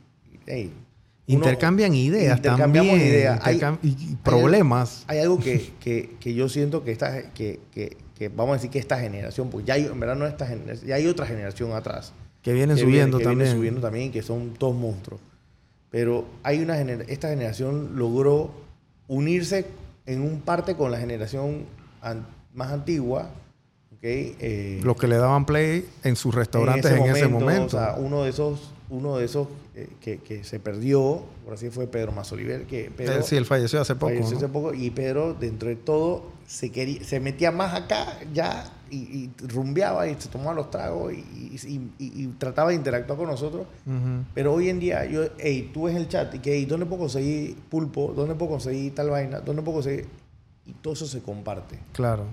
hey, 0.45 0.71
uno- 1.27 1.37
Intercambian 1.37 1.93
ideas 1.93 2.37
intercambiamos 2.37 2.91
también. 2.91 3.09
ideas. 3.13 3.39
Hay- 3.43 3.59
intercam- 3.59 3.77
y, 3.83 4.15
problemas. 4.23 5.03
Hay 5.07 5.19
algo 5.19 5.39
que, 5.39 5.71
que, 5.81 6.11
que 6.19 6.33
yo 6.33 6.47
siento 6.49 6.83
que, 6.85 6.91
esta, 6.91 7.31
que, 7.33 7.59
que, 7.73 7.97
que 8.17 8.29
vamos 8.29 8.51
a 8.51 8.53
decir 8.55 8.69
que 8.69 8.79
esta 8.79 8.99
generación, 8.99 9.49
pues 9.49 9.65
ya 9.65 9.73
hay, 9.75 9.85
en 9.85 9.99
verdad 9.99 10.15
no 10.15 10.25
esta 10.27 10.45
generación, 10.47 10.87
ya 10.87 10.95
hay 10.95 11.07
otra 11.07 11.25
generación 11.25 11.71
atrás 11.73 12.13
que 12.41 12.53
vienen 12.53 12.75
que 12.75 12.81
subiendo 12.83 13.17
viene- 13.17 13.19
que 13.19 13.23
también. 13.23 13.37
viene 13.47 13.57
subiendo 13.57 13.81
también, 13.81 14.11
que 14.11 14.21
son 14.21 14.53
todos 14.53 14.75
monstruos. 14.75 15.21
Pero 15.89 16.25
hay 16.43 16.59
una 16.61 16.75
gener- 16.77 17.05
esta 17.07 17.29
generación 17.29 17.91
logró 17.95 18.51
unirse 19.07 19.65
en 20.05 20.21
un 20.21 20.41
parte 20.41 20.75
con 20.75 20.91
la 20.91 20.97
generación 20.97 21.65
an- 22.01 22.25
más 22.53 22.71
antigua, 22.71 23.29
¿ok? 23.93 23.99
Eh, 24.03 24.81
Los 24.83 24.97
que 24.97 25.07
le 25.07 25.15
daban 25.17 25.45
play 25.45 25.87
en 26.03 26.15
sus 26.15 26.33
restaurantes 26.35 26.91
en 26.91 27.03
ese 27.05 27.27
momento. 27.27 27.65
O 27.77 27.79
sea, 27.79 27.95
uno 27.97 28.23
de 28.23 28.29
esos, 28.31 28.71
uno 28.89 29.17
de 29.17 29.25
esos 29.25 29.47
eh, 29.75 29.89
que, 30.01 30.17
que 30.19 30.43
se 30.43 30.59
perdió, 30.59 31.23
por 31.45 31.53
así 31.53 31.69
fue 31.69 31.87
Pedro 31.87 32.11
Mazoliver, 32.11 32.65
que 32.65 32.91
Pedro, 32.95 33.19
Eh, 33.19 33.23
sí, 33.23 33.35
él 33.35 33.45
falleció 33.45 33.81
hace 33.81 33.95
poco. 33.95 34.07
falleció 34.13 34.31
¿no? 34.31 34.37
hace 34.37 34.47
poco, 34.49 34.73
y 34.73 34.89
Pedro, 34.91 35.33
dentro 35.33 35.69
de 35.69 35.75
todo, 35.75 36.23
se, 36.47 36.71
quería, 36.71 37.03
se 37.03 37.19
metía 37.19 37.51
más 37.51 37.73
acá 37.73 38.19
ya 38.33 38.71
y, 38.91 38.97
y 38.97 39.31
rumbeaba 39.47 40.07
y 40.07 40.15
se 40.19 40.29
tomaba 40.29 40.53
los 40.53 40.69
tragos 40.69 41.13
y, 41.13 41.17
y- 41.17 41.91
y- 41.97 42.23
y 42.23 42.27
trataba 42.37 42.69
de 42.69 42.75
interactuar 42.75 43.17
con 43.17 43.27
nosotros. 43.27 43.65
Ujú. 43.87 44.25
Pero 44.35 44.53
hoy 44.53 44.69
en 44.69 44.79
día, 44.79 45.05
yo, 45.05 45.23
hey, 45.39 45.71
tú 45.73 45.83
ves 45.83 45.95
el 45.95 46.07
chat 46.07 46.35
y 46.35 46.39
que, 46.39 46.53
hey, 46.53 46.65
¿dónde 46.65 46.85
puedo 46.85 46.99
conseguir 47.01 47.55
pulpo? 47.69 48.13
¿Dónde 48.15 48.35
puedo 48.35 48.51
conseguir 48.51 48.93
tal 48.93 49.09
vaina? 49.09 49.39
¿Dónde 49.39 49.61
puedo 49.61 49.77
conseguir? 49.77 50.05
y 50.65 50.71
todo 50.73 50.93
eso 50.93 51.05
se 51.07 51.21
comparte. 51.21 51.77
Claro. 51.91 52.23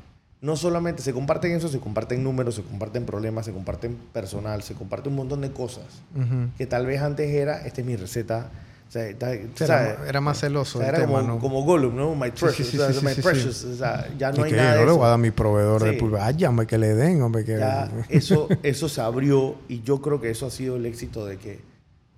No 0.43 0.57
solamente 0.57 1.03
se 1.03 1.13
comparten 1.13 1.53
eso, 1.53 1.69
se 1.69 1.81
comparten 1.81 2.25
números, 2.25 2.55
se 2.55 2.63
comparten 2.63 3.05
problemas, 3.05 3.45
se 3.45 3.53
comparten 3.53 3.97
personal, 4.13 4.63
se 4.63 4.75
comparte 4.75 5.09
un 5.11 5.17
montón 5.17 5.43
de 5.43 5.51
cosas 5.53 5.85
Ujú. 6.17 6.49
que 6.57 6.67
tal 6.67 6.87
vez 6.87 7.03
antes 7.03 7.29
era, 7.31 7.67
esta 7.67 7.81
es 7.83 7.87
mi 7.87 7.97
receta. 7.97 8.51
O 8.89 8.93
sea, 8.93 9.07
Era, 9.07 9.39
¿sabes? 9.55 9.99
era 10.09 10.21
más 10.21 10.41
celoso 10.41 10.79
O 10.79 10.81
sea, 10.81 10.89
el 10.91 10.97
era 10.97 11.07
tema, 11.07 11.21
como, 11.21 11.35
¿no? 11.35 11.39
como 11.39 11.63
Gollum, 11.63 11.95
¿no? 11.95 12.15
My 12.17 12.31
precious, 12.33 12.57
sí, 12.57 12.65
sí, 12.65 12.79
o 12.79 12.91
sea, 12.91 12.93
sí, 12.93 13.07
my 13.07 13.15
precious. 13.23 13.65
O 13.65 13.77
sea, 13.77 14.09
ya 14.19 14.33
no 14.33 14.39
Y 14.41 14.45
hay 14.45 14.51
que 14.51 14.57
nada 14.57 14.75
yo 14.75 14.81
de 14.81 14.87
le 14.87 14.93
voy 14.93 15.05
a 15.05 15.09
dar 15.11 15.19
mi 15.19 15.31
proveedor 15.31 15.85
de 15.85 15.93
pulver. 15.93 16.21
Ay, 16.23 16.45
hombre, 16.47 16.67
que 16.67 16.77
le 16.79 16.95
den, 16.95 17.23
hombre, 17.23 17.45
que... 17.45 17.57
Ya 17.57 17.89
eso, 18.09 18.49
eso 18.65 18.89
se 18.89 19.01
abrió 19.01 19.55
y 19.69 19.83
yo 19.83 20.01
creo 20.01 20.21
que 20.21 20.31
eso 20.31 20.47
ha 20.47 20.51
sido 20.51 20.75
el 20.75 20.87
éxito 20.87 21.25
de 21.25 21.37
que, 21.37 21.61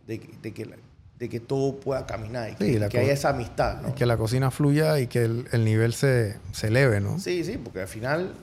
de, 0.06 0.20
que- 0.20 0.34
de 0.40 0.52
que, 0.54 0.64
la- 0.64 0.76
de 1.22 1.28
que 1.28 1.38
todo 1.38 1.76
pueda 1.76 2.04
caminar 2.04 2.50
y 2.50 2.54
que, 2.56 2.80
Sí, 2.80 2.88
que 2.90 2.98
haya 2.98 3.12
esa 3.12 3.28
amistad, 3.28 3.80
¿no? 3.80 3.94
que 3.94 4.06
la 4.06 4.16
cocina 4.16 4.50
fluya 4.50 4.98
y 4.98 5.06
que 5.06 5.24
el, 5.24 5.46
el 5.52 5.64
nivel 5.64 5.92
se, 5.94 6.36
se 6.50 6.66
eleve, 6.66 7.00
¿no? 7.00 7.20
Sí, 7.20 7.44
sí, 7.44 7.58
porque 7.62 7.82
al 7.82 7.86
final 7.86 8.34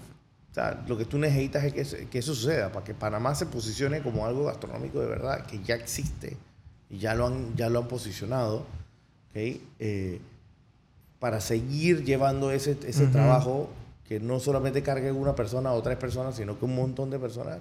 o 0.49 0.53
sea, 0.53 0.81
lo 0.87 0.97
que 0.97 1.03
tú 1.03 1.17
necesitas 1.17 1.65
es 1.65 1.73
que, 1.73 2.07
que 2.07 2.19
eso 2.19 2.33
suceda, 2.33 2.71
para 2.71 2.85
que 2.85 2.93
Panamá 2.93 3.35
se 3.35 3.47
posicione 3.47 3.99
como 4.01 4.25
algo 4.25 4.45
gastronómico 4.45 5.01
de 5.01 5.07
verdad, 5.07 5.45
que 5.45 5.61
ya 5.61 5.75
existe 5.75 6.37
y 6.89 6.99
ya 6.99 7.15
lo 7.15 7.27
han, 7.27 7.53
ya 7.57 7.69
lo 7.69 7.79
han 7.79 7.89
posicionado, 7.89 8.59
¿ok? 8.59 9.35
Eh, 9.79 10.21
para 11.19 11.41
seguir 11.41 12.05
llevando 12.05 12.49
ese, 12.49 12.77
ese 12.87 13.03
Ujú. 13.03 13.11
trabajo 13.11 13.69
que 14.07 14.21
no 14.21 14.39
solamente 14.39 14.81
cargue 14.83 15.11
una 15.11 15.35
persona 15.35 15.73
o 15.73 15.81
tres 15.83 15.97
personas, 15.97 16.37
sino 16.37 16.57
que 16.57 16.63
un 16.63 16.75
montón 16.77 17.09
de 17.09 17.19
personas. 17.19 17.57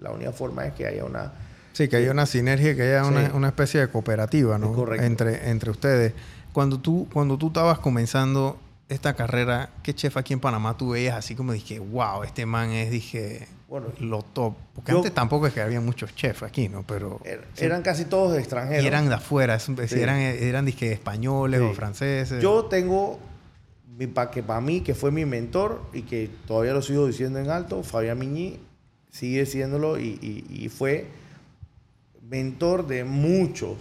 La 0.00 0.12
única 0.12 0.32
forma 0.32 0.64
es 0.66 0.72
que 0.72 0.86
haya 0.86 1.04
una... 1.04 1.30
Sí, 1.72 1.88
que 1.88 1.96
haya 1.96 2.10
una 2.10 2.26
sinergia, 2.26 2.74
que 2.76 2.82
haya 2.82 3.04
una, 3.06 3.26
Sí. 3.26 3.32
una 3.34 3.48
especie 3.48 3.80
de 3.80 3.88
cooperativa, 3.88 4.58
¿no? 4.58 4.72
Correcto. 4.72 5.04
Entre, 5.06 5.50
entre 5.50 5.70
ustedes. 5.70 6.12
Cuando 6.52 6.78
tú, 6.80 7.08
cuando 7.12 7.38
tú 7.38 7.46
estabas 7.48 7.78
comenzando 7.78 8.58
esta 8.88 9.14
carrera, 9.14 9.70
¿qué 9.82 9.94
chef 9.94 10.18
aquí 10.18 10.34
en 10.34 10.40
Panamá 10.40 10.76
tú 10.76 10.90
veías 10.90 11.16
así 11.16 11.34
como 11.34 11.52
dije, 11.52 11.78
wow, 11.78 12.24
este 12.24 12.44
man 12.44 12.70
es, 12.72 12.90
dije, 12.90 13.48
Bueno, 13.68 13.86
lo 14.00 14.20
top? 14.22 14.54
Porque 14.74 14.92
yo- 14.92 14.98
antes 14.98 15.14
tampoco 15.14 15.46
es 15.46 15.54
que 15.54 15.62
había 15.62 15.80
muchos 15.80 16.14
chefs 16.14 16.42
aquí, 16.42 16.68
¿no? 16.68 16.84
Pero... 16.86 17.20
er- 17.24 17.40
sí, 17.54 17.64
eran 17.64 17.80
casi 17.80 18.04
todos 18.04 18.36
extranjeros. 18.38 18.84
y 18.84 18.86
eran 18.86 19.08
de 19.08 19.14
afuera, 19.14 19.54
es- 19.54 19.62
Sí. 19.62 19.98
eran, 19.98 20.18
eran 20.18 20.66
dizque, 20.66 20.92
españoles 20.92 21.58
Sí. 21.60 21.66
o 21.66 21.72
franceses. 21.72 22.42
Yo 22.42 22.66
tengo, 22.66 23.18
mi, 23.96 24.06
pa, 24.08 24.30
que 24.30 24.42
para 24.42 24.60
mí, 24.60 24.82
que 24.82 24.94
fue 24.94 25.10
mi 25.10 25.24
mentor 25.24 25.80
y 25.94 26.02
que 26.02 26.28
todavía 26.46 26.74
lo 26.74 26.82
sigo 26.82 27.06
diciendo 27.06 27.38
en 27.38 27.48
alto, 27.48 27.82
Fabián 27.82 28.18
Miñi, 28.18 28.60
sigue 29.10 29.46
siéndolo 29.46 29.98
y, 29.98 30.18
y- 30.20 30.64
y 30.64 30.68
fue 30.68 31.06
mentor 32.32 32.86
de 32.86 33.04
muchos 33.04 33.76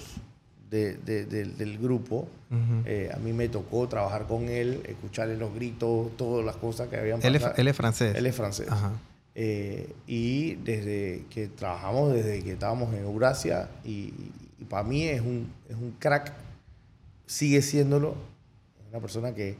de- 0.70 0.98
de- 0.98 1.26
del- 1.26 1.58
del 1.58 1.78
grupo. 1.78 2.28
Ujú. 2.52 2.84
Eh, 2.86 3.10
a 3.14 3.18
mí 3.18 3.32
me 3.34 3.48
tocó 3.50 3.88
trabajar 3.88 4.28
con 4.28 4.50
él, 4.50 4.82
escucharle 4.86 5.38
los 5.38 5.54
gritos, 5.56 6.16
todas 6.18 6.46
las 6.46 6.58
cosas 6.58 6.90
que 6.90 6.98
habían 6.98 7.22
él, 7.24 7.36
es, 7.36 7.42
pasado. 7.42 7.62
él 7.62 7.68
es 7.70 7.76
francés. 7.76 8.16
Él 8.16 8.26
es 8.26 8.36
francés. 8.36 8.68
Ajá. 8.70 8.92
Eh, 9.36 9.90
y 10.08 10.56
desde 10.56 11.24
que 11.30 11.48
trabajamos, 11.48 12.14
desde 12.14 12.44
que 12.44 12.52
estábamos 12.52 12.94
en 12.94 13.04
Eurasia, 13.06 13.70
y, 13.86 14.14
y 14.60 14.66
para 14.70 14.84
mí 14.84 15.04
es 15.04 15.22
un, 15.22 15.48
es 15.70 15.76
un 15.78 15.92
crack, 15.98 16.34
sigue 17.26 17.62
siéndolo, 17.62 18.16
una 18.90 19.00
persona 19.00 19.34
que 19.34 19.56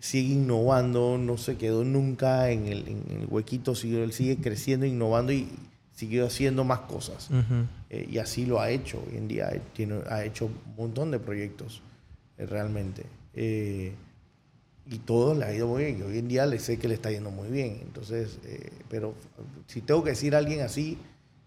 sigue 0.00 0.34
innovando, 0.34 1.16
no 1.18 1.38
se 1.38 1.56
quedó 1.56 1.84
nunca 1.84 2.50
en 2.50 2.66
el, 2.66 2.88
en 2.88 3.04
el 3.20 3.26
huequito, 3.30 3.76
sigue, 3.76 4.02
él 4.02 4.12
sigue 4.12 4.36
creciendo, 4.38 4.84
innovando 4.86 5.32
y 5.32 5.48
siguió 5.94 6.26
haciendo 6.26 6.64
más 6.64 6.80
cosas. 6.80 7.28
Eh, 7.90 8.08
y 8.10 8.18
así 8.18 8.46
lo 8.46 8.60
ha 8.60 8.70
hecho. 8.70 9.02
Hoy 9.08 9.16
en 9.18 9.28
día 9.28 9.50
tiene, 9.74 10.00
ha 10.08 10.24
hecho 10.24 10.46
un 10.46 10.58
montón 10.76 11.10
de 11.10 11.18
proyectos, 11.18 11.82
eh, 12.38 12.46
realmente. 12.46 13.04
Eh, 13.34 13.92
y 14.86 14.98
todo 14.98 15.34
le 15.34 15.44
ha 15.44 15.54
ido 15.54 15.68
muy 15.68 15.84
bien. 15.84 15.98
Y 15.98 16.02
hoy 16.02 16.18
en 16.18 16.28
día 16.28 16.44
le 16.46 16.58
sé 16.58 16.78
que 16.78 16.88
le 16.88 16.94
está 16.94 17.10
yendo 17.10 17.30
muy 17.30 17.48
bien. 17.48 17.78
Entonces, 17.82 18.38
eh, 18.44 18.70
pero 18.88 19.14
si 19.66 19.80
tengo 19.80 20.02
que 20.02 20.10
decir 20.10 20.34
a 20.34 20.38
alguien 20.38 20.60
así, 20.62 20.98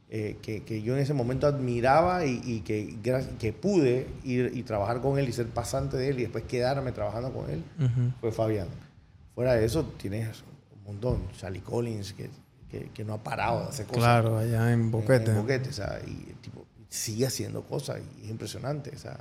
eh, 0.09 0.37
que, 0.41 0.63
que 0.63 0.81
yo 0.83 0.93
en 0.95 1.01
ese 1.01 1.13
momento 1.15 1.47
admiraba 1.47 2.25
y, 2.25 2.39
y 2.45 2.59
que, 2.61 2.95
que 3.39 3.51
pude 3.53 4.07
ir 4.23 4.51
y 4.53 4.61
trabajar 4.63 5.01
con 5.01 5.17
él 5.17 5.27
y 5.27 5.31
ser 5.33 5.47
pasante 5.47 5.97
de 5.97 6.09
él 6.09 6.19
y 6.19 6.21
después 6.23 6.43
quedarme 6.45 6.91
trabajando 6.91 7.33
con 7.33 7.49
él, 7.49 7.63
Ujú. 7.79 8.11
fue 8.21 8.31
Fabián. 8.31 8.67
Fuera 9.33 9.55
de 9.55 9.65
eso, 9.65 9.83
tienes 9.97 10.43
un 10.77 10.83
montón. 10.83 11.23
Charlie 11.37 11.59
Collins, 11.61 12.13
que, 12.13 12.29
que, 12.69 12.89
que 12.93 13.03
no 13.03 13.13
ha 13.13 13.23
parado 13.23 13.61
de 13.63 13.69
hacer 13.69 13.85
cosas 13.85 14.03
Claro, 14.03 14.37
allá 14.37 14.71
en 14.71 14.91
Boquete. 14.91 15.31
en 15.31 15.37
Boquete, 15.37 15.69
o 15.69 15.73
sea, 15.73 15.99
y 16.05 16.33
tipo 16.41 16.65
sigue 16.89 17.25
haciendo 17.25 17.63
cosas 17.63 17.99
y 18.21 18.25
es 18.25 18.31
impresionante, 18.31 18.91
o 18.95 18.97
sea, 18.97 19.19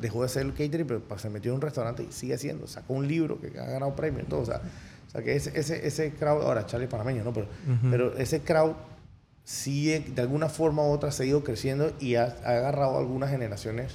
dejó 0.00 0.20
de 0.20 0.26
hacer 0.26 0.42
el 0.46 0.52
catering, 0.52 0.86
pero 0.86 1.18
se 1.18 1.30
metió 1.30 1.52
en 1.52 1.56
un 1.56 1.60
restaurante 1.60 2.02
y 2.02 2.12
sigue 2.12 2.34
haciendo, 2.34 2.66
sacó 2.66 2.94
un 2.94 3.06
libro 3.06 3.40
que 3.40 3.48
ha 3.60 3.64
ganado 3.66 3.94
premio 3.94 4.22
y 4.22 4.26
todo, 4.26 4.40
o 4.40 4.46
sea, 4.46 4.60
o 5.06 5.10
sea 5.10 5.22
que 5.22 5.36
ese, 5.36 5.58
ese, 5.58 5.86
ese 5.86 6.12
crowd, 6.14 6.42
ahora 6.42 6.66
Charlie 6.66 6.88
panameño, 6.88 7.22
¿no? 7.22 7.32
Pero, 7.32 7.46
Ujú. 7.46 7.90
pero 7.90 8.16
ese 8.16 8.40
crowd 8.40 8.72
sigue, 9.44 10.00
de 10.00 10.22
alguna 10.22 10.48
forma 10.48 10.82
u 10.82 10.90
otra, 10.90 11.10
ha 11.10 11.12
seguido 11.12 11.44
creciendo 11.44 11.92
y 12.00 12.16
ha, 12.16 12.24
ha 12.44 12.50
agarrado 12.50 12.98
algunas 12.98 13.30
generaciones 13.30 13.92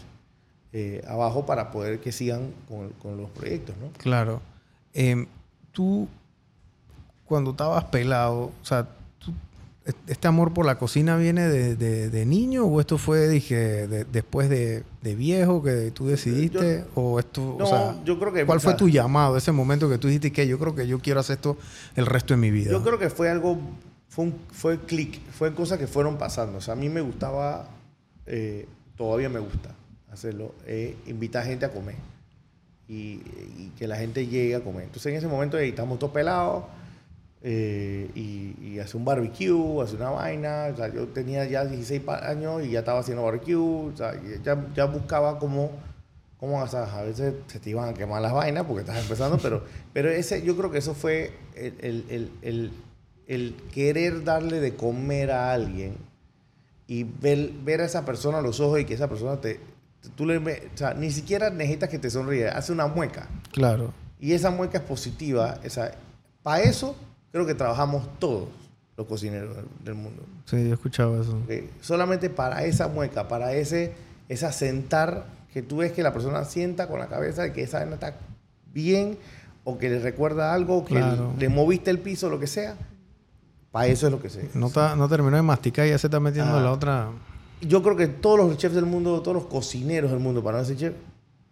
eh, 0.73 1.03
abajo 1.07 1.45
para 1.45 1.71
poder 1.71 1.99
que 1.99 2.13
sigan 2.13 2.53
con, 2.69 2.89
con 2.91 3.17
los 3.17 3.29
proyectos, 3.31 3.75
¿no? 3.77 3.91
Claro. 3.97 4.41
Em, 4.93 5.27
tú, 5.73 6.07
cuando 7.31 7.51
estabas 7.51 7.85
pelado, 7.85 8.51
o 8.61 8.65
sea, 8.65 8.89
tú- 9.19 9.33
¿este 10.05 10.27
amor 10.27 10.53
por 10.53 10.65
la 10.65 10.77
cocina 10.77 11.15
viene 11.15 11.47
de, 11.47 11.77
de- 11.77 12.09
de 12.09 12.25
niño 12.25 12.65
o 12.65 12.81
esto 12.81 12.97
fue, 12.97 13.29
dije, 13.29 13.87
de- 13.87 14.03
después 14.03 14.49
de, 14.49 14.83
de 15.01 15.15
viejo 15.15 15.63
que 15.63 15.91
tú 15.91 16.07
decidiste? 16.07 16.83
¿O 16.93 17.19
esto, 17.19 17.55
No, 17.57 17.63
o 17.63 17.67
sea, 17.67 17.95
yo 18.03 18.19
creo 18.19 18.33
que... 18.33 18.45
cuál 18.45 18.59
fue 18.59 18.73
tu 18.73 18.89
llamado, 18.89 19.37
ese 19.37 19.53
momento 19.53 19.87
que 19.89 19.97
tú 19.97 20.09
dijiste 20.09 20.33
que 20.33 20.45
yo 20.45 20.59
creo 20.59 20.75
que 20.75 20.85
yo 20.87 20.99
quiero 20.99 21.21
hacer 21.21 21.37
esto 21.37 21.55
el 21.95 22.05
resto 22.05 22.33
de 22.33 22.37
mi 22.37 22.51
vida? 22.51 22.69
Yo 22.71 22.83
creo 22.83 22.99
que 22.99 23.09
fue 23.09 23.29
algo, 23.29 23.57
fue 24.09 24.25
un 24.25 24.35
fue 24.51 24.77
clic, 24.77 25.21
fue 25.31 25.53
cosas 25.55 25.79
que 25.79 25.87
fueron 25.87 26.17
pasando. 26.17 26.57
O 26.57 26.61
sea, 26.61 26.73
a 26.73 26.77
mí 26.77 26.89
me 26.89 26.99
gustaba, 26.99 27.69
eh, 28.25 28.67
todavía 28.97 29.29
me 29.29 29.39
gusta 29.39 29.69
hacerlo, 30.11 30.53
eh, 30.67 30.97
invitar 31.07 31.45
gente 31.45 31.63
a 31.65 31.71
comer 31.71 31.95
y, 32.89 33.21
y 33.57 33.71
que 33.79 33.87
la 33.87 33.95
gente 33.95 34.27
llegue 34.27 34.53
a 34.53 34.59
comer. 34.61 34.83
Entonces 34.83 35.11
en 35.13 35.17
ese 35.17 35.27
momento 35.29 35.57
eh, 35.57 35.69
estamos 35.69 35.97
todos 35.97 36.11
pelados 36.11 36.65
eh, 37.43 38.09
y, 38.15 38.55
y 38.61 38.79
hace 38.79 38.97
un 38.97 39.05
barbecue, 39.05 39.81
hace 39.83 39.95
una 39.95 40.09
vaina. 40.11 40.67
O 40.73 40.75
sea, 40.77 40.93
yo 40.93 41.07
tenía 41.07 41.45
ya 41.45 41.65
16 41.65 42.01
pa- 42.01 42.27
años 42.27 42.63
y 42.63 42.71
ya 42.71 42.79
estaba 42.79 42.99
haciendo 42.99 43.23
barbecue. 43.23 43.55
O 43.55 43.91
sea, 43.95 44.13
ya, 44.43 44.65
ya 44.75 44.85
buscaba 44.85 45.39
cómo, 45.39 45.71
cómo 46.39 46.61
o 46.61 46.67
sea, 46.67 46.83
a 46.83 47.03
veces 47.03 47.33
se 47.47 47.59
te 47.59 47.69
iban 47.71 47.89
a 47.89 47.93
quemar 47.93 48.21
las 48.21 48.33
vainas 48.33 48.65
porque 48.65 48.81
estás 48.81 49.01
empezando, 49.01 49.37
pero, 49.39 49.63
pero 49.93 50.09
ese, 50.09 50.43
yo 50.43 50.55
creo 50.55 50.71
que 50.71 50.77
eso 50.79 50.93
fue 50.93 51.33
el, 51.55 51.73
el, 51.81 52.05
el, 52.09 52.31
el- 52.41 52.71
el 53.27 53.55
querer 53.73 54.25
darle 54.25 54.59
de 54.59 54.75
comer 54.75 55.31
a 55.31 55.53
alguien 55.53 55.95
y 56.85 57.03
ver, 57.05 57.51
ver 57.63 57.79
a 57.79 57.85
esa 57.85 58.03
persona 58.03 58.39
a 58.39 58.41
los 58.41 58.59
ojos 58.59 58.81
y 58.81 58.85
que 58.85 58.93
esa 58.95 59.07
persona 59.07 59.39
te... 59.39 59.59
Tú 60.15 60.25
le, 60.25 60.37
o 60.37 60.43
sea, 60.75 60.93
ni 60.95 61.11
siquiera 61.11 61.49
necesitas 61.49 61.87
que 61.87 61.97
te 61.99 62.09
sonríe, 62.09 62.49
hace 62.49 62.73
una 62.73 62.87
mueca. 62.87 63.29
Claro. 63.53 63.93
Y 64.19 64.33
esa 64.33 64.49
mueca 64.51 64.79
es 64.79 64.83
positiva. 64.83 65.59
Para 66.43 66.63
eso 66.63 66.95
creo 67.31 67.45
que 67.45 67.53
trabajamos 67.55 68.07
todos 68.19 68.47
los 68.97 69.07
cocineros 69.07 69.55
del, 69.83 69.95
mundo. 69.95 70.23
Sí, 70.45 70.57
yo 70.63 70.69
he 70.69 70.73
escuchado 70.73 71.21
eso. 71.21 71.37
Solamente 71.81 72.29
para 72.29 72.63
esa 72.65 72.87
mueca, 72.87 73.27
para 73.27 73.53
ese, 73.53 73.93
esa 74.29 74.51
sentar, 74.51 75.25
que 75.53 75.61
tú 75.61 75.77
ves 75.77 75.91
que 75.91 76.03
la 76.03 76.13
persona 76.13 76.43
sienta 76.45 76.87
con 76.87 76.99
la 76.99 77.07
cabeza 77.07 77.43
de 77.43 77.53
que 77.53 77.63
esa 77.63 77.79
vaina 77.79 77.95
está 77.95 78.15
bien 78.73 79.17
o 79.63 79.77
que 79.77 79.89
le 79.89 79.99
recuerda 79.99 80.53
algo, 80.53 80.85
que 80.85 80.95
Claro. 80.95 81.33
le 81.37 81.49
moviste 81.49 81.89
el 81.91 81.99
piso, 81.99 82.29
lo 82.29 82.39
que 82.39 82.47
sea. 82.47 82.75
Para 83.71 83.87
eso 83.87 84.07
es 84.07 84.11
lo 84.11 84.21
que 84.21 84.29
se... 84.29 84.49
No, 84.53 84.69
ta- 84.69 84.95
no 84.95 85.07
terminó 85.07 85.35
de 85.37 85.41
masticar 85.43 85.87
y 85.87 85.91
ya 85.91 85.97
se 85.97 86.07
está 86.07 86.19
metiendo 86.19 86.57
Ah. 86.57 86.61
la 86.61 86.71
otra... 86.71 87.09
Yo 87.61 87.81
creo 87.83 87.95
que 87.95 88.07
todos 88.07 88.37
los 88.39 88.57
chefs 88.57 88.73
del 88.75 88.85
mundo, 88.87 89.21
todos 89.21 89.35
los 89.35 89.45
cocineros 89.45 90.09
del 90.11 90.19
mundo, 90.19 90.43
para 90.43 90.57
no 90.57 90.63
decir 90.63 90.77
chef, 90.77 90.93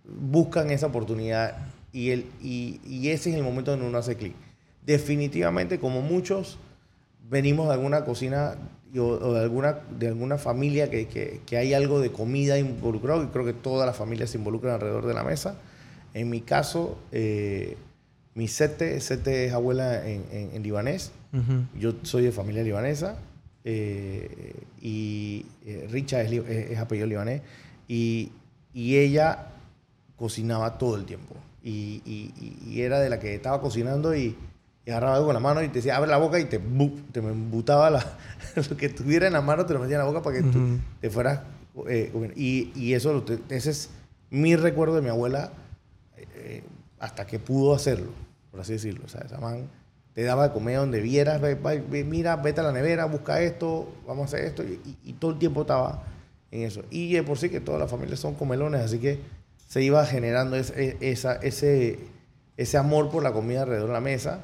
buscan 0.05 0.71
esa 0.71 0.87
oportunidad 0.87 1.55
y, 1.93 2.09
el, 2.09 2.25
y, 2.41 2.81
y 2.83 3.09
ese 3.09 3.29
es 3.29 3.35
el 3.35 3.43
momento 3.43 3.71
donde 3.71 3.87
uno 3.87 3.97
hace 3.99 4.15
clic. 4.15 4.35
Definitivamente, 4.85 5.79
como 5.79 6.01
muchos, 6.01 6.57
venimos 7.29 7.67
de 7.67 7.73
alguna 7.73 8.05
cocina 8.05 8.55
o, 8.97 9.01
o 9.01 9.33
de, 9.33 9.41
alguna, 9.41 9.79
de 9.99 10.07
alguna 10.07 10.37
familia 10.37 10.89
que, 10.89 11.07
que, 11.07 11.41
que 11.45 11.57
hay 11.57 11.73
algo 11.73 11.99
de 11.99 12.11
comida 12.11 12.57
involucrado 12.57 13.23
y 13.23 13.27
creo 13.27 13.45
que 13.45 13.53
todas 13.53 13.85
las 13.85 13.95
familias 13.95 14.31
se 14.31 14.37
involucran 14.39 14.73
alrededor 14.75 15.05
de 15.05 15.13
la 15.13 15.23
mesa. 15.23 15.55
En 16.15 16.29
mi 16.29 16.41
caso, 16.41 16.97
eh, 17.11 17.77
mi 18.33 18.47
sete, 18.47 18.99
sete 18.99 19.45
es 19.45 19.53
abuela 19.53 20.07
en, 20.09 20.23
en- 20.31 20.55
en 20.55 20.63
libanés. 20.63 21.11
Yo 21.79 21.93
soy 22.01 22.23
de 22.23 22.31
familia 22.31 22.63
libanesa 22.63 23.19
eh, 23.63 24.55
y 24.81 25.45
eh, 25.65 25.87
Richa 25.91 26.21
es, 26.21 26.31
es- 26.31 26.71
es 26.71 26.77
apellido 26.79 27.05
libanés 27.05 27.41
y, 27.87 28.31
y 28.73 28.97
ella 28.97 29.49
cocinaba 30.15 30.79
todo 30.79 30.95
el 30.95 31.05
tiempo 31.05 31.35
y, 31.63 32.01
y- 32.05 32.33
y- 32.39 32.71
y 32.73 32.81
era 32.81 32.99
de 32.99 33.09
la 33.11 33.19
que 33.19 33.35
estaba 33.35 33.61
cocinando 33.61 34.15
y, 34.15 34.35
y 34.89 34.91
agarraba 34.91 35.15
algo 35.15 35.27
con 35.27 35.35
la 35.35 35.39
mano 35.39 35.61
y 35.61 35.67
te 35.67 35.75
decía 35.75 35.95
abre 35.97 36.09
la 36.09 36.17
boca 36.17 36.39
y 36.39 36.45
te, 36.45 36.59
te 37.11 37.21
me 37.21 37.29
embutaba 37.31 37.89
la- 37.91 38.05
lo 38.69 38.75
que 38.75 38.89
tuviera 38.89 39.27
en 39.27 39.33
la 39.33 39.41
mano 39.41 39.65
te 39.65 39.73
lo 39.73 39.79
metía 39.79 39.95
en 39.97 39.99
la 40.01 40.05
boca 40.07 40.23
para 40.23 40.37
que 40.37 40.41
tú 40.43 40.57
Ujú. 40.57 40.77
te 40.99 41.09
fueras 41.11 41.41
eh, 41.87 42.11
y, 42.35 42.71
y 42.75 42.93
eso 42.95 43.23
ese 43.49 43.69
es 43.69 43.89
mi 44.31 44.55
recuerdo 44.55 44.95
de 44.95 45.01
mi 45.03 45.09
abuela 45.09 45.51
eh, 46.17 46.63
hasta 46.99 47.25
que 47.27 47.37
pudo 47.39 47.73
hacerlo 47.75 48.09
por 48.51 48.61
así 48.61 48.73
decirlo. 48.73 49.05
O 49.05 49.07
sea, 49.07 49.21
esa 49.21 49.37
man 49.37 49.67
te 50.15 50.23
daba 50.23 50.47
de 50.47 50.53
comer 50.53 50.77
donde 50.77 51.01
vieras, 51.01 51.39
ve- 51.39 51.53
ve- 51.53 52.03
mira, 52.03 52.35
vete 52.35 52.61
a 52.61 52.63
la 52.63 52.71
nevera, 52.71 53.05
busca 53.05 53.39
esto, 53.41 53.93
vamos 54.07 54.23
a 54.23 54.35
hacer 54.35 54.45
esto, 54.47 54.63
y, 54.63 54.79
y- 54.83 54.97
y 55.11 55.13
todo 55.13 55.31
el 55.31 55.37
tiempo 55.37 55.61
estaba 55.61 56.01
en 56.49 56.63
eso. 56.63 56.81
Y 56.89 57.13
de 57.13 57.21
por 57.21 57.37
sí 57.37 57.49
que 57.49 57.59
todas 57.59 57.79
las 57.79 57.91
familias 57.91 58.19
son 58.19 58.33
comelones, 58.33 58.81
así 58.81 58.97
que 58.97 59.19
se 59.67 59.83
iba 59.83 60.03
generando 60.07 60.55
es- 60.55 60.71
e- 60.75 60.97
esa, 60.99 61.35
ese, 61.35 61.99
ese 62.57 62.77
amor 62.79 63.11
por 63.11 63.21
la 63.21 63.31
comida 63.33 63.61
alrededor 63.61 63.89
de 63.89 63.93
la 63.93 64.01
mesa. 64.01 64.39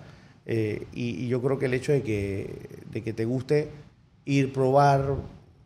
Eh, 0.45 0.85
y, 0.93 1.25
y 1.25 1.27
yo 1.27 1.41
creo 1.41 1.57
que 1.59 1.65
el 1.65 1.73
hecho 1.73 1.91
de 1.91 2.03
que, 2.03 2.81
de 2.91 3.01
que 3.03 3.13
te 3.13 3.25
guste 3.25 3.69
ir, 4.25 4.53
probar 4.53 5.15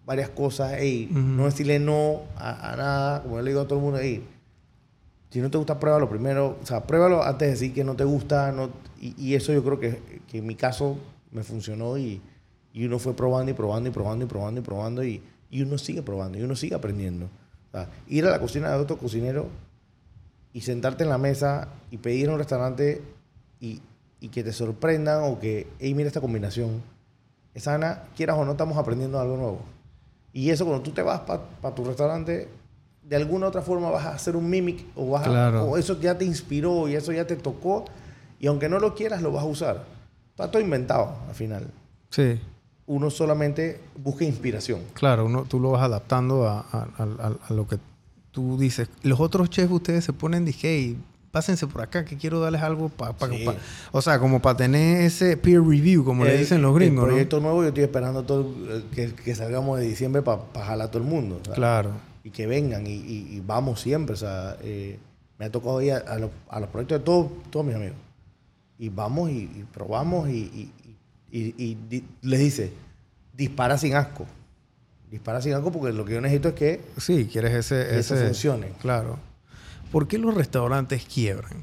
varias 0.05 0.29
cosas, 0.29 0.73
ey, 0.73 1.07
Ujú. 1.11 1.19
no 1.19 1.45
decirle 1.45 1.79
no 1.79 2.21
a, 2.35 2.73
a 2.73 2.75
nada, 2.75 3.23
como 3.23 3.35
yo 3.37 3.41
le 3.41 3.51
digo 3.51 3.61
a 3.61 3.67
todo 3.67 3.79
el 3.79 3.85
mundo, 3.85 3.99
ey, 3.99 4.23
si 5.29 5.39
no 5.39 5.51
te 5.51 5.57
gusta, 5.59 5.79
pruébalo 5.79 6.09
primero. 6.09 6.57
O 6.61 6.65
sea, 6.65 6.81
pruébalo 6.87 7.23
antes 7.23 7.47
de 7.47 7.51
decir 7.51 7.73
que 7.73 7.83
no 7.83 7.95
te 7.95 8.03
gusta. 8.03 8.51
No, 8.51 8.69
y, 8.99 9.13
y 9.17 9.35
eso 9.35 9.53
yo 9.53 9.63
creo 9.63 9.79
que, 9.79 9.99
que 10.27 10.39
en 10.39 10.47
mi 10.47 10.55
caso 10.55 10.97
me 11.31 11.43
funcionó 11.43 11.97
y, 11.99 12.19
y 12.73 12.85
uno 12.85 12.97
fue 12.97 13.15
probando 13.15 13.51
y 13.51 13.53
probando 13.53 13.89
y 13.89 13.91
probando 13.91 14.25
y 14.25 14.27
probando 14.27 14.59
y 14.59 14.63
probando 14.63 15.03
y, 15.03 15.21
y 15.51 15.61
uno 15.61 15.77
sigue 15.77 16.01
probando 16.01 16.39
y 16.39 16.41
uno 16.41 16.55
sigue 16.55 16.73
aprendiendo. 16.73 17.25
O 17.25 17.71
sea, 17.77 17.89
ir 18.07 18.25
a 18.25 18.31
la 18.31 18.39
cocina 18.39 18.71
de 18.71 18.77
otro 18.79 18.97
cocinero 18.97 19.47
y 20.51 20.61
sentarte 20.61 21.03
en 21.03 21.09
la 21.11 21.19
mesa 21.19 21.67
y 21.91 21.97
pedir 21.97 22.25
en 22.25 22.31
un 22.33 22.39
restaurante 22.39 22.99
y, 23.61 23.81
y 24.19 24.29
que 24.29 24.43
te 24.43 24.51
sorprendan 24.53 25.23
o 25.23 25.39
que, 25.39 25.67
hey, 25.79 25.93
mira 25.93 26.07
esta 26.07 26.21
combinación. 26.21 26.81
Esa 27.53 27.75
Ana, 27.75 28.03
quieras 28.15 28.37
o 28.37 28.45
no, 28.45 28.51
estamos 28.51 28.77
aprendiendo 28.77 29.19
algo 29.19 29.37
nuevo. 29.37 29.59
Y 30.33 30.49
eso 30.49 30.65
cuando 30.65 30.83
tú 30.83 30.91
te 30.91 31.01
vas 31.01 31.21
para 31.21 31.75
tu 31.75 31.83
restaurante, 31.83 32.47
de 33.03 33.15
alguna 33.15 33.47
otra 33.47 33.61
forma 33.61 33.89
vas 33.89 34.05
a 34.05 34.13
hacer 34.13 34.35
un 34.35 34.49
mimic 34.49 34.85
o, 34.95 35.09
vas 35.09 35.23
a- 35.25 35.29
Claro. 35.29 35.63
o 35.65 35.77
eso 35.77 35.99
ya 35.99 36.17
te 36.17 36.25
inspiró 36.25 36.87
y 36.87 36.95
eso 36.95 37.11
ya 37.11 37.25
te 37.25 37.35
tocó 37.35 37.85
y 38.39 38.47
aunque 38.47 38.69
no 38.69 38.79
lo 38.79 38.93
quieras 38.93 39.21
lo 39.21 39.31
vas 39.31 39.43
a 39.43 39.47
usar. 39.47 39.85
Está 40.31 40.51
todo 40.51 40.61
inventado 40.61 41.15
al 41.27 41.33
final. 41.35 41.67
Sí, 42.11 42.39
Uno 42.85 43.09
solamente 43.09 43.79
busca 44.01 44.23
inspiración. 44.25 44.81
claro, 44.93 45.25
uno, 45.25 45.43
tú 45.45 45.59
lo 45.59 45.71
vas 45.71 45.83
adaptando 45.83 46.47
a, 46.47 46.59
a- 46.71 46.87
a- 46.97 47.27
a- 47.27 47.37
a 47.49 47.53
lo 47.53 47.67
que 47.67 47.77
tú 48.31 48.57
dices. 48.57 48.89
Los 49.03 49.19
otros 49.19 49.49
chefs, 49.49 49.71
ustedes 49.71 50.03
se 50.05 50.13
ponen, 50.13 50.45
dije, 50.45 50.67
hey, 50.75 50.97
pásense 51.31 51.67
por 51.67 51.81
acá, 51.81 52.05
que 52.05 52.17
quiero 52.17 52.39
darles 52.39 52.61
algo 52.61 52.89
para... 52.89 53.13
Sí. 53.29 53.45
o 53.91 54.01
sea, 54.01 54.19
como 54.19 54.41
para 54.41 54.57
tener 54.57 55.01
ese 55.03 55.37
peer 55.37 55.61
review, 55.61 56.03
como 56.03 56.25
le 56.25 56.37
dicen 56.37 56.61
los 56.61 56.73
gringos, 56.75 57.03
El 57.03 57.07
¿no? 57.09 57.13
proyecto 57.13 57.39
nuevo 57.39 57.61
yo 57.61 57.67
estoy 57.69 57.83
esperando 57.83 58.23
todo, 58.23 58.51
que, 58.93 59.13
que 59.13 59.35
salgamos 59.35 59.79
de 59.79 59.85
diciembre 59.85 60.21
para 60.21 60.41
jalar 60.65 60.87
a 60.87 60.91
todo 60.91 61.03
el 61.03 61.07
mundo. 61.09 61.39
Claro. 61.53 61.91
Y 62.23 62.31
que 62.31 62.47
vengan 62.47 62.85
y, 62.87 62.93
y- 62.95 63.27
y 63.31 63.43
vamos 63.45 63.79
siempre. 63.79 64.13
O 64.13 64.17
sea, 64.17 64.57
eh, 64.61 64.97
me 65.37 65.45
ha 65.45 65.51
tocado 65.51 65.81
ir 65.81 65.93
a, 65.93 65.97
a 65.99 66.17
los, 66.19 66.31
a 66.49 66.59
los 66.59 66.69
proyectos 66.69 66.99
de 66.99 67.05
todos, 67.05 67.27
todos 67.49 67.65
mis 67.65 67.75
amigos. 67.75 67.95
Y 68.77 68.89
vamos 68.89 69.29
y, 69.29 69.43
y 69.43 69.65
probamos 69.73 70.29
y, 70.29 70.71
les 72.21 72.39
dice, 72.39 72.71
dispara 73.35 73.77
sin 73.77 73.95
asco. 73.95 74.25
Dispara 75.11 75.41
sin 75.41 75.53
asco 75.53 75.71
porque 75.71 75.93
lo 75.93 76.05
que 76.05 76.13
yo 76.13 76.21
necesito 76.21 76.49
es 76.49 76.55
que 76.55 76.81
Sí, 76.97 77.27
quieres 77.31 77.53
ese... 77.53 77.87
Que 77.89 77.99
eso 77.99 78.15
ese 78.15 78.25
funcione. 78.25 78.67
Claro. 78.81 79.17
¿Por 79.91 80.07
qué 80.07 80.17
los 80.17 80.33
restaurantes 80.35 81.05
quiebran? 81.05 81.53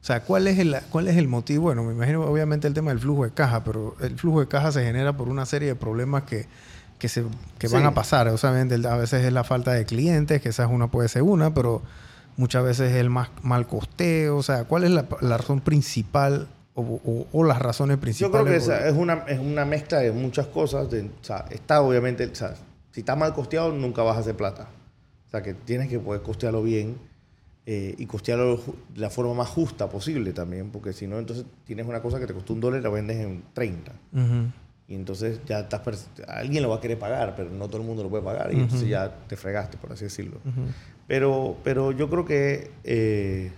O 0.00 0.04
sea, 0.04 0.20
¿cuál 0.24 0.46
es, 0.48 0.58
el, 0.58 0.76
¿cuál 0.90 1.06
es 1.08 1.16
el 1.16 1.28
motivo? 1.28 1.64
Bueno, 1.64 1.84
me 1.84 1.92
imagino 1.92 2.22
obviamente 2.24 2.66
el 2.66 2.74
tema 2.74 2.90
del 2.90 2.98
flujo 2.98 3.24
de 3.24 3.30
caja, 3.30 3.62
pero 3.64 3.94
el 4.00 4.18
flujo 4.18 4.40
de 4.40 4.48
caja 4.48 4.72
se 4.72 4.82
genera 4.84 5.16
por 5.16 5.28
una 5.28 5.46
serie 5.46 5.68
de 5.68 5.74
problemas 5.76 6.24
que, 6.24 6.46
que, 6.98 7.08
se, 7.08 7.24
que 7.58 7.68
van 7.68 7.82
Sí. 7.82 7.86
a 7.88 7.94
pasar. 7.94 8.28
O 8.28 8.36
sea, 8.36 8.50
a 8.50 8.96
veces 8.96 9.24
es 9.24 9.32
la 9.32 9.44
falta 9.44 9.72
de 9.72 9.84
clientes, 9.84 10.42
que 10.42 10.48
esa 10.48 10.64
es 10.64 10.70
una 10.70 10.88
puede 10.90 11.08
ser 11.08 11.22
una, 11.22 11.54
pero 11.54 11.82
muchas 12.36 12.64
veces 12.64 12.90
es 12.90 12.96
el 12.96 13.10
más 13.10 13.28
mal 13.42 13.68
costeo. 13.68 14.36
O 14.38 14.42
sea, 14.42 14.64
¿cuál 14.64 14.82
es 14.84 14.90
la, 14.90 15.06
la 15.20 15.38
razón 15.38 15.60
principal 15.60 16.48
o, 16.74 16.82
o- 16.82 17.26
o 17.32 17.44
las 17.44 17.60
razones 17.62 17.96
Yo 17.98 18.00
principales? 18.00 18.40
creo 18.44 18.46
que 18.46 18.56
esa 18.56 18.88
es 18.88 18.96
una, 18.96 19.14
es 19.28 19.38
una 19.38 19.64
mezcla 19.64 19.98
de 20.00 20.10
muchas 20.10 20.48
cosas. 20.48 20.90
de- 20.90 21.02
o 21.02 21.24
sea, 21.24 21.44
está 21.50 21.80
obviamente, 21.80 22.26
o 22.26 22.34
sea, 22.34 22.54
si 22.90 23.00
está 23.00 23.14
mal 23.14 23.34
costeado, 23.34 23.72
nunca 23.72 24.02
vas 24.02 24.16
a 24.16 24.20
hacer 24.20 24.34
plata. 24.36 24.66
O 25.28 25.30
sea, 25.30 25.42
que 25.44 25.54
tienes 25.54 25.88
que 25.88 26.00
poder 26.00 26.22
costearlo 26.22 26.62
bien 26.64 26.96
eh, 27.66 27.94
y 27.96 28.06
costearlo 28.06 28.56
de 28.94 29.00
la 29.00 29.10
forma 29.10 29.34
más 29.34 29.48
justa 29.48 29.88
posible 29.88 30.32
también, 30.32 30.70
porque 30.70 30.92
si 30.92 31.06
no, 31.06 31.18
entonces 31.18 31.44
tienes 31.64 31.86
una 31.86 32.02
cosa 32.02 32.18
que 32.18 32.26
te 32.26 32.34
costó 32.34 32.52
un 32.54 32.60
dólar 32.60 32.80
y 32.80 32.82
la 32.82 32.88
vendes 32.90 33.18
en 33.18 33.42
30. 33.54 33.92
Ujú. 34.12 34.50
Y 34.88 34.94
entonces 34.96 35.40
ya 35.46 35.60
estás, 35.60 36.08
alguien 36.26 36.62
lo 36.62 36.68
va 36.68 36.76
a 36.76 36.80
querer 36.80 36.98
pagar, 36.98 37.34
pero 37.36 37.50
no 37.50 37.68
todo 37.68 37.80
el 37.80 37.86
mundo 37.86 38.02
lo 38.02 38.10
puede 38.10 38.24
pagar. 38.24 38.50
Y 38.52 38.56
entonces 38.56 38.82
Ujú. 38.82 38.90
ya 38.90 39.14
te 39.28 39.36
fregaste, 39.36 39.78
por 39.78 39.92
así 39.92 40.04
decirlo. 40.04 40.38
Ujú. 40.44 40.62
Pero, 41.06 41.56
pero 41.64 41.92
yo 41.92 42.10
creo 42.10 42.24
que 42.24 42.70
eh, 42.84 43.52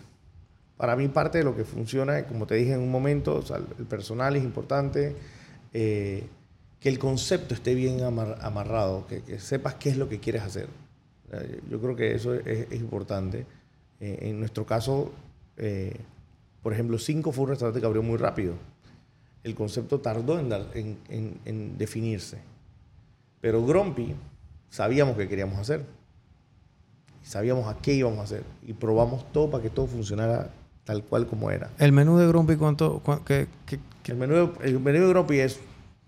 para 0.77 0.97
mí 0.97 1.09
parte 1.09 1.39
de 1.39 1.45
lo 1.45 1.57
que 1.57 1.65
funciona, 1.65 2.25
como 2.27 2.47
te 2.47 2.55
dije 2.57 2.75
en 2.75 2.81
un 2.81 2.91
momento, 2.91 3.37
o 3.37 3.43
sea, 3.43 3.57
el 3.57 3.85
personal 3.87 4.37
es 4.37 4.45
importante, 4.45 5.17
eh, 5.73 6.25
que 6.79 6.89
el 6.91 6.99
concepto 6.99 7.55
esté 7.55 7.75
bien 7.75 8.01
amar- 8.03 8.39
amarrado, 8.43 9.07
que, 9.07 9.23
que 9.23 9.41
sepas 9.41 9.75
qué 9.77 9.89
es 9.89 9.97
lo 9.97 10.09
que 10.09 10.21
quieres 10.21 10.43
hacer. 10.43 10.69
Eh, 11.33 11.61
Yo 11.71 11.81
creo 11.81 11.97
que 11.97 12.15
eso 12.15 12.35
es, 12.35 12.47
es 12.71 12.81
importante. 12.81 13.47
Eh, 14.01 14.19
en 14.23 14.39
nuestro 14.41 14.67
caso, 14.67 15.13
eh, 15.57 15.97
por 16.63 16.73
ejemplo, 16.73 16.99
Cinco 16.99 17.33
fue 17.33 17.45
un 17.45 17.51
restaurante 17.51 17.81
que 17.81 17.87
abrió 17.87 18.03
muy 18.03 18.17
rápido. 18.17 18.55
El 19.43 19.55
concepto 19.55 20.01
tardó 20.01 20.39
en, 20.39 20.49
dar- 20.49 20.67
en- 20.75 20.99
en- 21.09 21.39
en 21.45 21.79
definirse. 21.79 22.39
Pero 23.41 23.65
Grumpy 23.65 24.15
sabíamos 24.71 25.17
qué 25.17 25.29
queríamos 25.29 25.59
hacer 25.59 25.85
sabíamos 27.23 27.67
a 27.75 27.79
qué 27.81 27.95
íbamos 27.95 28.19
a 28.19 28.23
hacer 28.25 28.43
y 28.67 28.75
probamos 28.75 29.25
todo 29.33 29.51
para 29.51 29.63
que 29.63 29.71
todo 29.71 29.87
funcionara 29.87 30.51
tal 30.85 31.03
cual 31.05 31.27
como 31.27 31.51
era. 31.51 31.71
El 31.79 31.93
menú 31.93 32.19
de 32.19 32.27
Grumpy, 32.29 32.57
¿cuánto? 32.57 33.01
cuán- 33.01 33.21
qué- 33.25 33.47
qué- 33.65 33.79
qué- 34.03 34.13
El 34.13 34.19
menú, 34.19 34.53
el 34.63 34.79
menú 34.81 35.01
de 35.01 35.09
Grumpy 35.09 35.39
es 35.39 35.59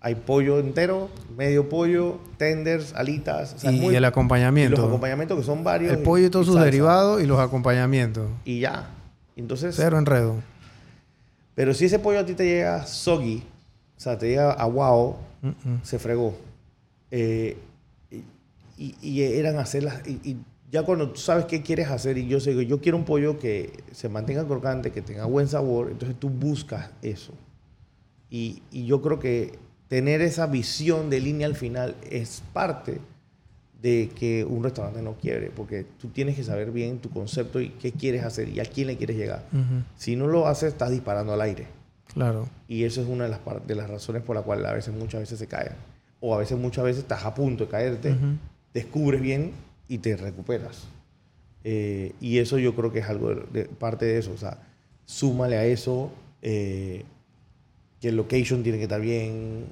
hay 0.07 0.15
pollo 0.15 0.59
entero, 0.59 1.09
medio 1.35 1.67
pollo, 1.67 2.17
tenders, 2.37 2.93
alitas, 2.93 3.55
o 3.55 3.59
sea, 3.59 3.71
es 3.71 3.75
y 3.77 3.79
muy- 3.81 3.93
el 3.95 4.03
y 4.03 4.05
acompañamiento. 4.05 4.77
los 4.77 4.87
acompañamientos 4.87 5.37
que 5.37 5.43
son 5.43 5.65
varios. 5.65 5.91
el 5.91 5.99
pollo 5.99 6.27
y 6.27 6.29
todos 6.29 6.45
sus 6.45 6.57
derivados 6.61 7.21
y 7.21 7.25
los 7.25 7.37
acompañamientos. 7.39 8.29
Y 8.45 8.61
ya. 8.61 8.89
Entonces, 9.35 9.75
Cero 9.75 9.97
enredo. 9.99 10.35
pero 11.55 11.73
si 11.73 11.85
ese 11.85 11.99
pollo 11.99 12.19
a 12.19 12.25
ti 12.25 12.35
te 12.35 12.45
llega 12.45 12.85
soggy, 12.85 13.43
o 13.97 13.99
sea, 13.99 14.17
te 14.17 14.29
llega 14.29 14.51
aguado, 14.53 15.17
se 15.83 15.99
fregó. 15.99 16.35
Eh, 17.11 17.57
y, 18.77 18.95
y 19.01 19.21
eran 19.23 19.57
hacerlas. 19.57 20.07
Y, 20.07 20.11
y 20.23 20.37
ya 20.71 20.83
cuando 20.83 21.09
tú 21.11 21.19
sabes 21.19 21.45
qué 21.45 21.61
quieres 21.63 21.89
hacer, 21.89 22.17
y 22.17 22.27
yo 22.27 22.39
sé 22.39 22.53
que 22.55 22.65
yo 22.65 22.79
quiero 22.79 22.97
un 22.97 23.03
pollo 23.05 23.39
que 23.39 23.83
se 23.91 24.07
mantenga 24.07 24.45
crocante, 24.47 24.91
que 24.91 25.01
tenga 25.01 25.25
buen 25.25 25.47
sabor, 25.49 25.89
entonces 25.91 26.15
tú 26.17 26.29
buscas 26.29 26.91
eso. 27.01 27.33
Y, 28.29 28.61
y 28.71 28.85
yo 28.85 29.01
creo 29.01 29.19
que 29.19 29.57
tener 29.87 30.21
esa 30.21 30.47
visión 30.47 31.09
de 31.09 31.19
línea 31.19 31.47
al 31.47 31.55
final 31.55 31.95
es 32.09 32.43
parte 32.53 32.99
de 33.81 34.09
que 34.15 34.43
un 34.43 34.63
restaurante 34.63 35.01
no 35.01 35.13
quiebre, 35.13 35.51
porque 35.55 35.85
tú 35.99 36.07
tienes 36.09 36.35
que 36.35 36.43
saber 36.43 36.71
bien 36.71 36.97
tu 36.99 37.09
concepto 37.09 37.61
y 37.61 37.69
qué 37.69 37.91
quieres 37.91 38.23
hacer 38.23 38.49
y 38.49 38.59
a 38.59 38.65
quién 38.65 38.87
le 38.87 38.97
quieres 38.97 39.15
llegar. 39.17 39.43
Ujú. 39.53 39.83
Si 39.97 40.15
no 40.15 40.27
lo 40.27 40.47
haces, 40.47 40.73
estás 40.73 40.89
disparando 40.91 41.31
al 41.33 41.41
aire. 41.41 41.67
Claro. 42.13 42.49
Y 42.67 42.83
eso 42.85 43.01
es 43.01 43.07
una 43.07 43.25
de 43.25 43.29
las, 43.29 43.39
de 43.67 43.75
las 43.75 43.89
razones 43.89 44.23
por 44.23 44.35
la 44.35 44.41
cual 44.41 44.65
a 44.65 44.73
veces, 44.73 44.93
muchas 44.95 45.21
veces 45.21 45.37
se 45.37 45.47
caen. 45.47 45.73
O 46.19 46.33
a 46.33 46.39
veces, 46.39 46.57
muchas 46.57 46.83
veces 46.83 47.03
estás 47.03 47.23
a 47.25 47.35
punto 47.35 47.65
de 47.65 47.69
caerte, 47.69 48.11
Ujú. 48.13 48.25
descubres 48.73 49.21
bien 49.21 49.51
y 49.87 49.99
te 49.99 50.17
recuperas. 50.17 50.87
Eh, 51.63 52.13
y 52.19 52.39
eso 52.39 52.57
yo 52.57 52.75
creo 52.75 52.91
que 52.91 52.99
es 52.99 53.05
algo 53.09 53.35
de, 53.35 53.45
de- 53.53 53.65
parte 53.65 54.05
de 54.05 54.17
eso. 54.17 54.31
O 54.33 54.37
sea, 54.37 54.57
súmale 55.05 55.55
a 55.57 55.65
eso 55.65 56.11
eh, 56.41 57.03
que 58.01 58.09
el 58.09 58.15
location 58.15 58.63
tiene 58.63 58.77
que 58.77 58.83
estar 58.83 59.01
bien, 59.01 59.65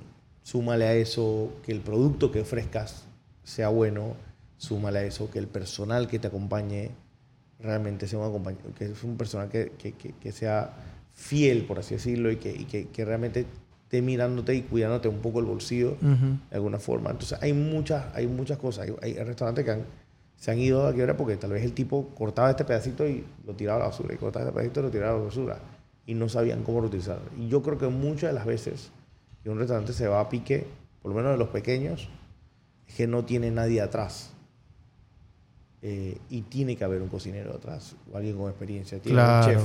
súmale 0.43 0.86
a 0.86 0.93
eso 0.93 1.51
que 1.63 1.71
el 1.71 1.82
producto 1.82 2.32
que 2.32 2.41
ofrezcas 2.41 3.05
sea 3.43 3.69
bueno, 3.69 4.13
súmale 4.57 4.99
a 4.99 5.03
eso 5.03 5.30
que 5.30 5.39
el 5.39 5.47
personal 5.47 6.07
que 6.07 6.19
te 6.19 6.28
acompañe 6.28 6.91
realmente 7.59 8.07
sea 8.07 8.19
un, 8.19 8.55
que 8.78 8.86
es 8.86 9.03
un 9.03 9.17
personal 9.17 9.49
que, 9.49 9.71
que- 9.78 9.93
que- 9.93 10.13
que 10.13 10.32
sea 10.32 10.73
fiel, 11.13 11.65
por 11.65 11.80
así 11.80 11.95
decirlo, 11.95 12.32
y 12.32 12.38
que, 12.38 12.51
y 12.51 12.65
que, 12.65 13.05
realmente 13.05 13.45
esté 13.84 14.01
mirándote 14.01 14.53
y 14.55 14.61
cuidándote 14.63 15.07
un 15.07 15.19
poco 15.19 15.39
el 15.39 15.45
bolsillo 15.45 15.95
de 16.49 16.55
alguna 16.55 16.80
forma. 16.80 17.11
Entonces 17.11 17.38
hay 17.41 17.53
muchas, 17.53 18.05
hay 18.15 18.28
muchas 18.28 18.57
cosas. 18.57 18.88
Hay, 19.01 19.15
hay 19.17 19.23
restaurantes 19.23 19.63
que 19.63 19.71
han- 19.71 19.86
se 20.36 20.51
han 20.51 20.59
ido 20.59 20.86
a 20.86 20.93
quiebra 20.93 21.15
porque 21.15 21.38
tal 21.38 21.51
vez 21.51 21.63
el 21.63 21.71
tipo 21.73 22.09
cortaba 22.17 22.49
este 22.49 22.65
pedacito 22.65 23.07
y 23.07 23.23
lo 23.45 23.53
tiraba 23.55 23.78
a 23.78 23.80
la 23.84 23.86
basura, 23.89 24.13
y 24.13 24.17
cortaba 24.17 24.45
este 24.45 24.53
pedacito 24.55 24.80
y 24.82 24.84
lo 24.84 24.91
tiraba 24.91 25.13
a 25.15 25.17
la 25.19 25.23
basura, 25.26 25.59
y 26.06 26.14
no 26.14 26.30
sabían 26.30 26.64
cómo 26.64 26.82
reutilizarlo. 26.82 27.26
Y 27.38 27.47
yo 27.49 27.62
creo 27.64 27.78
que 27.78 27.88
muchas 27.88 28.30
de 28.30 28.34
las 28.34 28.45
veces 28.45 28.91
que 29.43 29.49
un 29.49 29.58
restaurante 29.60 29.93
se 29.93 30.08
va 30.08 30.20
a 30.22 30.30
pique, 30.30 30.66
por 31.01 31.12
lo 31.12 31.18
menos 31.18 31.32
de 31.32 31.38
los 31.38 31.49
pequeños, 31.49 32.10
es 32.88 32.95
que 32.95 33.08
no 33.08 33.26
tiene 33.26 33.51
nadie 33.51 33.82
atrás. 33.82 34.32
Eh, 35.82 36.18
y 36.30 36.41
tiene 36.43 36.76
que 36.76 36.84
haber 36.84 37.01
un 37.01 37.10
cocinero 37.10 37.53
atrás, 37.53 37.95
o 38.12 38.18
alguien 38.18 38.36
con 38.38 38.49
experiencia, 38.49 38.99
tiene 38.99 39.18
Claro. 39.18 39.45
un 39.47 39.53
chef, 39.53 39.64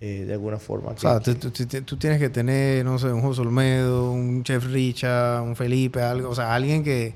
eh, 0.00 0.24
de 0.26 0.32
alguna 0.34 0.58
forma. 0.58 0.90
O 0.90 0.98
sea, 0.98 1.20
tú 1.20 1.96
tienes 1.96 2.18
que 2.18 2.28
tener, 2.28 2.84
no 2.84 2.98
sé, 2.98 3.10
un 3.10 3.22
José 3.22 3.40
Olmedo, 3.40 4.12
un 4.12 4.42
Chef 4.44 4.66
Richa, 4.66 5.40
un 5.40 5.56
Felipe, 5.56 6.02
algo, 6.02 6.28
o 6.28 6.34
sea, 6.34 6.54
alguien 6.54 6.84
que, 6.84 7.14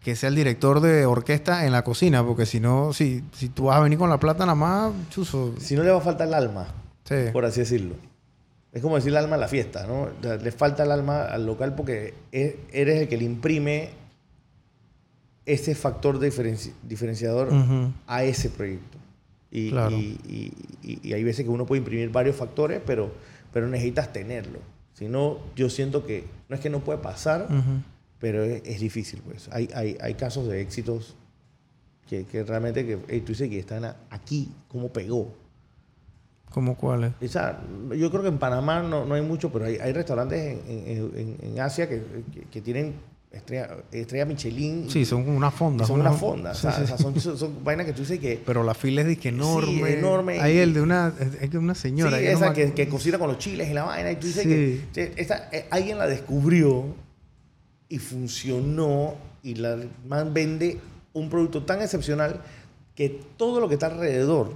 que 0.00 0.16
sea 0.16 0.28
el 0.28 0.34
director 0.34 0.80
de 0.80 1.06
orquesta 1.06 1.64
en 1.64 1.70
la 1.70 1.84
cocina, 1.84 2.24
porque 2.26 2.46
si 2.46 2.58
no, 2.58 2.92
si, 2.92 3.22
si 3.32 3.48
tú 3.48 3.64
vas 3.66 3.76
a 3.76 3.80
venir 3.80 3.96
con 3.98 4.10
la 4.10 4.18
plata 4.18 4.44
nada 4.44 4.56
más, 4.56 4.92
chuzo. 5.10 5.54
si 5.60 5.76
no 5.76 5.84
le 5.84 5.92
va 5.92 5.98
a 5.98 6.02
faltar 6.02 6.26
el 6.26 6.34
alma, 6.34 6.66
Sí. 7.04 7.14
por 7.32 7.44
así 7.44 7.60
decirlo. 7.60 7.94
es 8.72 8.80
como 8.80 8.94
decir 8.96 9.10
el 9.10 9.16
alma 9.18 9.34
a 9.36 9.38
la 9.38 9.48
fiesta, 9.48 9.86
¿no? 9.86 10.02
O 10.04 10.10
sea, 10.22 10.36
le 10.36 10.50
falta 10.52 10.84
el 10.84 10.90
alma 10.92 11.24
al 11.24 11.44
local 11.44 11.74
porque 11.74 12.14
e- 12.32 12.58
eres 12.72 13.00
el 13.02 13.08
que 13.08 13.16
le 13.18 13.24
imprime 13.24 13.90
ese 15.44 15.74
factor 15.74 16.18
diferenci- 16.20 16.72
diferenciador 16.82 17.50
a 18.06 18.24
ese 18.24 18.48
proyecto. 18.48 18.98
Y, 19.50 19.70
Claro. 19.70 19.96
y, 19.96 20.18
y- 20.26 20.52
y- 20.82 21.00
y 21.08 21.12
hay 21.12 21.24
veces 21.24 21.44
que 21.44 21.50
uno 21.50 21.66
puede 21.66 21.80
imprimir 21.80 22.08
varios 22.10 22.36
factores, 22.36 22.80
pero, 22.86 23.12
pero 23.52 23.68
necesitas 23.68 24.12
tenerlo. 24.12 24.60
Si 24.94 25.08
no, 25.08 25.38
yo 25.56 25.68
siento 25.68 26.06
que 26.06 26.24
no 26.48 26.54
es 26.54 26.62
que 26.62 26.70
no 26.70 26.80
puede 26.84 27.00
pasar, 27.00 27.48
pero 28.18 28.44
es, 28.44 28.62
es 28.64 28.80
difícil. 28.80 29.20
Pues. 29.22 29.48
Hay, 29.52 29.68
hay, 29.74 29.98
hay 30.00 30.14
casos 30.14 30.46
de 30.48 30.60
éxitos 30.62 31.16
que, 32.08 32.24
que 32.24 32.44
realmente 32.44 32.86
que, 32.86 32.98
ey, 33.08 33.20
tú 33.20 33.32
dices 33.32 33.48
que 33.50 33.58
están 33.58 33.84
aquí, 34.10 34.52
¿cómo 34.68 34.92
pegó? 34.92 35.34
¿Cómo 36.52 36.76
cuáles? 36.76 37.12
O 37.22 37.28
sea, 37.28 37.60
yo 37.96 38.10
creo 38.10 38.22
que 38.22 38.28
en 38.28 38.38
Panamá 38.38 38.82
no, 38.82 39.04
no 39.04 39.14
hay 39.14 39.22
mucho, 39.22 39.50
pero 39.52 39.64
hay, 39.64 39.76
hay 39.76 39.92
restaurantes 39.92 40.38
en, 40.40 40.60
en- 40.68 41.12
en- 41.16 41.36
en 41.52 41.60
Asia 41.60 41.88
que, 41.88 42.02
que- 42.32 42.42
que 42.50 42.60
tienen 42.60 42.94
estrella, 43.30 43.78
estrella 43.90 44.26
Michelin. 44.26 44.90
Sí, 44.90 45.04
son 45.06 45.24
como 45.24 45.36
una 45.36 45.50
fonda. 45.50 45.86
son 45.86 46.00
una 46.00 46.12
fonda. 46.12 46.54
Sí, 46.54 46.66
o 46.66 46.70
sea, 46.70 46.72
sí, 46.78 46.82
o 46.82 46.86
sea, 46.86 46.96
sí. 46.98 47.02
son, 47.02 47.20
son- 47.20 47.38
son 47.38 47.64
vainas 47.64 47.86
que 47.86 47.92
tú 47.94 48.00
dices 48.00 48.18
que... 48.18 48.42
Pero 48.44 48.62
la 48.62 48.74
fila 48.74 49.00
es 49.00 49.06
de 49.06 49.16
que 49.16 49.30
enorme. 49.30 49.94
enorme. 49.94 50.40
Hay 50.40 50.58
el 50.58 50.74
de 50.74 50.82
una, 50.82 51.10
de 51.10 51.56
una 51.58 51.74
señora. 51.74 52.18
sí, 52.18 52.24
no 52.24 52.30
esa 52.30 52.52
que, 52.52 52.72
que 52.74 52.88
cocina 52.88 53.18
con 53.18 53.28
los 53.28 53.38
chiles 53.38 53.70
y 53.70 53.72
la 53.72 53.84
vaina. 53.84 54.12
Y 54.12 54.16
tú 54.16 54.26
dices 54.26 54.42
Sí. 54.42 54.84
que 54.92 55.12
esta- 55.16 55.48
eh, 55.52 55.66
alguien 55.70 55.96
la 55.96 56.06
descubrió 56.06 56.84
y 57.88 57.98
funcionó 57.98 59.14
y 59.42 59.54
la 59.54 59.78
man 60.06 60.32
vende 60.34 60.78
un 61.14 61.28
producto 61.30 61.62
tan 61.64 61.80
excepcional 61.82 62.40
que 62.94 63.08
todo 63.36 63.58
lo 63.60 63.68
que 63.68 63.74
está 63.74 63.86
alrededor 63.86 64.52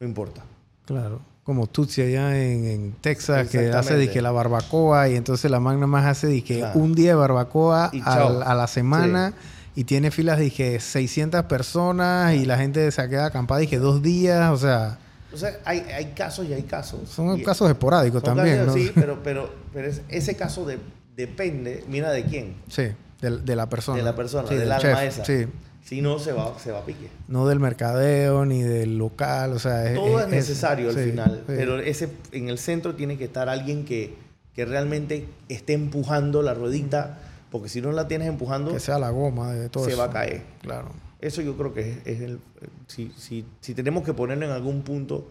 no 0.00 0.06
importa. 0.06 0.42
Claro. 0.90 1.20
Como 1.44 1.66
Tutsi 1.68 2.02
allá 2.02 2.36
en, 2.40 2.64
en 2.64 2.92
Texas, 3.00 3.48
que 3.48 3.70
hace 3.70 3.96
la 4.20 4.30
barbacoa 4.32 5.08
y 5.08 5.14
entonces 5.16 5.50
la 5.50 5.60
magna 5.60 5.86
más 5.86 6.04
hace 6.04 6.26
Claro. 6.58 6.78
un 6.80 6.94
día 6.94 7.10
de 7.10 7.14
barbacoa 7.14 7.90
al- 8.04 8.42
a 8.42 8.54
la 8.54 8.66
semana 8.66 9.32
y 9.76 9.84
tiene 9.84 10.10
filas 10.10 10.38
dije 10.40 10.80
600 10.80 11.44
personas 11.44 12.34
y 12.34 12.44
la 12.44 12.56
gente 12.58 12.90
se 12.90 13.08
queda 13.08 13.26
acampada 13.26 13.60
dije 13.60 13.78
dos 13.78 14.02
días, 14.02 14.50
o 14.50 14.56
sea, 14.56 14.98
O 15.32 15.36
sea, 15.36 15.58
hay, 15.64 15.78
hay 15.94 16.06
casos 16.06 16.46
y 16.48 16.52
hay 16.52 16.64
casos. 16.64 17.08
son 17.08 17.38
Y- 17.38 17.42
casos 17.44 17.70
esporádicos 17.70 18.20
son 18.24 18.34
también, 18.36 18.58
casos, 18.58 18.74
¿no? 18.76 18.82
Sí, 18.82 18.90
pero, 18.94 19.22
pero, 19.22 19.50
pero 19.72 19.86
es- 19.88 20.02
ese 20.08 20.34
caso 20.36 20.66
de- 20.66 20.78
depende, 21.16 21.84
mira 21.88 22.10
de 22.10 22.24
quién. 22.24 22.56
Sí, 22.68 22.88
de, 23.20 23.38
de 23.38 23.56
la 23.56 23.68
persona. 23.68 23.98
De 23.98 24.02
la 24.04 24.16
persona, 24.16 24.48
Sí, 24.48 24.54
del 24.54 24.64
del 24.64 24.72
alma 24.72 24.82
chef, 24.82 24.98
esa. 25.08 25.24
Sí, 25.24 25.46
Si 25.90 26.00
no, 26.02 26.20
se 26.20 26.32
va, 26.32 26.56
se 26.58 26.70
va 26.70 26.78
a 26.78 26.84
pique. 26.86 27.08
no 27.26 27.48
del 27.48 27.58
mercadeo 27.58 28.46
ni 28.46 28.62
del 28.62 28.96
local, 28.96 29.52
o 29.52 29.58
sea, 29.58 29.92
Todo 29.92 30.20
es, 30.20 30.28
necesario 30.28 30.88
al 30.90 30.94
sí, 30.94 31.10
final, 31.10 31.42
sí. 31.48 31.52
pero 31.56 31.80
ese, 31.80 32.08
en 32.30 32.48
el 32.48 32.58
centro 32.58 32.94
tiene 32.94 33.18
que 33.18 33.24
estar 33.24 33.48
alguien 33.48 33.84
que, 33.84 34.14
que 34.54 34.64
realmente 34.64 35.26
esté 35.48 35.72
empujando 35.72 36.42
la 36.42 36.54
ruedita, 36.54 37.18
porque 37.50 37.68
si 37.68 37.80
no 37.82 37.90
la 37.90 38.06
tienes 38.06 38.28
empujando, 38.28 38.72
que 38.72 38.78
sea 38.78 39.00
la 39.00 39.10
goma 39.10 39.52
de 39.52 39.68
todo 39.68 39.84
se 39.84 39.90
eso. 39.90 39.98
va 39.98 40.04
a 40.04 40.10
caer. 40.10 40.42
Claro. 40.62 40.90
Eso 41.20 41.42
yo 41.42 41.56
creo 41.56 41.74
que 41.74 41.90
es, 41.90 41.98
es 42.06 42.20
el... 42.20 42.38
Si, 42.86 43.12
si, 43.18 43.44
si 43.60 43.74
tenemos 43.74 44.04
que 44.04 44.14
ponerlo 44.14 44.46
en 44.46 44.52
algún 44.52 44.82
punto, 44.82 45.28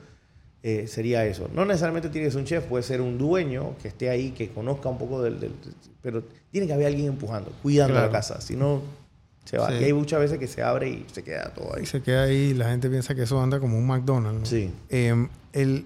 eh, 0.62 0.88
sería 0.88 1.26
eso. 1.26 1.50
No 1.54 1.64
necesariamente 1.64 2.10
tiene 2.10 2.28
que 2.28 2.32
ser 2.32 2.42
un 2.42 2.46
chef, 2.46 2.66
puede 2.66 2.84
ser 2.84 3.00
un 3.00 3.18
dueño 3.18 3.76
que 3.82 3.88
esté 3.88 4.10
ahí, 4.10 4.32
que 4.32 4.50
conozca 4.50 4.90
un 4.90 4.98
poco 4.98 5.22
del... 5.22 5.40
del- 5.40 5.54
pero 6.02 6.22
tiene 6.52 6.68
que 6.68 6.74
haber 6.74 6.88
alguien 6.88 7.08
empujando, 7.08 7.54
cuidando 7.64 7.94
Claro. 7.94 8.08
la 8.08 8.12
casa, 8.12 8.42
si 8.42 8.58
no, 8.58 8.82
se 9.50 9.58
va. 9.58 9.70
Sí. 9.70 9.78
Y 9.82 9.84
hay 9.86 9.94
muchas 9.94 10.20
veces 10.20 10.38
que 10.38 10.48
se 10.48 10.62
abre 10.62 10.90
y 10.90 11.06
se 11.12 11.24
queda 11.24 11.52
todo 11.54 11.76
ahí. 11.76 11.84
Y 11.84 11.86
se 11.88 12.02
queda 12.02 12.24
ahí 12.24 12.36
y 12.36 12.54
la 12.54 12.70
gente 12.70 12.88
piensa 12.88 13.16
que 13.16 13.24
eso 13.24 13.42
anda 13.42 13.60
como 13.60 13.78
un 13.78 13.88
McDonald's. 13.88 14.40
¿no? 14.42 14.46
Sí. 14.46 14.72
Eh, 14.90 15.28
el, 15.54 15.86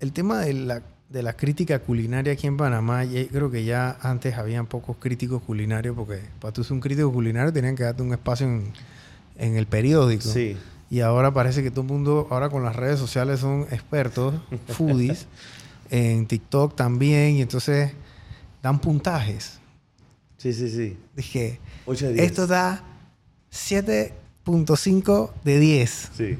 el 0.00 0.12
tema 0.12 0.40
de 0.40 0.52
la, 0.52 0.82
de 1.08 1.22
la 1.22 1.32
crítica 1.32 1.78
culinaria 1.78 2.34
aquí 2.34 2.46
en 2.46 2.58
Panamá, 2.58 3.04
creo 3.30 3.50
que 3.50 3.64
ya 3.64 3.96
antes 4.02 4.36
habían 4.36 4.66
pocos 4.66 4.98
críticos 4.98 5.42
culinarios, 5.42 5.96
porque 5.96 6.20
para 6.38 6.52
tú 6.52 6.62
ser 6.64 6.74
un 6.74 6.80
crítico 6.80 7.10
culinario 7.10 7.50
tenían 7.50 7.76
que 7.76 7.84
darte 7.84 8.02
un 8.02 8.12
espacio 8.12 8.46
en, 8.46 8.72
en 9.38 9.56
el 9.56 9.66
periódico. 9.66 10.28
Sí. 10.28 10.58
Y 10.90 11.00
ahora 11.00 11.32
parece 11.32 11.62
que 11.62 11.70
todo 11.70 11.82
el 11.82 11.88
mundo, 11.88 12.26
ahora 12.30 12.50
con 12.50 12.62
las 12.62 12.76
redes 12.76 12.98
sociales 12.98 13.40
son 13.40 13.62
expertos, 13.70 14.34
foodies, 14.68 15.26
en 15.88 16.26
TikTok 16.26 16.76
también, 16.76 17.36
y 17.36 17.42
entonces 17.42 17.92
dan 18.62 18.78
puntajes. 18.80 19.60
Sí, 20.36 20.52
sí, 20.52 20.68
sí. 20.68 20.96
Dije, 21.16 21.58
8 21.86 22.06
de 22.08 22.12
10. 22.12 22.26
esto 22.26 22.46
da 22.46 22.84
7.5 23.52 25.30
de 25.44 25.58
10. 25.58 26.10
Sí. 26.16 26.38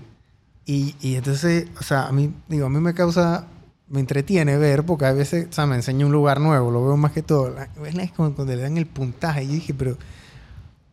Y, 0.66 0.94
y 1.00 1.14
entonces, 1.16 1.66
o 1.80 1.82
sea, 1.82 2.06
a 2.06 2.12
mí, 2.12 2.32
digo, 2.48 2.66
a 2.66 2.68
mí 2.68 2.78
me 2.80 2.92
causa, 2.94 3.46
me 3.88 4.00
entretiene 4.00 4.56
ver, 4.58 4.84
porque 4.84 5.06
a 5.06 5.12
veces, 5.12 5.46
o 5.50 5.52
sea, 5.52 5.66
me 5.66 5.76
enseña 5.76 6.04
un 6.06 6.12
lugar 6.12 6.40
nuevo, 6.40 6.70
lo 6.70 6.84
veo 6.84 6.96
más 6.96 7.12
que 7.12 7.22
todo. 7.22 7.54
Es 7.84 8.12
como 8.12 8.34
cuando 8.34 8.54
le 8.54 8.62
dan 8.62 8.76
el 8.76 8.86
puntaje. 8.86 9.44
Y 9.44 9.46
yo 9.48 9.52
dije, 9.54 9.74
pero 9.74 9.96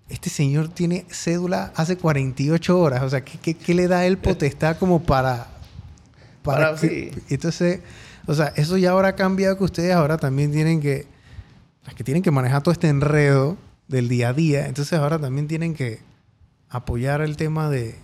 este 0.08 0.30
señor 0.30 0.70
tiene 0.70 1.06
cédula 1.10 1.74
hace 1.76 1.98
48 1.98 2.80
horas. 2.80 3.02
O 3.04 3.10
sea, 3.10 3.22
¿qué, 3.26 3.38
qué, 3.40 3.54
qué 3.56 3.74
le 3.74 3.88
da 3.88 4.06
él 4.06 4.18
potestad 4.18 4.78
como 4.78 5.04
para... 5.04 5.48
Para, 6.42 6.72
Para- 6.72 6.80
que- 6.80 7.12
sí. 7.14 7.22
Entonces, 7.34 7.82
o 8.28 8.34
sea, 8.34 8.54
eso 8.56 8.78
ya 8.78 8.92
ahora 8.92 9.10
ha 9.10 9.16
cambiado 9.16 9.58
que 9.58 9.64
ustedes 9.66 9.94
ahora 9.94 10.18
también 10.18 10.52
tienen 10.52 10.80
que... 10.80 11.06
que 11.98 12.04
tienen 12.04 12.24
que 12.24 12.32
manejar 12.32 12.62
todo 12.64 12.72
este 12.72 12.88
enredo 12.88 13.58
del 13.88 14.08
día 14.10 14.30
a 14.30 14.34
día. 14.34 14.68
Entonces 14.68 14.98
ahora 15.00 15.20
también 15.20 15.48
tienen 15.48 15.74
que 15.74 16.00
apoyar 16.70 17.22
el 17.22 17.38
tema 17.38 17.70
de... 17.70 17.96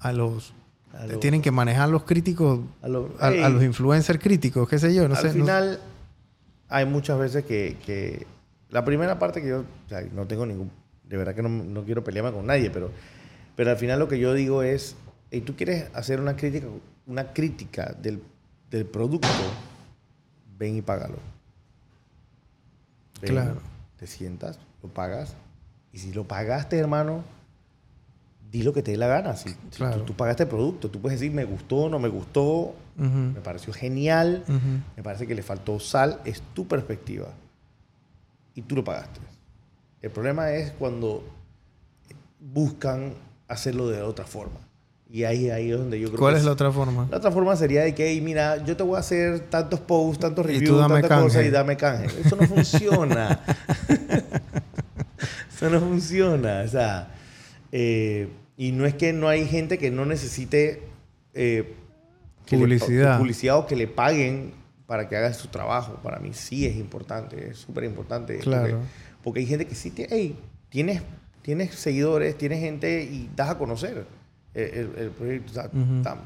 A 0.00 0.12
los 0.12 0.52
A 0.92 1.06
lo- 1.06 1.18
tienen 1.20 1.42
que 1.42 1.50
manejar 1.50 1.88
los 1.88 2.02
críticos, 2.04 2.60
a 2.82 2.88
lo- 2.88 3.14
a, 3.20 3.30
los 3.48 3.62
influencers 3.62 4.18
críticos, 4.20 4.68
qué 4.68 4.78
sé 4.78 4.92
yo, 4.94 5.08
no 5.08 5.14
al 5.14 5.20
sé. 5.22 5.28
no- 5.28 5.32
final, 5.34 5.80
hay 6.68 6.86
muchas 6.86 7.18
veces 7.18 7.44
que, 7.44 7.76
que 7.86 8.26
la 8.70 8.84
primera 8.84 9.18
parte 9.18 9.40
que 9.42 9.48
yo, 9.48 9.60
o 9.60 9.88
sea, 9.88 10.00
no 10.12 10.26
tengo 10.26 10.44
ningún, 10.46 10.70
de 11.08 11.16
verdad 11.16 11.34
que 11.34 11.42
no, 11.42 11.48
no 11.48 11.84
quiero 11.84 12.02
pelearme 12.02 12.32
con 12.32 12.46
nadie, 12.46 12.70
pero, 12.70 12.90
pero 13.54 13.70
al 13.70 13.76
final 13.76 13.98
lo 14.00 14.08
que 14.08 14.18
yo 14.18 14.34
digo 14.34 14.62
es, 14.62 14.96
y 15.30 15.42
tú 15.42 15.54
quieres 15.54 15.88
hacer 15.94 16.20
una 16.20 16.34
crítica, 16.36 16.66
una 17.06 17.32
crítica 17.32 17.94
del, 18.02 18.20
del 18.70 18.84
producto, 18.86 19.28
ven 20.58 20.76
y 20.78 20.82
págalo. 20.82 21.16
Ven, 23.20 23.30
Claro. 23.30 23.60
Te 24.02 24.08
sientas, 24.08 24.58
lo 24.82 24.88
pagas, 24.88 25.36
y 25.92 25.98
si 25.98 26.12
lo 26.12 26.26
pagaste, 26.26 26.76
hermano, 26.76 27.22
di 28.50 28.64
lo 28.64 28.72
que 28.72 28.82
te 28.82 28.90
dé 28.90 28.96
la 28.96 29.06
gana. 29.06 29.36
Si, 29.36 29.54
tú, 29.54 29.84
tú 30.04 30.14
pagaste 30.14 30.42
el 30.42 30.48
producto, 30.48 30.90
tú 30.90 31.00
puedes 31.00 31.20
decir, 31.20 31.32
me 31.32 31.44
gustó, 31.44 31.88
no 31.88 32.00
me 32.00 32.08
gustó, 32.08 32.74
me 32.96 33.40
pareció 33.42 33.72
genial, 33.72 34.42
me 34.96 35.04
parece 35.04 35.28
que 35.28 35.36
le 35.36 35.44
faltó 35.44 35.78
sal, 35.78 36.20
es 36.24 36.42
tu 36.52 36.66
perspectiva. 36.66 37.28
Y 38.56 38.62
tú 38.62 38.74
lo 38.74 38.82
pagaste. 38.82 39.20
El 40.00 40.10
problema 40.10 40.50
es 40.50 40.72
cuando 40.72 41.22
buscan 42.40 43.14
hacerlo 43.46 43.86
de 43.86 44.02
otra 44.02 44.26
forma. 44.26 44.58
Y 45.14 45.24
ahí, 45.24 45.50
ahí 45.50 45.70
es 45.70 45.76
donde 45.78 46.00
yo 46.00 46.08
creo 46.08 46.18
¿Cuál 46.18 46.32
que 46.34 46.38
es 46.40 46.46
la 46.46 46.52
otra 46.52 46.72
forma? 46.72 47.06
la 47.10 47.18
otra 47.18 47.30
forma 47.30 47.54
sería 47.54 47.82
de 47.82 47.94
que, 47.94 48.08
"Ey, 48.08 48.22
mira, 48.22 48.64
yo 48.64 48.74
te 48.78 48.82
voy 48.82 48.96
a 48.96 49.00
hacer 49.00 49.40
tantos 49.40 49.78
posts, 49.80 50.20
tantos 50.20 50.46
reviews, 50.46 50.80
tantas 50.88 51.02
cosas 51.02 51.32
canje". 51.34 51.48
y 51.48 51.50
dame 51.50 51.76
canje. 51.76 52.06
Eso 52.24 52.34
no 52.34 52.46
funciona. 52.46 53.40
Eso 55.54 55.70
no 55.70 55.80
funciona. 55.80 56.62
O 56.64 56.68
sea, 56.68 57.08
eh, 57.70 58.28
y 58.56 58.72
no 58.72 58.86
es 58.86 58.94
que 58.94 59.12
no 59.12 59.28
hay 59.28 59.46
gente 59.46 59.78
que 59.78 59.90
no 59.90 60.06
necesite 60.06 60.82
eh, 61.34 61.74
que 62.46 62.56
le- 62.56 62.62
Publicidad. 62.62 63.18
publicidad 63.18 63.58
o 63.58 63.66
que 63.66 63.76
le 63.76 63.86
paguen 63.88 64.52
para 64.86 65.08
que 65.08 65.16
haga 65.16 65.32
su 65.34 65.48
trabajo. 65.48 65.94
Para 66.02 66.18
mí 66.20 66.30
sí 66.32 66.66
es 66.66 66.76
importante, 66.76 67.50
es 67.50 67.58
súper 67.58 67.84
importante. 67.84 68.38
Claro. 68.38 68.78
Porque, 68.78 68.86
porque 69.22 69.40
hay 69.40 69.46
gente 69.46 69.66
que 69.66 69.74
sí, 69.74 69.90
tiene, 69.90 70.08
hey, 70.14 70.36
tienes, 70.68 71.02
tienes 71.42 71.74
seguidores, 71.74 72.36
tienes 72.36 72.60
gente 72.60 73.02
y 73.04 73.30
das 73.36 73.50
a 73.50 73.58
conocer 73.58 74.04
el, 74.54 74.90
el- 74.98 75.10
proyecto. 75.10 75.50
O 75.50 75.54
sea, 75.54 75.70
tam- 76.02 76.18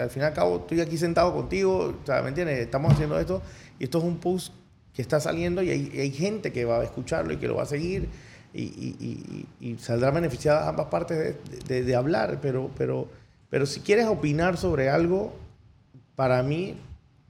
al 0.00 0.10
fin 0.10 0.22
y 0.22 0.24
al 0.26 0.32
cabo, 0.32 0.58
estoy 0.58 0.80
aquí 0.80 0.96
sentado 0.96 1.34
contigo, 1.34 1.94
o 2.02 2.06
sea, 2.06 2.22
¿me 2.22 2.28
entiendes? 2.28 2.58
Estamos 2.60 2.92
haciendo 2.92 3.18
esto 3.18 3.42
y 3.78 3.84
esto 3.84 3.98
es 3.98 4.04
un 4.04 4.18
post 4.18 4.52
que 4.94 5.02
está 5.02 5.18
saliendo 5.18 5.62
y 5.62 5.70
hay, 5.70 5.90
y 5.92 5.98
hay 6.00 6.10
gente 6.12 6.52
que 6.52 6.64
va 6.64 6.78
a 6.80 6.84
escucharlo 6.84 7.32
y 7.32 7.38
que 7.38 7.48
lo 7.48 7.56
va 7.56 7.64
a 7.64 7.66
seguir 7.66 8.08
y, 8.52 8.62
y- 8.62 9.46
y- 9.60 9.78
saldrá 9.78 10.12
beneficiada 10.12 10.68
ambas 10.68 10.86
partes 10.86 11.18
de, 11.18 11.36
de- 11.66 11.82
de 11.82 11.96
hablar, 11.96 12.38
pero, 12.40 12.70
pero, 12.78 13.08
pero 13.50 13.66
si 13.66 13.80
quieres 13.80 14.06
opinar 14.06 14.56
sobre 14.56 14.88
algo, 14.90 15.34
para 16.14 16.40
mí 16.44 16.76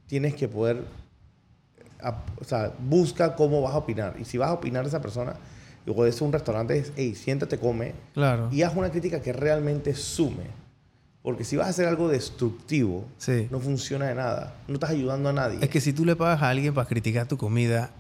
tienes 0.07 0.35
que 0.35 0.47
poder, 0.49 0.85
o 2.39 2.45
sea, 2.45 2.73
busca 2.79 3.35
cómo 3.37 3.63
vas 3.63 3.73
a 3.73 3.79
opinar. 3.79 4.17
Y 4.21 4.27
si 4.27 4.37
vas 4.37 4.51
a 4.51 4.53
opinar 4.53 4.83
de 4.83 4.89
esa 4.89 5.01
persona, 5.01 5.35
o 5.87 6.05
de 6.05 6.15
un 6.25 6.33
restaurante, 6.33 6.79
es, 6.79 6.93
hey, 6.97 7.15
siéntate, 7.15 7.59
come, 7.59 7.93
Claro. 8.15 8.49
y 8.51 8.63
haz 8.63 8.75
una 8.77 8.91
crítica 8.91 9.21
que 9.21 9.33
realmente 9.33 9.95
sume. 9.95 10.65
Porque 11.23 11.45
si 11.45 11.57
vas 11.57 11.67
a 11.67 11.71
hacer 11.71 11.89
algo 11.89 12.09
destructivo, 12.09 13.05
Sí. 13.19 13.49
no 13.51 13.59
funciona 13.61 14.07
de 14.07 14.15
nada. 14.15 14.55
No 14.69 14.75
estás 14.75 14.91
ayudando 14.91 15.31
a 15.31 15.33
nadie. 15.33 15.59
Es 15.63 15.69
que 15.71 15.81
si 15.81 15.93
tú 15.93 16.05
le 16.05 16.17
pagas 16.17 16.43
a 16.43 16.51
alguien 16.51 16.75
para 16.75 16.87
criticar 16.87 17.27
tu 17.27 17.39
comida, 17.39 17.91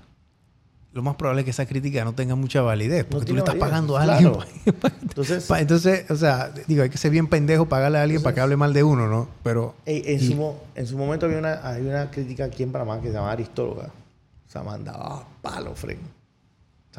lo 0.92 1.02
más 1.02 1.16
probable 1.16 1.40
es 1.40 1.44
que 1.46 1.50
esa 1.50 1.66
crítica 1.66 2.04
no 2.04 2.14
tenga 2.14 2.34
mucha 2.36 2.60
validez, 2.62 3.04
porque 3.04 3.24
No 3.24 3.26
tú 3.28 3.32
le 3.34 3.38
estás 3.40 3.54
validez, 3.54 3.68
pagando 3.70 3.96
a 3.98 4.02
claro. 4.04 4.40
alguien. 4.42 4.74
pa- 4.80 4.92
Entonces, 5.02 5.44
pa- 5.46 5.60
entonces, 5.60 6.10
o 6.10 6.16
sea, 6.16 6.52
digo, 6.68 6.82
hay 6.82 6.90
que 6.90 6.98
ser 6.98 7.10
bien 7.10 7.26
pendejo 7.26 7.66
pagarle 7.66 7.98
a 7.98 8.02
alguien 8.02 8.22
para 8.22 8.34
que 8.34 8.40
hable 8.42 8.56
mal 8.56 8.72
de 8.74 8.82
uno, 8.84 9.08
¿no? 9.08 9.28
Pero 9.42 9.74
ey, 9.86 10.02
en, 10.06 10.20
y- 10.22 10.26
su, 10.28 10.54
en 10.74 10.86
su 10.86 10.96
momento 10.98 11.26
había 11.26 11.38
una, 11.38 11.66
hay 11.66 11.82
una 11.82 12.10
crítica 12.10 12.44
aquí 12.44 12.62
en 12.62 12.72
Panamá 12.72 13.00
que 13.00 13.08
se 13.08 13.14
llamaba 13.14 13.32
Aristóloga. 13.32 13.86
O 14.46 14.50
sea, 14.50 14.62
mandaba 14.62 15.26
palo, 15.42 15.74
Fren. 15.74 15.98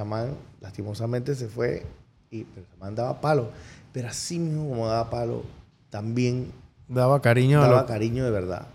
Man, 0.04 0.36
lastimosamente 0.62 1.36
se 1.36 1.48
fue, 1.48 1.86
y, 2.32 2.44
pero 2.44 2.66
se 2.70 2.78
mandaba 2.78 3.22
palo. 3.22 3.52
Pero 3.94 4.10
así 4.10 4.40
mismo 4.40 4.68
como 4.68 4.88
daba 4.88 5.10
palo, 5.10 5.44
también 5.90 6.52
daba 6.90 7.22
cariño 7.22 7.60
a 7.62 7.68
daba 7.68 7.82
lo- 7.82 7.88
cariño 7.88 8.26
de 8.26 8.32
verdad. 8.32 8.68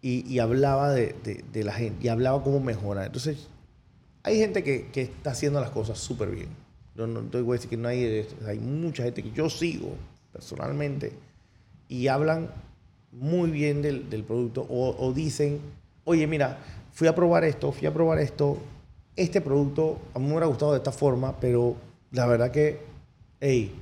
Y, 0.00 0.24
y 0.32 0.38
hablaba 0.38 0.90
de, 0.90 1.14
de- 1.24 1.44
de 1.52 1.64
la 1.64 1.72
gente, 1.72 2.06
y 2.06 2.08
hablaba 2.08 2.42
cómo 2.44 2.60
mejorar. 2.60 3.06
Entonces, 3.06 3.48
hay 4.22 4.38
gente 4.38 4.62
que, 4.62 4.88
que 4.92 5.02
está 5.02 5.30
haciendo 5.32 5.60
las 5.60 5.70
cosas 5.70 5.98
súper 5.98 6.30
bien. 6.30 6.48
Yo 6.94 7.06
no 7.06 7.20
te 7.22 7.40
voy 7.40 7.54
a 7.54 7.58
decir 7.58 7.70
que 7.70 7.76
no 7.76 7.88
hay, 7.88 8.26
hay 8.46 8.58
mucha 8.58 9.02
gente 9.02 9.22
que 9.22 9.32
yo 9.32 9.48
sigo 9.50 9.94
personalmente 10.32 11.12
y 11.88 12.08
hablan 12.08 12.50
muy 13.12 13.50
bien 13.50 13.82
del, 13.82 14.08
del 14.10 14.24
producto 14.24 14.66
o, 14.68 14.94
o 14.98 15.12
dicen, 15.12 15.60
oye, 16.04 16.26
mira, 16.26 16.58
fui 16.92 17.08
a 17.08 17.14
probar 17.14 17.44
esto, 17.44 17.72
fui 17.72 17.86
a 17.86 17.92
probar 17.94 18.18
esto, 18.18 18.58
este 19.16 19.40
producto 19.40 19.98
a 20.14 20.18
mí 20.18 20.24
me 20.26 20.32
hubiera 20.32 20.46
gustado 20.46 20.72
de 20.72 20.78
esta 20.78 20.92
forma, 20.92 21.36
pero 21.40 21.76
la 22.12 22.26
verdad 22.26 22.50
que, 22.50 22.80
hey, 23.40 23.78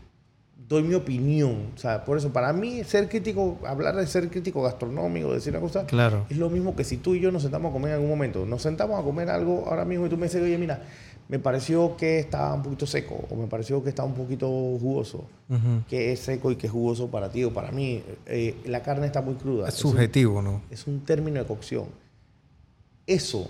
doy 0.68 0.82
mi 0.82 0.94
opinión. 0.94 1.70
O 1.74 1.78
sea, 1.78 2.04
por 2.04 2.16
eso, 2.18 2.32
para 2.32 2.52
mí, 2.52 2.84
ser 2.84 3.08
crítico, 3.08 3.58
hablar 3.66 3.96
de 3.96 4.06
ser 4.06 4.28
crítico 4.30 4.62
gastronómico, 4.62 5.32
decir 5.32 5.52
una 5.52 5.60
cosa, 5.60 5.84
Claro. 5.86 6.26
es 6.30 6.36
lo 6.36 6.48
mismo 6.50 6.74
que 6.76 6.84
si 6.84 6.96
tú 6.96 7.14
y 7.14 7.20
yo 7.20 7.32
nos 7.32 7.42
sentamos 7.42 7.70
a 7.70 7.72
comer 7.72 7.90
en 7.90 7.94
algún 7.96 8.08
momento. 8.10 8.46
Nos 8.46 8.62
sentamos 8.62 8.98
a 9.00 9.02
comer 9.02 9.30
algo 9.30 9.64
ahora 9.66 9.84
mismo 9.84 10.06
y 10.06 10.08
tú 10.08 10.16
me 10.16 10.26
dices, 10.26 10.42
oye, 10.42 10.56
mira, 10.58 10.82
me 11.28 11.38
pareció 11.38 11.96
que 11.96 12.18
estaba 12.18 12.52
un 12.54 12.62
poquito 12.64 12.86
seco 12.86 13.24
o 13.30 13.36
me 13.36 13.46
pareció 13.46 13.82
que 13.84 13.88
estaba 13.90 14.08
un 14.08 14.14
poquito 14.14 14.48
jugoso. 14.48 15.24
Ujú. 15.48 15.84
Que 15.88 16.12
es 16.12 16.20
seco 16.20 16.50
y 16.50 16.56
que 16.56 16.66
es 16.66 16.72
jugoso 16.72 17.08
para 17.08 17.30
ti 17.30 17.44
o 17.44 17.52
para 17.52 17.70
mí. 17.70 18.02
Eh, 18.26 18.56
la 18.66 18.82
carne 18.82 19.06
está 19.06 19.22
muy 19.22 19.34
cruda. 19.34 19.68
Es 19.68 19.84
un- 19.84 19.92
subjetivo, 19.92 20.42
¿no? 20.42 20.62
es 20.70 20.86
un 20.88 21.00
término 21.04 21.38
de 21.40 21.46
cocción. 21.46 21.84
Eso 23.06 23.48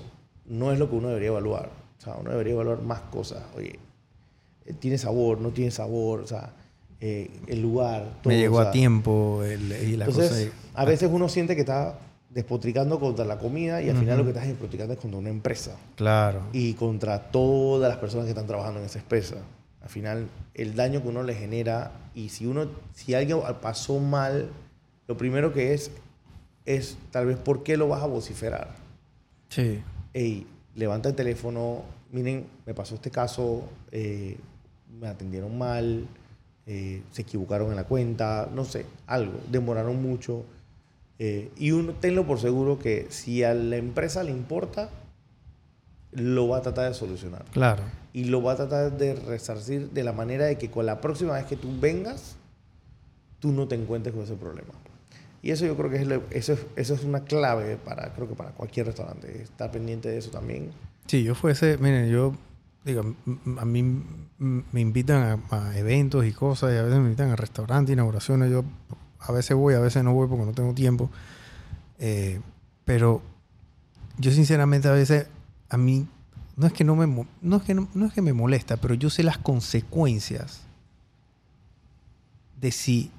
no 0.50 0.72
es 0.72 0.78
lo 0.78 0.90
que 0.90 0.96
uno 0.96 1.08
debería 1.08 1.28
evaluar. 1.28 1.70
O 1.98 2.02
sea, 2.02 2.14
uno 2.16 2.30
debería 2.30 2.52
evaluar 2.52 2.82
más 2.82 3.00
cosas. 3.02 3.42
Oye, 3.56 3.78
eh, 4.66 4.74
¿tiene 4.78 4.98
sabor? 4.98 5.40
¿No 5.40 5.50
tiene 5.50 5.70
sabor? 5.70 6.20
O 6.20 6.26
sea, 6.26 6.52
eh, 7.00 7.30
el 7.46 7.62
lugar. 7.62 8.18
todo, 8.22 8.32
Me 8.32 8.38
llegó 8.38 8.58
o 8.58 8.60
a 8.60 8.70
tiempo 8.70 9.42
el- 9.44 9.72
y 9.88 9.96
la 9.96 10.04
Entonces, 10.06 10.50
cosa. 10.50 10.56
a 10.74 10.84
veces 10.84 11.08
uno 11.12 11.28
siente 11.28 11.54
que 11.54 11.60
está 11.62 11.98
despotricando 12.28 13.00
contra 13.00 13.24
la 13.24 13.38
comida 13.38 13.82
y 13.82 13.88
al 13.90 13.96
final 13.96 14.18
lo 14.18 14.24
que 14.24 14.30
estás 14.30 14.46
despotricando 14.46 14.92
es 14.94 15.00
contra 15.00 15.18
una 15.18 15.30
empresa 15.30 15.76
Claro. 15.96 16.42
y 16.52 16.74
contra 16.74 17.30
todas 17.30 17.88
las 17.88 17.98
personas 17.98 18.24
que 18.26 18.30
están 18.30 18.46
trabajando 18.46 18.78
en 18.80 18.86
esa 18.86 18.98
empresa. 19.00 19.36
Al 19.82 19.88
final, 19.88 20.28
el 20.54 20.76
daño 20.76 21.02
que 21.02 21.08
uno 21.08 21.22
le 21.24 21.34
genera 21.34 21.90
y 22.14 22.28
si 22.28 22.46
uno, 22.46 22.66
si 22.94 23.14
alguien 23.14 23.40
pasó 23.62 23.98
mal, 23.98 24.50
lo 25.08 25.16
primero 25.16 25.52
que 25.52 25.74
es 25.74 25.90
es 26.66 26.96
tal 27.10 27.26
vez 27.26 27.36
por 27.38 27.62
qué 27.64 27.76
lo 27.76 27.88
vas 27.88 28.02
a 28.02 28.06
vociferar. 28.06 28.76
Sí. 29.48 29.82
Ey, 30.12 30.46
levanta 30.74 31.08
el 31.08 31.14
teléfono, 31.14 31.82
miren, 32.10 32.46
me 32.66 32.74
pasó 32.74 32.96
este 32.96 33.10
caso, 33.10 33.62
eh, 33.92 34.36
me 35.00 35.08
atendieron 35.08 35.56
mal, 35.56 36.06
eh, 36.66 37.02
se 37.12 37.22
equivocaron 37.22 37.70
en 37.70 37.76
la 37.76 37.84
cuenta, 37.84 38.48
no 38.52 38.64
sé, 38.64 38.86
algo, 39.06 39.38
demoraron 39.50 40.02
mucho. 40.02 40.44
eh, 41.18 41.50
y 41.58 41.72
uno, 41.72 41.92
tenlo 41.92 42.26
por 42.26 42.40
seguro 42.40 42.78
que 42.78 43.06
si 43.10 43.44
a 43.44 43.52
la 43.54 43.76
empresa 43.76 44.24
le 44.24 44.30
importa, 44.30 44.88
lo 46.12 46.48
va 46.48 46.58
a 46.58 46.62
tratar 46.62 46.88
de 46.88 46.94
solucionar. 46.94 47.44
Claro. 47.52 47.82
Y 48.12 48.24
lo 48.24 48.42
va 48.42 48.52
a 48.52 48.56
tratar 48.56 48.96
de 48.96 49.14
resarcir 49.14 49.90
de 49.90 50.02
la 50.02 50.12
manera 50.12 50.46
de 50.46 50.58
que 50.58 50.70
con 50.70 50.86
la 50.86 51.00
próxima 51.00 51.34
vez 51.34 51.44
que 51.44 51.56
tú 51.56 51.68
vengas, 51.78 52.36
tú 53.38 53.52
no 53.52 53.68
te 53.68 53.74
encuentres 53.76 54.14
con 54.14 54.24
ese 54.24 54.34
problema. 54.34 54.70
Y 55.42 55.50
eso 55.50 55.64
yo 55.64 55.76
creo 55.76 55.90
que 55.90 55.96
es, 55.96 56.08
eso 56.30 56.52
es, 56.52 56.66
eso 56.76 56.94
es 56.94 57.04
una 57.04 57.24
clave 57.24 57.76
para, 57.76 58.12
creo 58.12 58.28
que 58.28 58.34
para 58.34 58.50
cualquier 58.50 58.86
restaurante, 58.86 59.42
estar 59.42 59.70
pendiente 59.70 60.08
de 60.08 60.18
eso 60.18 60.30
también. 60.30 60.70
Sí, 61.06 61.22
yo 61.22 61.34
fuese, 61.34 61.78
miren, 61.78 62.10
yo, 62.10 62.34
digo, 62.84 63.14
a 63.58 63.64
mí 63.64 64.04
me 64.38 64.80
invitan 64.80 65.42
a, 65.50 65.78
eventos 65.78 66.26
y 66.26 66.32
cosas, 66.32 66.74
y 66.74 66.76
a 66.76 66.82
veces 66.82 66.98
me 66.98 67.06
invitan 67.06 67.30
a 67.30 67.36
restaurantes, 67.36 67.92
inauguraciones, 67.92 68.50
yo 68.50 68.64
a 69.18 69.32
veces 69.32 69.56
voy, 69.56 69.74
a 69.74 69.80
veces 69.80 70.04
no 70.04 70.12
voy 70.12 70.28
porque 70.28 70.44
no 70.44 70.52
tengo 70.52 70.74
tiempo, 70.74 71.10
Eh, 72.02 72.40
pero 72.86 73.20
yo 74.18 74.32
sinceramente 74.32 74.88
a 74.88 74.92
veces, 74.92 75.26
a 75.68 75.76
mí, 75.76 76.06
no 76.56 76.66
es 76.66 76.72
que 76.72 76.84
no 76.84 76.96
me, 76.96 77.06
no 77.40 77.56
es 77.56 77.62
que, 77.62 77.74
no 77.74 78.06
es 78.06 78.12
que 78.12 78.22
me 78.22 78.32
molesta, 78.32 78.76
pero 78.78 78.94
yo 78.94 79.10
sé 79.10 79.22
las 79.22 79.38
consecuencias 79.38 80.62
de 82.60 82.70
si 82.72 83.10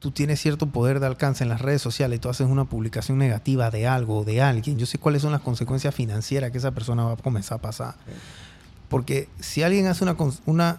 tú 0.00 0.10
tienes 0.10 0.40
cierto 0.40 0.66
poder 0.66 0.98
de 0.98 1.06
alcance 1.06 1.44
en 1.44 1.50
las 1.50 1.60
redes 1.60 1.80
sociales 1.82 2.16
y 2.16 2.20
tú 2.20 2.28
haces 2.28 2.48
una 2.48 2.64
publicación 2.64 3.18
negativa 3.18 3.70
de 3.70 3.86
algo 3.86 4.18
o 4.20 4.24
de 4.24 4.42
alguien, 4.42 4.76
yo 4.78 4.86
sé 4.86 4.98
cuáles 4.98 5.22
son 5.22 5.30
las 5.30 5.42
consecuencias 5.42 5.94
financieras 5.94 6.50
que 6.50 6.58
esa 6.58 6.72
persona 6.72 7.04
va 7.04 7.12
a 7.12 7.16
comenzar 7.16 7.58
a 7.58 7.62
pasar. 7.62 7.94
Porque 8.88 9.28
si 9.38 9.62
alguien 9.62 9.86
hace 9.86 10.02
una, 10.02 10.14
con- 10.16 10.34
una 10.46 10.78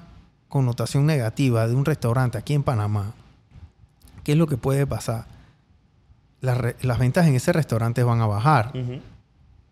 connotación 0.50 1.06
negativa 1.06 1.68
de 1.68 1.76
un 1.76 1.86
restaurante 1.86 2.38
aquí 2.38 2.54
en 2.54 2.64
Panamá, 2.64 3.14
¿qué 4.26 4.34
es 4.34 4.38
lo 4.38 4.48
que 4.48 4.58
puede 4.58 4.86
pasar? 4.86 5.26
Las, 6.42 6.58
re- 6.58 6.76
las 6.82 6.98
ventas 7.00 7.26
en 7.28 7.36
ese 7.36 7.54
restaurante 7.54 8.04
van 8.04 8.20
a 8.22 8.26
bajar 8.26 8.72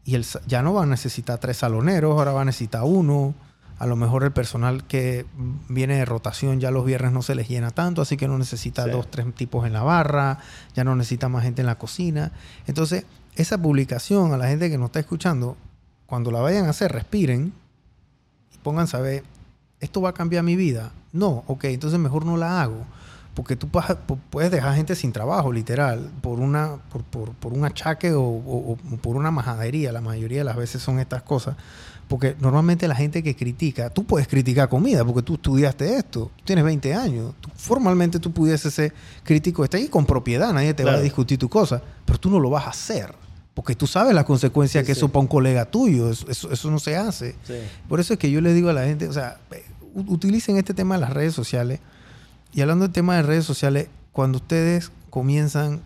y 0.06 0.16
el, 0.16 0.26
ya 0.48 0.62
no 0.62 0.74
va 0.76 0.84
a 0.84 0.86
necesitar 0.86 1.40
tres 1.40 1.58
saloneros, 1.58 2.12
ahora 2.18 2.32
va 2.32 2.42
a 2.42 2.46
necesitar 2.46 2.84
uno. 2.84 3.34
A 3.80 3.86
lo 3.88 3.96
mejor 3.96 4.24
el 4.26 4.32
personal 4.32 4.86
que 4.86 5.26
viene 5.70 5.96
de 5.96 6.06
rotación 6.06 6.60
ya 6.60 6.70
los 6.70 6.86
viernes 6.86 7.12
no 7.14 7.22
se 7.22 7.34
les 7.34 7.48
llena 7.48 7.72
tanto, 7.72 8.02
así 8.02 8.18
que 8.18 8.28
no 8.28 8.38
necesita 8.38 8.84
Sí. 8.84 8.92
dos, 8.92 9.10
tres 9.10 9.34
tipos 9.34 9.66
en 9.66 9.74
la 9.74 9.82
barra, 9.84 10.40
ya 10.76 10.84
no 10.84 10.96
necesita 10.96 11.30
más 11.30 11.44
gente 11.44 11.62
en 11.62 11.66
la 11.68 11.78
cocina. 11.78 12.32
Entonces, 12.68 13.06
esa 13.36 13.58
publicación 13.58 14.34
a 14.34 14.38
la 14.38 14.48
gente 14.50 14.70
que 14.70 14.78
nos 14.78 14.88
está 14.88 15.00
escuchando, 15.00 15.56
cuando 16.06 16.30
la 16.30 16.42
vayan 16.42 16.66
a 16.66 16.72
hacer, 16.72 16.92
respiren 16.92 17.54
y 18.54 18.58
pónganse 18.58 18.98
a 18.98 19.00
ver, 19.00 19.24
¿esto 19.80 20.02
va 20.02 20.10
a 20.10 20.14
cambiar 20.14 20.44
mi 20.44 20.56
vida? 20.58 20.92
No, 21.14 21.44
ok, 21.48 21.64
entonces 21.66 22.00
mejor 22.00 22.26
no 22.26 22.36
la 22.38 22.62
hago. 22.62 22.86
Porque 23.36 23.56
tú 23.56 23.70
puedes 24.30 24.52
dejar 24.52 24.76
gente 24.76 24.96
sin 24.96 25.14
trabajo, 25.14 25.54
literal, 25.54 26.10
por, 26.22 26.40
una, 26.42 26.78
por, 26.92 27.04
por- 27.04 27.32
por 27.36 27.54
un 27.54 27.64
achaque 27.64 28.12
o, 28.12 28.22
o- 28.22 28.74
o 28.74 28.98
por 28.98 29.16
una 29.16 29.32
majadería. 29.32 29.94
La 29.94 30.02
mayoría 30.02 30.40
de 30.40 30.44
las 30.44 30.58
veces 30.58 30.82
son 30.82 31.00
estas 31.00 31.22
cosas. 31.22 31.56
Porque 32.10 32.36
normalmente 32.42 32.86
la 32.90 32.96
gente 32.96 33.24
que 33.24 33.36
critica, 33.36 33.90
tú 33.90 34.04
puedes 34.04 34.28
criticar 34.28 34.68
comida 34.68 35.06
porque 35.06 35.22
tú 35.22 35.36
estudiaste 35.36 35.96
esto, 35.96 36.32
tú 36.36 36.44
tienes 36.44 36.66
20 36.66 36.94
años. 36.94 37.36
Tú- 37.40 37.50
formalmente 37.56 38.20
tú 38.20 38.32
pudieses 38.34 38.74
ser 38.74 38.94
crítico 39.24 39.64
esto 39.64 39.78
y 39.78 39.88
con 39.88 40.06
propiedad, 40.06 40.52
nadie 40.52 40.74
te 40.74 40.84
va 40.84 40.94
a 40.94 41.00
discutir 41.02 41.38
tu 41.40 41.48
cosa, 41.48 41.82
pero 42.06 42.20
tú 42.20 42.30
no 42.30 42.40
lo 42.42 42.50
vas 42.50 42.66
a 42.66 42.72
hacer. 42.72 43.14
Porque 43.54 43.76
tú 43.76 43.88
sabes 43.88 44.14
las 44.16 44.24
consecuencias 44.26 44.84
Sí, 44.84 44.88
que 44.88 44.96
sí. 44.96 45.00
eso 45.00 45.10
para 45.10 45.22
un 45.22 45.28
colega 45.28 45.66
tuyo, 45.66 46.10
eso, 46.10 46.26
eso- 46.30 46.52
eso 46.52 46.72
no 46.72 46.80
se 46.80 46.98
hace. 46.98 47.36
Sí. 47.46 47.54
Por 47.88 48.00
eso 48.00 48.14
es 48.14 48.20
que 48.20 48.32
yo 48.32 48.42
les 48.42 48.56
digo 48.56 48.70
a 48.70 48.74
la 48.74 48.86
gente, 48.86 49.08
o 49.08 49.14
sea, 49.14 49.38
utilicen 49.94 50.58
este 50.58 50.74
tema 50.74 50.96
de 50.96 51.02
las 51.02 51.12
redes 51.14 51.34
sociales. 51.34 51.80
Y 52.54 52.62
hablando 52.62 52.86
del 52.86 52.94
tema 52.94 53.16
de 53.18 53.22
redes 53.24 53.46
sociales, 53.46 53.88
cuando 54.12 54.38
ustedes 54.38 54.92
comienzan, 55.12 55.82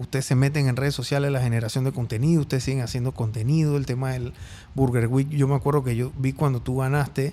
ustedes 0.00 0.24
se 0.24 0.34
meten 0.34 0.66
en 0.66 0.74
redes 0.76 0.94
sociales, 0.94 1.30
la 1.30 1.40
generación 1.40 1.84
de 1.84 1.92
contenido, 1.92 2.40
ustedes 2.40 2.64
siguen 2.64 2.80
haciendo 2.82 3.12
contenido, 3.12 3.76
el 3.76 3.86
tema 3.86 4.12
del 4.12 4.32
Burger 4.74 5.06
Week, 5.06 5.28
yo 5.28 5.46
me 5.46 5.54
acuerdo 5.54 5.84
que 5.84 5.94
yo 5.94 6.10
vi 6.18 6.32
cuando 6.32 6.60
tú 6.60 6.78
ganaste, 6.78 7.32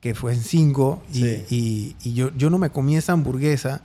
que 0.00 0.14
fue 0.14 0.32
en 0.34 0.42
5, 0.42 1.02
y, 1.12 1.14
Sí. 1.14 1.44
y- 1.50 1.96
y 2.10 2.14
yo, 2.14 2.30
yo 2.36 2.50
no 2.50 2.58
me 2.58 2.70
comí 2.70 2.96
esa 2.96 3.12
hamburguesa, 3.14 3.82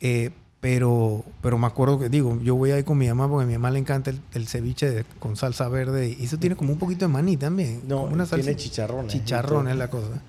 eh, 0.00 0.30
pero, 0.60 1.24
pero 1.42 1.58
me 1.58 1.66
acuerdo 1.66 1.98
que, 1.98 2.08
digo, 2.08 2.38
yo 2.42 2.54
voy 2.54 2.70
a 2.70 2.78
ir 2.78 2.84
con 2.84 2.98
mi 2.98 3.08
mamá 3.08 3.28
porque 3.28 3.44
a 3.44 3.46
mi 3.46 3.54
mamá 3.54 3.70
le 3.70 3.78
encanta 3.78 4.10
el, 4.10 4.20
el 4.34 4.46
ceviche 4.46 4.90
de- 4.90 5.04
con 5.18 5.36
salsa 5.36 5.68
verde, 5.68 6.16
y 6.18 6.24
eso 6.24 6.38
tiene 6.38 6.54
como 6.56 6.72
un 6.72 6.78
poquito 6.78 7.06
de 7.06 7.12
maní 7.12 7.36
también. 7.36 7.82
No, 7.88 8.02
una 8.02 8.26
tiene 8.26 8.56
chicharrones. 8.56 9.12
chicharrón 9.12 9.68
es 9.68 9.76
la 9.76 9.88
cosa. 9.90 10.22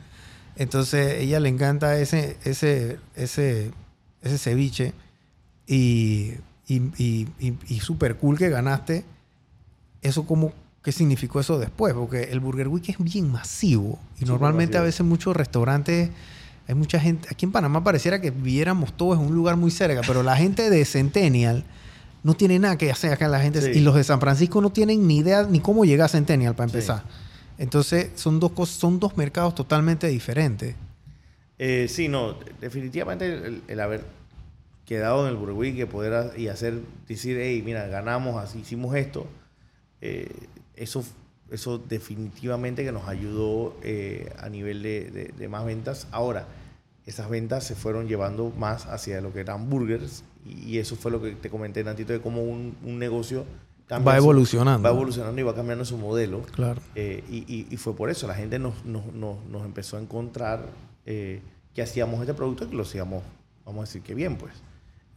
Entonces, 0.55 1.21
ella 1.21 1.39
le 1.39 1.49
encanta 1.49 1.97
ese, 1.99 2.38
ese, 2.43 2.97
ese, 3.15 3.71
ese 4.21 4.38
ceviche. 4.38 4.93
Y, 5.67 6.34
y, 6.68 6.76
y, 6.97 7.28
y- 7.39 7.57
y 7.68 7.80
súper 7.80 8.16
cool 8.18 8.38
que 8.38 8.49
ganaste. 8.49 9.03
Eso 10.01 10.26
como, 10.26 10.53
¿qué 10.84 10.91
significó 10.91 11.39
eso 11.39 11.59
después? 11.59 11.93
Porque 11.93 12.24
el 12.32 12.39
Burger 12.39 12.68
Week 12.68 12.88
es 12.89 12.97
bien 12.99 13.32
masivo. 13.32 13.99
Y 14.20 14.26
normalmente 14.26 14.78
a 14.78 14.82
veces 14.82 15.05
muchos 15.05 15.36
restaurantes, 15.36 16.09
hay 16.68 16.76
mucha 16.76 16.99
gente, 16.99 17.28
aquí 17.32 17.45
en 17.45 17.51
Panamá 17.51 17.84
pareciera 17.84 18.22
que 18.22 18.32
viviéramos 18.32 18.93
todos 18.93 19.20
en 19.20 19.26
un 19.26 19.36
lugar 19.36 19.57
muy 19.57 19.72
cerca, 19.72 20.01
pero 20.07 20.24
la 20.24 20.36
gente 20.38 20.70
de 20.70 20.86
Centennial 20.86 21.64
no 22.24 22.34
tiene 22.36 22.57
nada 22.59 22.78
que 22.78 22.91
hacer 22.91 23.12
acá 23.12 23.28
la 23.28 23.41
gente. 23.41 23.62
Sí. 23.62 23.80
Y 23.80 23.82
los 23.82 23.95
de 23.95 24.03
San 24.03 24.20
Francisco 24.20 24.62
no 24.62 24.70
tienen 24.72 25.05
ni 25.07 25.18
idea 25.18 25.43
ni 25.43 25.59
cómo 25.59 25.86
llegar 25.86 26.05
a 26.05 26.09
Centennial 26.09 26.55
para 26.55 26.70
Sí. 26.70 26.76
empezar. 26.78 27.03
Entonces, 27.57 28.09
son 28.16 28.39
dos 28.39 28.51
cosas, 28.53 28.76
son 28.78 28.99
dos 28.99 29.18
mercados 29.18 29.53
totalmente 29.53 30.07
diferentes. 30.07 30.76
Eh, 31.59 31.88
sí, 31.89 32.07
no, 32.07 32.36
definitivamente 32.59 33.26
el, 33.28 33.62
el 33.68 33.80
haber 33.80 34.03
quedado 34.92 35.26
en 35.26 35.34
el 35.34 35.52
Week 35.54 35.78
y 35.78 35.86
poder 35.86 36.38
y 36.38 36.50
hacer, 36.50 36.82
decir, 37.08 37.38
hey, 37.39 37.62
mira, 37.64 37.88
ganamos, 37.88 38.44
así 38.44 38.60
hicimos 38.60 38.94
esto, 38.96 39.26
eh, 40.02 40.30
eso 40.76 41.02
eso 41.50 41.78
definitivamente 41.78 42.84
que 42.84 42.92
nos 42.92 43.08
ayudó 43.08 43.76
eh, 43.84 44.34
a 44.38 44.50
nivel 44.50 44.84
de, 44.84 45.32
de, 45.38 45.48
más 45.48 45.66
ventas. 45.66 46.08
Ahora, 46.12 46.46
esas 47.06 47.30
ventas 47.30 47.66
se 47.66 47.76
fueron 47.76 48.08
llevando 48.08 48.52
más 48.58 48.86
hacia 48.86 49.22
lo 49.22 49.32
que 49.34 49.39
eran 49.42 49.70
burgers 49.70 50.24
y, 50.46 50.78
eso 50.78 50.98
fue 50.98 51.12
lo 51.12 51.22
que 51.22 51.32
te 51.32 51.50
comenté 51.50 51.84
tantito 51.84 52.12
de 52.12 52.20
cómo 52.20 52.42
un, 52.42 52.76
un 52.84 53.00
negocio 53.00 53.46
va 53.89 54.18
evolucionando. 54.18 54.84
va 54.84 54.94
evolucionando 54.94 55.39
y 55.39 55.44
va 55.44 55.56
cambiando 55.56 55.86
su 55.86 55.98
modelo. 55.98 56.42
Claro. 56.54 56.82
Eh, 56.96 57.24
y, 57.30 57.68
y, 57.70 57.78
fue 57.78 57.96
por 57.96 58.10
eso, 58.10 58.28
la 58.28 58.36
gente 58.36 58.60
nos, 58.60 58.84
nos, 58.86 59.06
nos, 59.14 59.66
empezó 59.66 59.98
a 59.98 60.02
encontrar 60.02 60.66
eh, 61.06 61.42
que 61.74 61.82
hacíamos 61.82 62.22
este 62.22 62.34
producto 62.34 62.66
y 62.66 62.68
que 62.68 62.76
lo 62.76 62.84
hacíamos, 62.84 63.24
vamos 63.66 63.84
a 63.84 63.86
decir 63.88 64.02
que 64.02 64.16
bien, 64.16 64.38
pues. 64.38 64.54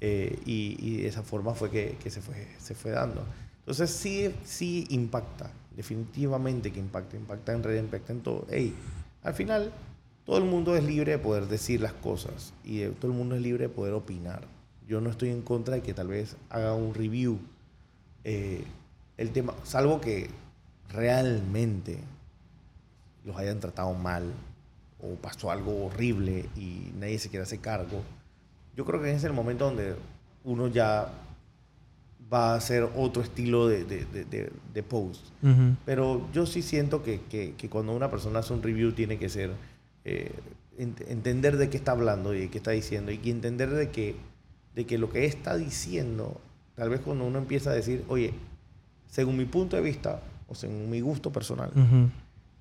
Eh, 0.00 0.38
y, 0.44 0.76
y, 0.80 1.02
de 1.02 1.08
esa 1.08 1.22
forma 1.22 1.54
fue 1.54 1.70
que, 1.70 1.96
que, 2.02 2.10
se, 2.10 2.20
fue, 2.20 2.34
se 2.58 2.74
fue 2.74 2.90
dando. 2.90 3.24
Entonces 3.60 3.90
sí, 3.90 4.34
sí 4.44 4.86
impacta, 4.90 5.50
definitivamente 5.76 6.72
que 6.72 6.80
impacta, 6.80 7.16
impacta 7.16 7.52
en 7.52 7.62
red, 7.62 7.78
impacta 7.78 8.12
en 8.12 8.20
todo. 8.20 8.46
Hey, 8.50 8.74
al 9.22 9.34
final 9.34 9.72
todo 10.26 10.38
el 10.38 10.44
mundo 10.44 10.76
es 10.76 10.84
libre 10.84 11.12
de 11.12 11.18
poder 11.18 11.46
decir 11.48 11.80
las 11.80 11.92
cosas 11.92 12.52
y 12.64 12.84
todo 12.86 13.10
el 13.10 13.16
mundo 13.16 13.36
es 13.36 13.42
libre 13.42 13.68
de 13.68 13.74
poder 13.74 13.94
opinar. 13.94 14.46
Yo 14.86 15.00
no 15.00 15.10
estoy 15.10 15.30
en 15.30 15.42
contra 15.42 15.76
de 15.76 15.82
que 15.82 15.94
tal 15.94 16.08
vez 16.08 16.36
haga 16.50 16.74
un 16.74 16.94
review 16.94 17.38
eh, 18.24 18.64
el 19.16 19.30
tema, 19.32 19.54
salvo 19.64 20.00
que 20.00 20.30
realmente 20.90 21.98
los 23.24 23.36
hayan 23.36 23.60
tratado 23.60 23.94
mal 23.94 24.32
o 25.00 25.14
pasó 25.16 25.50
algo 25.50 25.86
horrible 25.86 26.48
y 26.56 26.90
nadie 26.98 27.18
se 27.18 27.28
quiere 27.28 27.42
hacer 27.42 27.60
cargo, 27.60 28.02
yo 28.76 28.84
creo 28.84 29.00
que 29.00 29.08
ese 29.08 29.18
es 29.18 29.24
el 29.24 29.32
momento 29.32 29.66
donde 29.66 29.94
uno 30.44 30.68
ya 30.68 31.08
va 32.32 32.52
a 32.52 32.56
hacer 32.56 32.88
otro 32.96 33.22
estilo 33.22 33.68
de, 33.68 33.84
de, 33.84 34.82
post. 34.82 35.26
Pero 35.84 36.26
yo 36.32 36.46
sí 36.46 36.62
siento 36.62 37.02
que, 37.02 37.20
que, 37.28 37.68
cuando 37.68 37.94
una 37.94 38.10
persona 38.10 38.40
hace 38.40 38.52
un 38.52 38.62
review 38.62 38.92
tiene 38.92 39.18
que 39.18 39.28
ser 39.28 39.50
eh, 40.04 40.32
entender 40.78 41.56
de 41.56 41.68
qué 41.68 41.76
está 41.76 41.92
hablando 41.92 42.34
y 42.34 42.40
de 42.40 42.50
qué 42.50 42.58
está 42.58 42.72
diciendo 42.72 43.12
y 43.12 43.20
entender 43.30 43.70
de 43.70 43.90
que, 43.90 44.16
de 44.74 44.86
que 44.86 44.98
lo 44.98 45.10
que 45.10 45.26
está 45.26 45.56
diciendo 45.56 46.40
Tal 46.74 46.88
vez 46.88 47.00
cuando 47.00 47.24
uno 47.24 47.38
empieza 47.38 47.70
a 47.70 47.74
decir, 47.74 48.04
oye, 48.08 48.34
según 49.06 49.36
mi 49.36 49.44
punto 49.44 49.76
de 49.76 49.82
vista 49.82 50.20
o 50.48 50.54
según 50.54 50.90
mi 50.90 51.00
gusto 51.00 51.32
personal, 51.32 51.70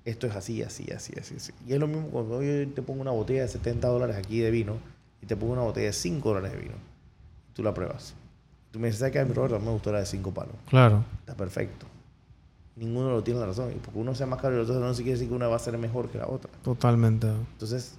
esto 0.04 0.26
es 0.26 0.36
así, 0.36 0.62
así, 0.62 0.90
así, 0.92 1.12
así, 1.18 1.34
así. 1.36 1.52
Y 1.66 1.72
es 1.72 1.80
lo 1.80 1.88
mismo 1.88 2.08
cuando 2.08 2.42
yo 2.42 2.68
te 2.68 2.82
pongo 2.82 3.00
una 3.00 3.10
botella 3.10 3.42
de 3.42 3.48
70 3.48 3.88
dólares 3.88 4.16
aquí 4.16 4.38
de 4.38 4.50
vino 4.50 4.76
y 5.24 5.26
te 5.26 5.36
pongo 5.36 5.54
una 5.54 5.62
botella 5.62 5.86
de 5.86 5.92
5 5.92 6.28
dólares 6.28 6.52
de 6.52 6.58
vino. 6.58 6.74
Tú 7.54 7.62
la 7.62 7.72
pruebas. 7.72 8.14
Tú 8.70 8.78
me 8.78 8.88
dices, 8.88 9.00
¿sabes 9.00 9.12
qué? 9.12 9.24
mi 9.24 9.32
Robert 9.32 9.62
me 9.62 9.70
gustó 9.70 9.90
la 9.90 10.00
de 10.00 10.06
5 10.06 10.34
palos. 10.34 10.54
Claro. 10.68 11.04
Está 11.20 11.34
perfecto. 11.34 11.86
Ninguno 12.76 13.10
lo 13.10 13.22
tiene 13.22 13.40
la 13.40 13.46
razón. 13.46 13.72
Y 13.72 13.78
porque 13.78 13.98
uno 13.98 14.14
sea 14.14 14.26
más 14.26 14.40
caro 14.40 14.54
y 14.54 14.58
el 14.58 14.64
otro 14.64 14.78
no 14.78 14.92
quiere 14.94 15.12
decir 15.12 15.28
que 15.28 15.34
una 15.34 15.48
va 15.48 15.56
a 15.56 15.60
ser 15.60 15.78
mejor 15.78 16.10
que 16.10 16.18
la 16.18 16.26
otra. 16.26 16.50
Totalmente. 16.62 17.28
Entonces, 17.28 17.94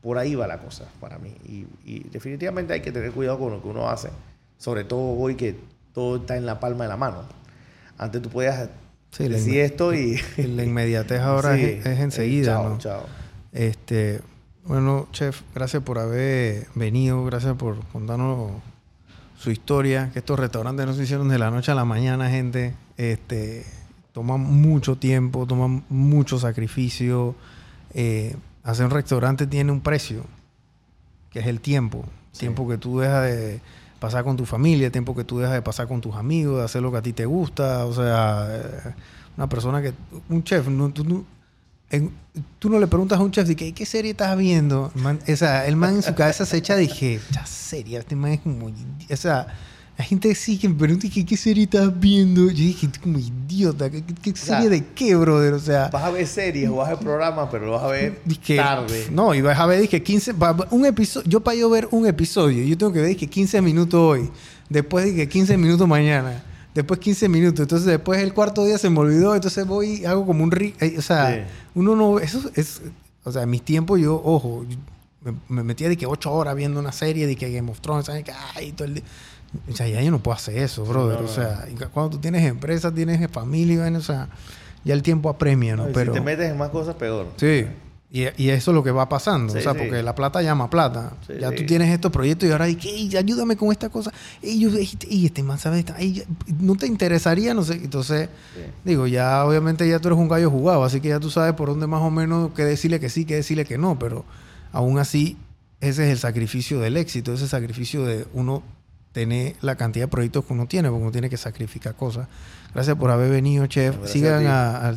por 0.00 0.18
ahí 0.18 0.34
va 0.34 0.46
la 0.46 0.58
cosa 0.58 0.86
para 1.00 1.18
mí. 1.18 1.34
Y, 1.44 1.66
y 1.84 2.08
definitivamente 2.10 2.74
hay 2.74 2.82
que 2.82 2.92
tener 2.92 3.12
cuidado 3.12 3.38
con 3.38 3.52
lo 3.52 3.62
que 3.62 3.68
uno 3.68 3.88
hace 3.88 4.10
sobre 4.60 4.84
todo 4.84 5.18
hoy 5.18 5.34
que 5.34 5.56
todo 5.94 6.16
está 6.16 6.36
en 6.36 6.46
la 6.46 6.60
palma 6.60 6.84
de 6.84 6.90
la 6.90 6.96
mano. 6.96 7.24
Antes 7.98 8.22
tú 8.22 8.28
podías 8.28 8.68
decir 9.18 9.60
esto 9.60 9.92
y... 9.94 10.20
La 10.36 10.62
inmediatez 10.62 11.20
ahora 11.20 11.58
es, 11.58 11.84
enseguida, 11.86 12.52
chao, 12.52 12.78
Chao. 12.78 13.06
Este, 13.52 14.20
bueno, 14.64 15.08
chef, 15.12 15.42
gracias 15.54 15.82
por 15.82 15.98
haber 15.98 16.66
venido, 16.74 17.24
gracias 17.24 17.56
por 17.56 17.84
contarnos 17.86 18.52
su 19.38 19.50
historia, 19.50 20.10
que 20.12 20.18
estos 20.18 20.38
restaurantes 20.38 20.86
no 20.86 20.92
se 20.92 21.04
hicieron 21.04 21.28
de 21.28 21.38
la 21.38 21.50
noche 21.50 21.72
a 21.72 21.74
la 21.74 21.84
mañana, 21.84 22.28
gente. 22.28 22.74
Este, 22.98 23.64
toman 24.12 24.40
mucho 24.40 24.96
tiempo, 24.96 25.46
toman 25.46 25.84
mucho 25.88 26.38
sacrificio. 26.38 27.34
Eh, 27.94 28.36
hacer 28.62 28.84
un 28.84 28.90
restaurante 28.90 29.46
tiene 29.46 29.72
un 29.72 29.80
precio, 29.80 30.24
que 31.30 31.40
es 31.40 31.46
el 31.46 31.60
tiempo. 31.60 32.04
Tiempo 32.38 32.68
que 32.68 32.78
tú 32.78 33.00
dejas 33.00 33.24
de 33.24 33.60
pasar 33.98 34.24
con 34.24 34.36
tu 34.36 34.46
familia, 34.46 34.90
tiempo 34.92 35.16
que 35.16 35.24
tú 35.24 35.38
dejas 35.38 35.54
de 35.54 35.62
pasar 35.62 35.88
con 35.88 36.00
tus 36.00 36.14
amigos, 36.14 36.58
de 36.58 36.64
hacer 36.64 36.82
lo 36.82 36.92
que 36.92 36.98
a 36.98 37.02
ti 37.02 37.12
te 37.12 37.26
gusta. 37.26 37.86
O 37.86 37.92
sea, 37.92 38.46
eh, 38.50 38.94
una 39.36 39.48
persona 39.48 39.82
que. 39.82 39.94
Un 40.28 40.44
chef, 40.44 40.68
no, 40.68 40.90
tú, 40.90 41.24
no, 41.92 42.10
tú 42.58 42.68
no 42.68 42.78
le 42.78 42.86
preguntas 42.86 43.18
a 43.18 43.22
un 43.22 43.30
chef, 43.30 43.54
¿qué, 43.54 43.72
qué 43.72 43.86
serie 43.86 44.12
estás 44.12 44.36
viendo? 44.36 44.92
o 44.94 45.36
sea, 45.36 45.66
el 45.66 45.76
man 45.76 45.96
en 45.96 46.02
su 46.02 46.14
cabeza 46.14 46.46
se 46.46 46.56
echa, 46.56 46.76
dije, 46.76 47.20
ya 47.30 47.44
serie, 47.46 47.98
este 47.98 48.16
man 48.16 48.32
es 48.32 48.40
como. 48.40 48.66
O 48.66 49.16
sea 49.16 49.46
la 50.00 50.06
gente 50.06 50.34
sí 50.34 50.56
que 50.56 50.66
me 50.66 50.76
pregunta 50.76 51.06
¿qué, 51.12 51.26
qué 51.26 51.36
serie 51.36 51.64
estás 51.64 52.00
viendo. 52.00 52.46
Yo 52.46 52.56
dije, 52.56 52.88
como 53.02 53.18
idiota, 53.18 53.90
¿qué, 53.90 54.34
serie 54.34 54.70
de 54.70 54.82
qué, 54.94 55.14
brother? 55.14 55.52
O 55.52 55.58
sea... 55.58 55.88
Vas 55.88 56.04
a 56.04 56.10
ver 56.10 56.26
series 56.26 56.70
o 56.70 56.76
vas 56.76 56.88
a 56.88 56.92
ver 56.92 57.00
programas, 57.00 57.50
pero 57.50 57.66
lo 57.66 57.72
vas 57.72 57.82
a 57.82 57.88
ver 57.88 58.18
tarde. 58.56 59.08
No, 59.12 59.34
y 59.34 59.42
vas 59.42 59.58
a 59.58 59.66
ver, 59.66 59.78
dije, 59.78 60.02
15... 60.02 60.36
Un 60.70 60.86
episodio, 60.86 61.28
yo 61.28 61.40
para 61.40 61.58
yo 61.58 61.68
ver 61.68 61.86
un 61.90 62.06
episodio, 62.06 62.64
yo 62.64 62.78
tengo 62.78 62.94
que 62.94 63.00
ver, 63.00 63.08
dije, 63.10 63.26
15 63.26 63.60
minutos 63.60 64.00
hoy. 64.00 64.30
Después 64.70 65.04
dije, 65.04 65.28
15 65.28 65.58
minutos 65.58 65.86
mañana. 65.86 66.44
Después 66.74 67.00
15 67.00 67.28
minutos. 67.28 67.60
Entonces 67.60 67.86
después 67.86 68.20
el 68.20 68.32
cuarto 68.32 68.64
día 68.64 68.78
se 68.78 68.90
me 68.90 69.00
olvidó. 69.00 69.34
Entonces 69.34 69.66
voy 69.66 70.00
y 70.00 70.04
hago 70.04 70.26
como 70.26 70.44
un... 70.44 70.52
Eh, 70.80 70.94
o 70.98 71.02
sea, 71.02 71.46
uno 71.74 71.96
no... 71.96 72.18
Eso 72.18 72.50
es... 72.54 72.82
O 73.24 73.32
sea, 73.32 73.42
en 73.42 73.50
mis 73.50 73.62
tiempos 73.62 74.00
yo, 74.00 74.20
ojo... 74.22 74.64
Me, 75.48 75.62
metía 75.62 75.90
de 75.90 75.98
que 75.98 76.06
8 76.06 76.32
horas 76.32 76.56
viendo 76.56 76.80
una 76.80 76.92
serie 76.92 77.26
de 77.26 77.36
que 77.36 77.52
Game 77.52 77.70
of 77.70 77.80
Thrones, 77.80 78.06
¿sabes? 78.06 78.24
Ay, 78.54 78.72
todo 78.72 78.88
el 78.88 78.94
día. 78.94 79.04
O 79.70 79.76
sea, 79.76 79.86
ya 79.88 80.00
yo 80.00 80.10
no 80.10 80.20
puedo 80.20 80.34
hacer 80.34 80.56
eso, 80.56 80.84
brother. 80.84 81.18
o 81.18 81.28
sea, 81.28 81.66
cuando 81.92 82.12
tú 82.12 82.18
tienes 82.18 82.46
empresa, 82.46 82.92
tienes 82.92 83.28
familia, 83.30 83.84
o 83.94 84.00
sea, 84.00 84.28
ya 84.84 84.94
el 84.94 85.02
tiempo 85.02 85.28
apremia, 85.28 85.76
¿no? 85.76 85.88
Pero, 85.92 86.12
si 86.12 86.18
te 86.18 86.24
metes 86.24 86.50
en 86.50 86.56
más 86.56 86.70
cosas, 86.70 86.94
peor. 86.94 87.26
Sí. 87.36 87.66
Y, 88.12 88.22
y, 88.42 88.50
eso 88.50 88.72
es 88.72 88.74
lo 88.74 88.82
que 88.82 88.90
va 88.90 89.08
pasando, 89.08 89.52
o 89.52 89.60
sea, 89.60 89.72
porque 89.72 90.02
la 90.02 90.16
plata 90.16 90.42
llama 90.42 90.68
plata. 90.68 91.12
ya 91.40 91.52
tú 91.52 91.64
tienes 91.64 91.90
estos 91.90 92.10
proyectos 92.10 92.48
y 92.48 92.52
ahora 92.52 92.64
dices, 92.64 93.14
ayúdame 93.14 93.56
con 93.56 93.70
esta 93.70 93.88
cosa. 93.88 94.12
Y, 94.42 94.58
yo, 94.58 94.70
y 95.08 95.26
este 95.26 95.44
man 95.44 95.60
sabe, 95.60 95.84
no 96.58 96.74
te 96.74 96.88
interesaría, 96.88 97.54
no 97.54 97.62
sé. 97.62 97.74
Entonces, 97.74 98.28
digo, 98.84 99.06
ya 99.06 99.44
obviamente 99.44 99.88
ya 99.88 100.00
tú 100.00 100.08
eres 100.08 100.18
un 100.18 100.28
gallo 100.28 100.50
jugado, 100.50 100.82
así 100.82 101.00
que 101.00 101.08
ya 101.08 101.20
tú 101.20 101.30
sabes 101.30 101.54
por 101.54 101.68
dónde 101.68 101.86
más 101.86 102.02
o 102.02 102.10
menos 102.10 102.50
qué 102.56 102.64
decirle 102.64 102.98
que 102.98 103.10
sí, 103.10 103.24
qué 103.24 103.36
decirle 103.36 103.64
que 103.64 103.78
no, 103.78 103.96
pero 103.96 104.24
aún 104.72 104.98
así, 104.98 105.36
ese 105.80 106.04
es 106.06 106.10
el 106.10 106.18
sacrificio 106.18 106.80
del 106.80 106.96
éxito, 106.96 107.32
ese 107.32 107.46
sacrificio 107.46 108.04
de 108.04 108.26
uno 108.32 108.64
tener 109.12 109.54
la 109.60 109.76
cantidad 109.76 110.06
de 110.06 110.08
proyectos 110.08 110.44
que 110.44 110.52
uno 110.52 110.66
tiene, 110.66 110.88
porque 110.88 111.02
uno 111.02 111.12
tiene 111.12 111.30
que 111.30 111.36
sacrificar 111.36 111.94
cosas. 111.94 112.26
Gracias 112.74 112.96
por 112.96 113.10
haber 113.10 113.30
venido, 113.30 113.66
chef. 113.66 113.96
Sigan 114.04 114.46
al, 114.46 114.96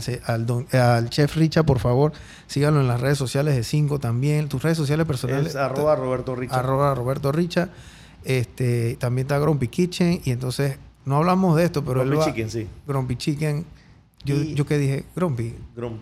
al, 0.71 1.09
chef 1.09 1.35
Richa, 1.35 1.63
por 1.63 1.79
favor. 1.79 2.13
Síganlo 2.47 2.81
en 2.81 2.87
las 2.87 3.01
redes 3.01 3.17
sociales 3.17 3.55
de 3.55 3.63
5 3.63 3.99
también. 3.99 4.47
Tus 4.47 4.61
redes 4.61 4.77
sociales 4.77 5.07
personales. 5.07 5.47
Es 5.49 5.55
arroba 5.55 5.95
Roberto 5.95 6.35
Richa. 6.35 6.59
Arroba 6.59 6.93
Roberto 6.93 7.31
Richa. 7.31 7.69
Este, 8.23 8.95
también 8.97 9.25
está 9.25 9.39
Grumpy 9.39 9.67
Kitchen. 9.67 10.21
Y 10.23 10.31
entonces, 10.31 10.77
no 11.05 11.17
hablamos 11.17 11.57
de 11.57 11.63
esto, 11.65 11.83
pero 11.83 12.05
Grumpy 12.05 12.25
Chicken, 12.25 12.49
sí. 12.49 12.67
Grumpy 12.87 13.15
Chicken. 13.15 13.65
Yo, 14.23 14.35
yo 14.41 14.65
qué 14.65 14.77
dije, 14.77 15.05
Grumpy. 15.15 15.55
Grumpy. 15.75 16.01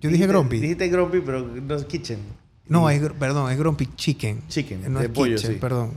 Yo 0.00 0.10
dije 0.10 0.26
Grumpy. 0.26 0.60
Dijiste 0.60 0.88
Grumpy, 0.88 1.20
pero 1.20 1.40
no 1.40 1.74
es 1.74 1.84
Kitchen. 1.84 2.18
No, 2.68 2.90
es, 2.90 3.00
perdón, 3.18 3.50
es 3.50 3.58
Grumpy 3.58 3.88
Chicken. 3.94 4.42
Chicken, 4.48 4.92
no 4.92 5.00
es 5.00 5.08
pollo, 5.08 5.36
kitchen, 5.36 5.60
perdón. 5.60 5.92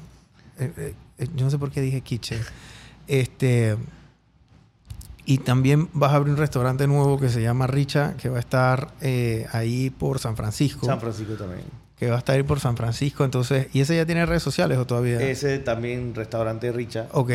Eh, 0.60 0.72
eh, 0.78 0.94
eh, 1.18 1.28
yo 1.36 1.46
no 1.46 1.52
sé 1.52 1.58
por 1.58 1.72
qué 1.72 1.82
dije 1.82 2.02
kitchen. 2.02 2.40
Este, 3.08 3.76
y 5.30 5.38
también 5.38 5.90
vas 5.94 6.14
a 6.14 6.16
abrir 6.16 6.34
un 6.34 6.40
restaurante 6.40 6.88
nuevo 6.88 7.20
que 7.20 7.30
se 7.30 7.40
llama 7.40 7.68
Richa, 7.68 8.16
que 8.18 8.30
va 8.30 8.38
a 8.38 8.40
estar 8.40 8.88
eh, 9.00 9.46
ahí 9.52 9.92
por 9.92 10.18
San 10.18 10.36
Francisco. 10.36 10.88
San 10.88 11.00
Francisco 11.00 11.34
también. 11.34 11.62
Que 12.00 12.10
va 12.10 12.16
a 12.16 12.18
estar 12.18 12.36
ahí 12.36 12.42
por 12.42 12.60
San 12.60 12.76
Francisco. 12.76 13.24
Entonces, 13.24 13.68
¿y 13.72 13.82
ese 13.82 13.96
ya 13.96 14.08
tiene 14.08 14.26
redes 14.26 14.42
sociales 14.42 14.80
o 14.80 14.88
todavía? 14.88 15.22
Ese 15.22 15.60
también, 15.60 16.16
restaurante 16.16 16.72
Richa. 16.72 17.10
Ok. 17.12 17.30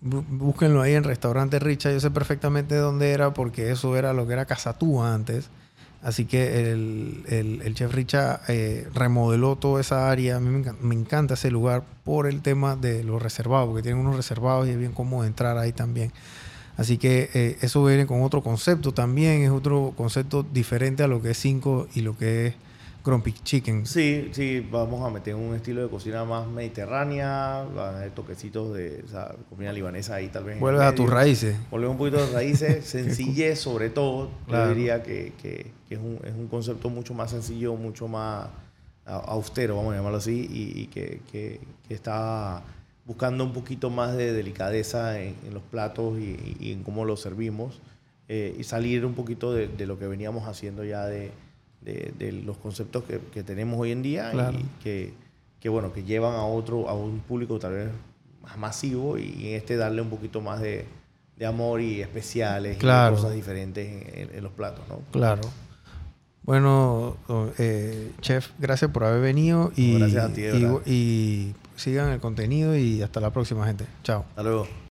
Búsquenlo 0.00 0.82
ahí 0.82 0.94
en 0.94 1.04
restaurante 1.04 1.60
Richa. 1.60 1.92
Yo 1.92 2.00
sé 2.00 2.10
perfectamente 2.10 2.74
dónde 2.74 3.12
era 3.12 3.32
porque 3.32 3.70
eso 3.70 3.96
era 3.96 4.12
lo 4.12 4.26
que 4.26 4.32
era 4.32 4.44
Casatúa 4.44 5.14
antes. 5.14 5.48
Así 6.02 6.24
que 6.24 6.72
el, 6.72 7.72
chef 7.74 7.94
Richa 7.94 8.40
eh, 8.48 8.88
remodeló 8.92 9.54
toda 9.54 9.80
esa 9.80 10.10
área. 10.10 10.38
A 10.38 10.40
mí 10.40 10.64
me 10.80 10.94
encanta, 10.96 11.34
ese 11.34 11.52
lugar 11.52 11.84
por 12.02 12.26
el 12.26 12.42
tema 12.42 12.74
de 12.74 13.04
los 13.04 13.22
reservados, 13.22 13.68
porque 13.68 13.82
tienen 13.82 14.00
unos 14.00 14.16
reservados 14.16 14.66
y 14.66 14.70
es 14.70 14.76
bien 14.76 14.90
cómodo 14.90 15.24
entrar 15.24 15.56
ahí 15.56 15.72
también. 15.72 16.10
Así 16.78 16.96
que 16.96 17.28
eh, 17.34 17.58
eso 17.60 17.84
viene 17.84 18.06
con 18.06 18.22
otro 18.22 18.40
concepto 18.40 18.94
también, 18.94 19.42
es 19.42 19.50
otro 19.50 19.92
concepto 19.96 20.44
diferente 20.44 21.02
a 21.02 21.08
lo 21.08 21.20
que 21.20 21.32
es 21.32 21.38
5 21.38 21.88
y 21.96 22.02
lo 22.02 22.16
que 22.16 22.46
es 22.46 22.54
Grumpy 23.04 23.32
Chicken. 23.32 23.84
Sí, 23.84 24.28
sí, 24.30 24.64
vamos 24.70 25.04
a 25.04 25.10
meter 25.10 25.34
un 25.34 25.56
estilo 25.56 25.82
de 25.82 25.88
cocina 25.88 26.24
más 26.24 26.46
mediterránea, 26.46 27.64
toquecitos 28.14 28.76
de 28.76 29.04
comida 29.50 29.72
libanesa 29.72 30.14
ahí 30.14 30.28
tal 30.28 30.44
vez. 30.44 30.60
Vuelves 30.60 30.82
a 30.82 30.94
tus 30.94 31.10
raíces. 31.10 31.56
Vuelves 31.68 31.90
un 31.90 31.98
poquito 31.98 32.24
de 32.24 32.32
raíces, 32.32 32.84
sencillez 32.86 33.58
sobre 33.58 33.90
todo. 33.90 34.30
Yo 34.46 34.68
diría 34.68 35.02
que, 35.02 35.32
que, 35.42 35.72
es, 35.90 35.98
un, 35.98 36.20
es, 36.22 36.32
un, 36.32 36.46
concepto 36.46 36.90
mucho 36.90 37.12
más 37.12 37.32
sencillo, 37.32 37.74
mucho 37.74 38.06
más 38.06 38.46
austero, 39.04 39.76
vamos 39.76 39.94
a 39.94 39.96
llamarlo 39.96 40.18
así, 40.18 40.46
y, 40.48 40.86
que, 40.86 41.22
que, 41.32 41.60
está 41.88 42.62
buscando 43.08 43.42
un 43.42 43.54
poquito 43.54 43.88
más 43.88 44.16
de 44.16 44.34
delicadeza 44.34 45.18
en, 45.18 45.34
los 45.52 45.62
platos 45.62 46.18
y, 46.20 46.70
en 46.72 46.84
cómo 46.84 47.06
los 47.06 47.20
servimos. 47.22 47.80
eh, 48.28 48.54
y 48.58 48.64
salir 48.64 49.06
un 49.06 49.14
poquito 49.14 49.54
de, 49.54 49.66
de, 49.66 49.86
lo 49.86 49.98
que 49.98 50.06
veníamos 50.06 50.46
haciendo 50.46 50.84
ya 50.84 51.06
de, 51.06 51.32
de 51.80 52.32
los 52.44 52.58
conceptos 52.58 53.04
que, 53.04 53.18
que, 53.32 53.42
tenemos 53.42 53.80
hoy 53.80 53.92
en 53.92 54.02
día 54.02 54.30
y 54.52 54.82
que, 54.84 55.14
que, 55.58 55.70
bueno, 55.70 55.90
que 55.94 56.04
llevan 56.04 56.34
a 56.34 56.44
otro, 56.44 56.86
a 56.86 56.94
un 56.94 57.20
público 57.20 57.58
tal 57.58 57.72
vez 57.72 57.88
más 58.42 58.58
masivo 58.58 59.16
y 59.16 59.48
en 59.48 59.54
este 59.54 59.76
darle 59.76 60.02
un 60.02 60.10
poquito 60.10 60.42
más 60.42 60.60
de, 60.60 60.84
amor 61.46 61.80
y 61.80 62.02
especiales 62.02 62.76
y 62.76 62.80
cosas 62.80 63.32
diferentes 63.32 64.28
en, 64.34 64.42
los 64.42 64.52
platos, 64.52 64.84
¿no? 64.88 65.00
Claro. 65.12 65.42
Bueno, 66.42 67.16
eh, 67.58 68.12
chef, 68.20 68.50
gracias 68.58 68.90
por 68.90 69.04
haber 69.04 69.22
venido 69.22 69.72
y, 69.76 69.98
gracias 69.98 70.24
a 70.24 70.32
ti, 70.32 70.42
y 70.84 71.54
sigan 71.78 72.10
el 72.10 72.20
contenido 72.20 72.76
y 72.76 73.02
hasta 73.02 73.20
la 73.20 73.32
próxima, 73.32 73.66
gente. 73.66 73.86
Chao. 74.02 74.24
Hasta 74.30 74.42
luego. 74.42 74.87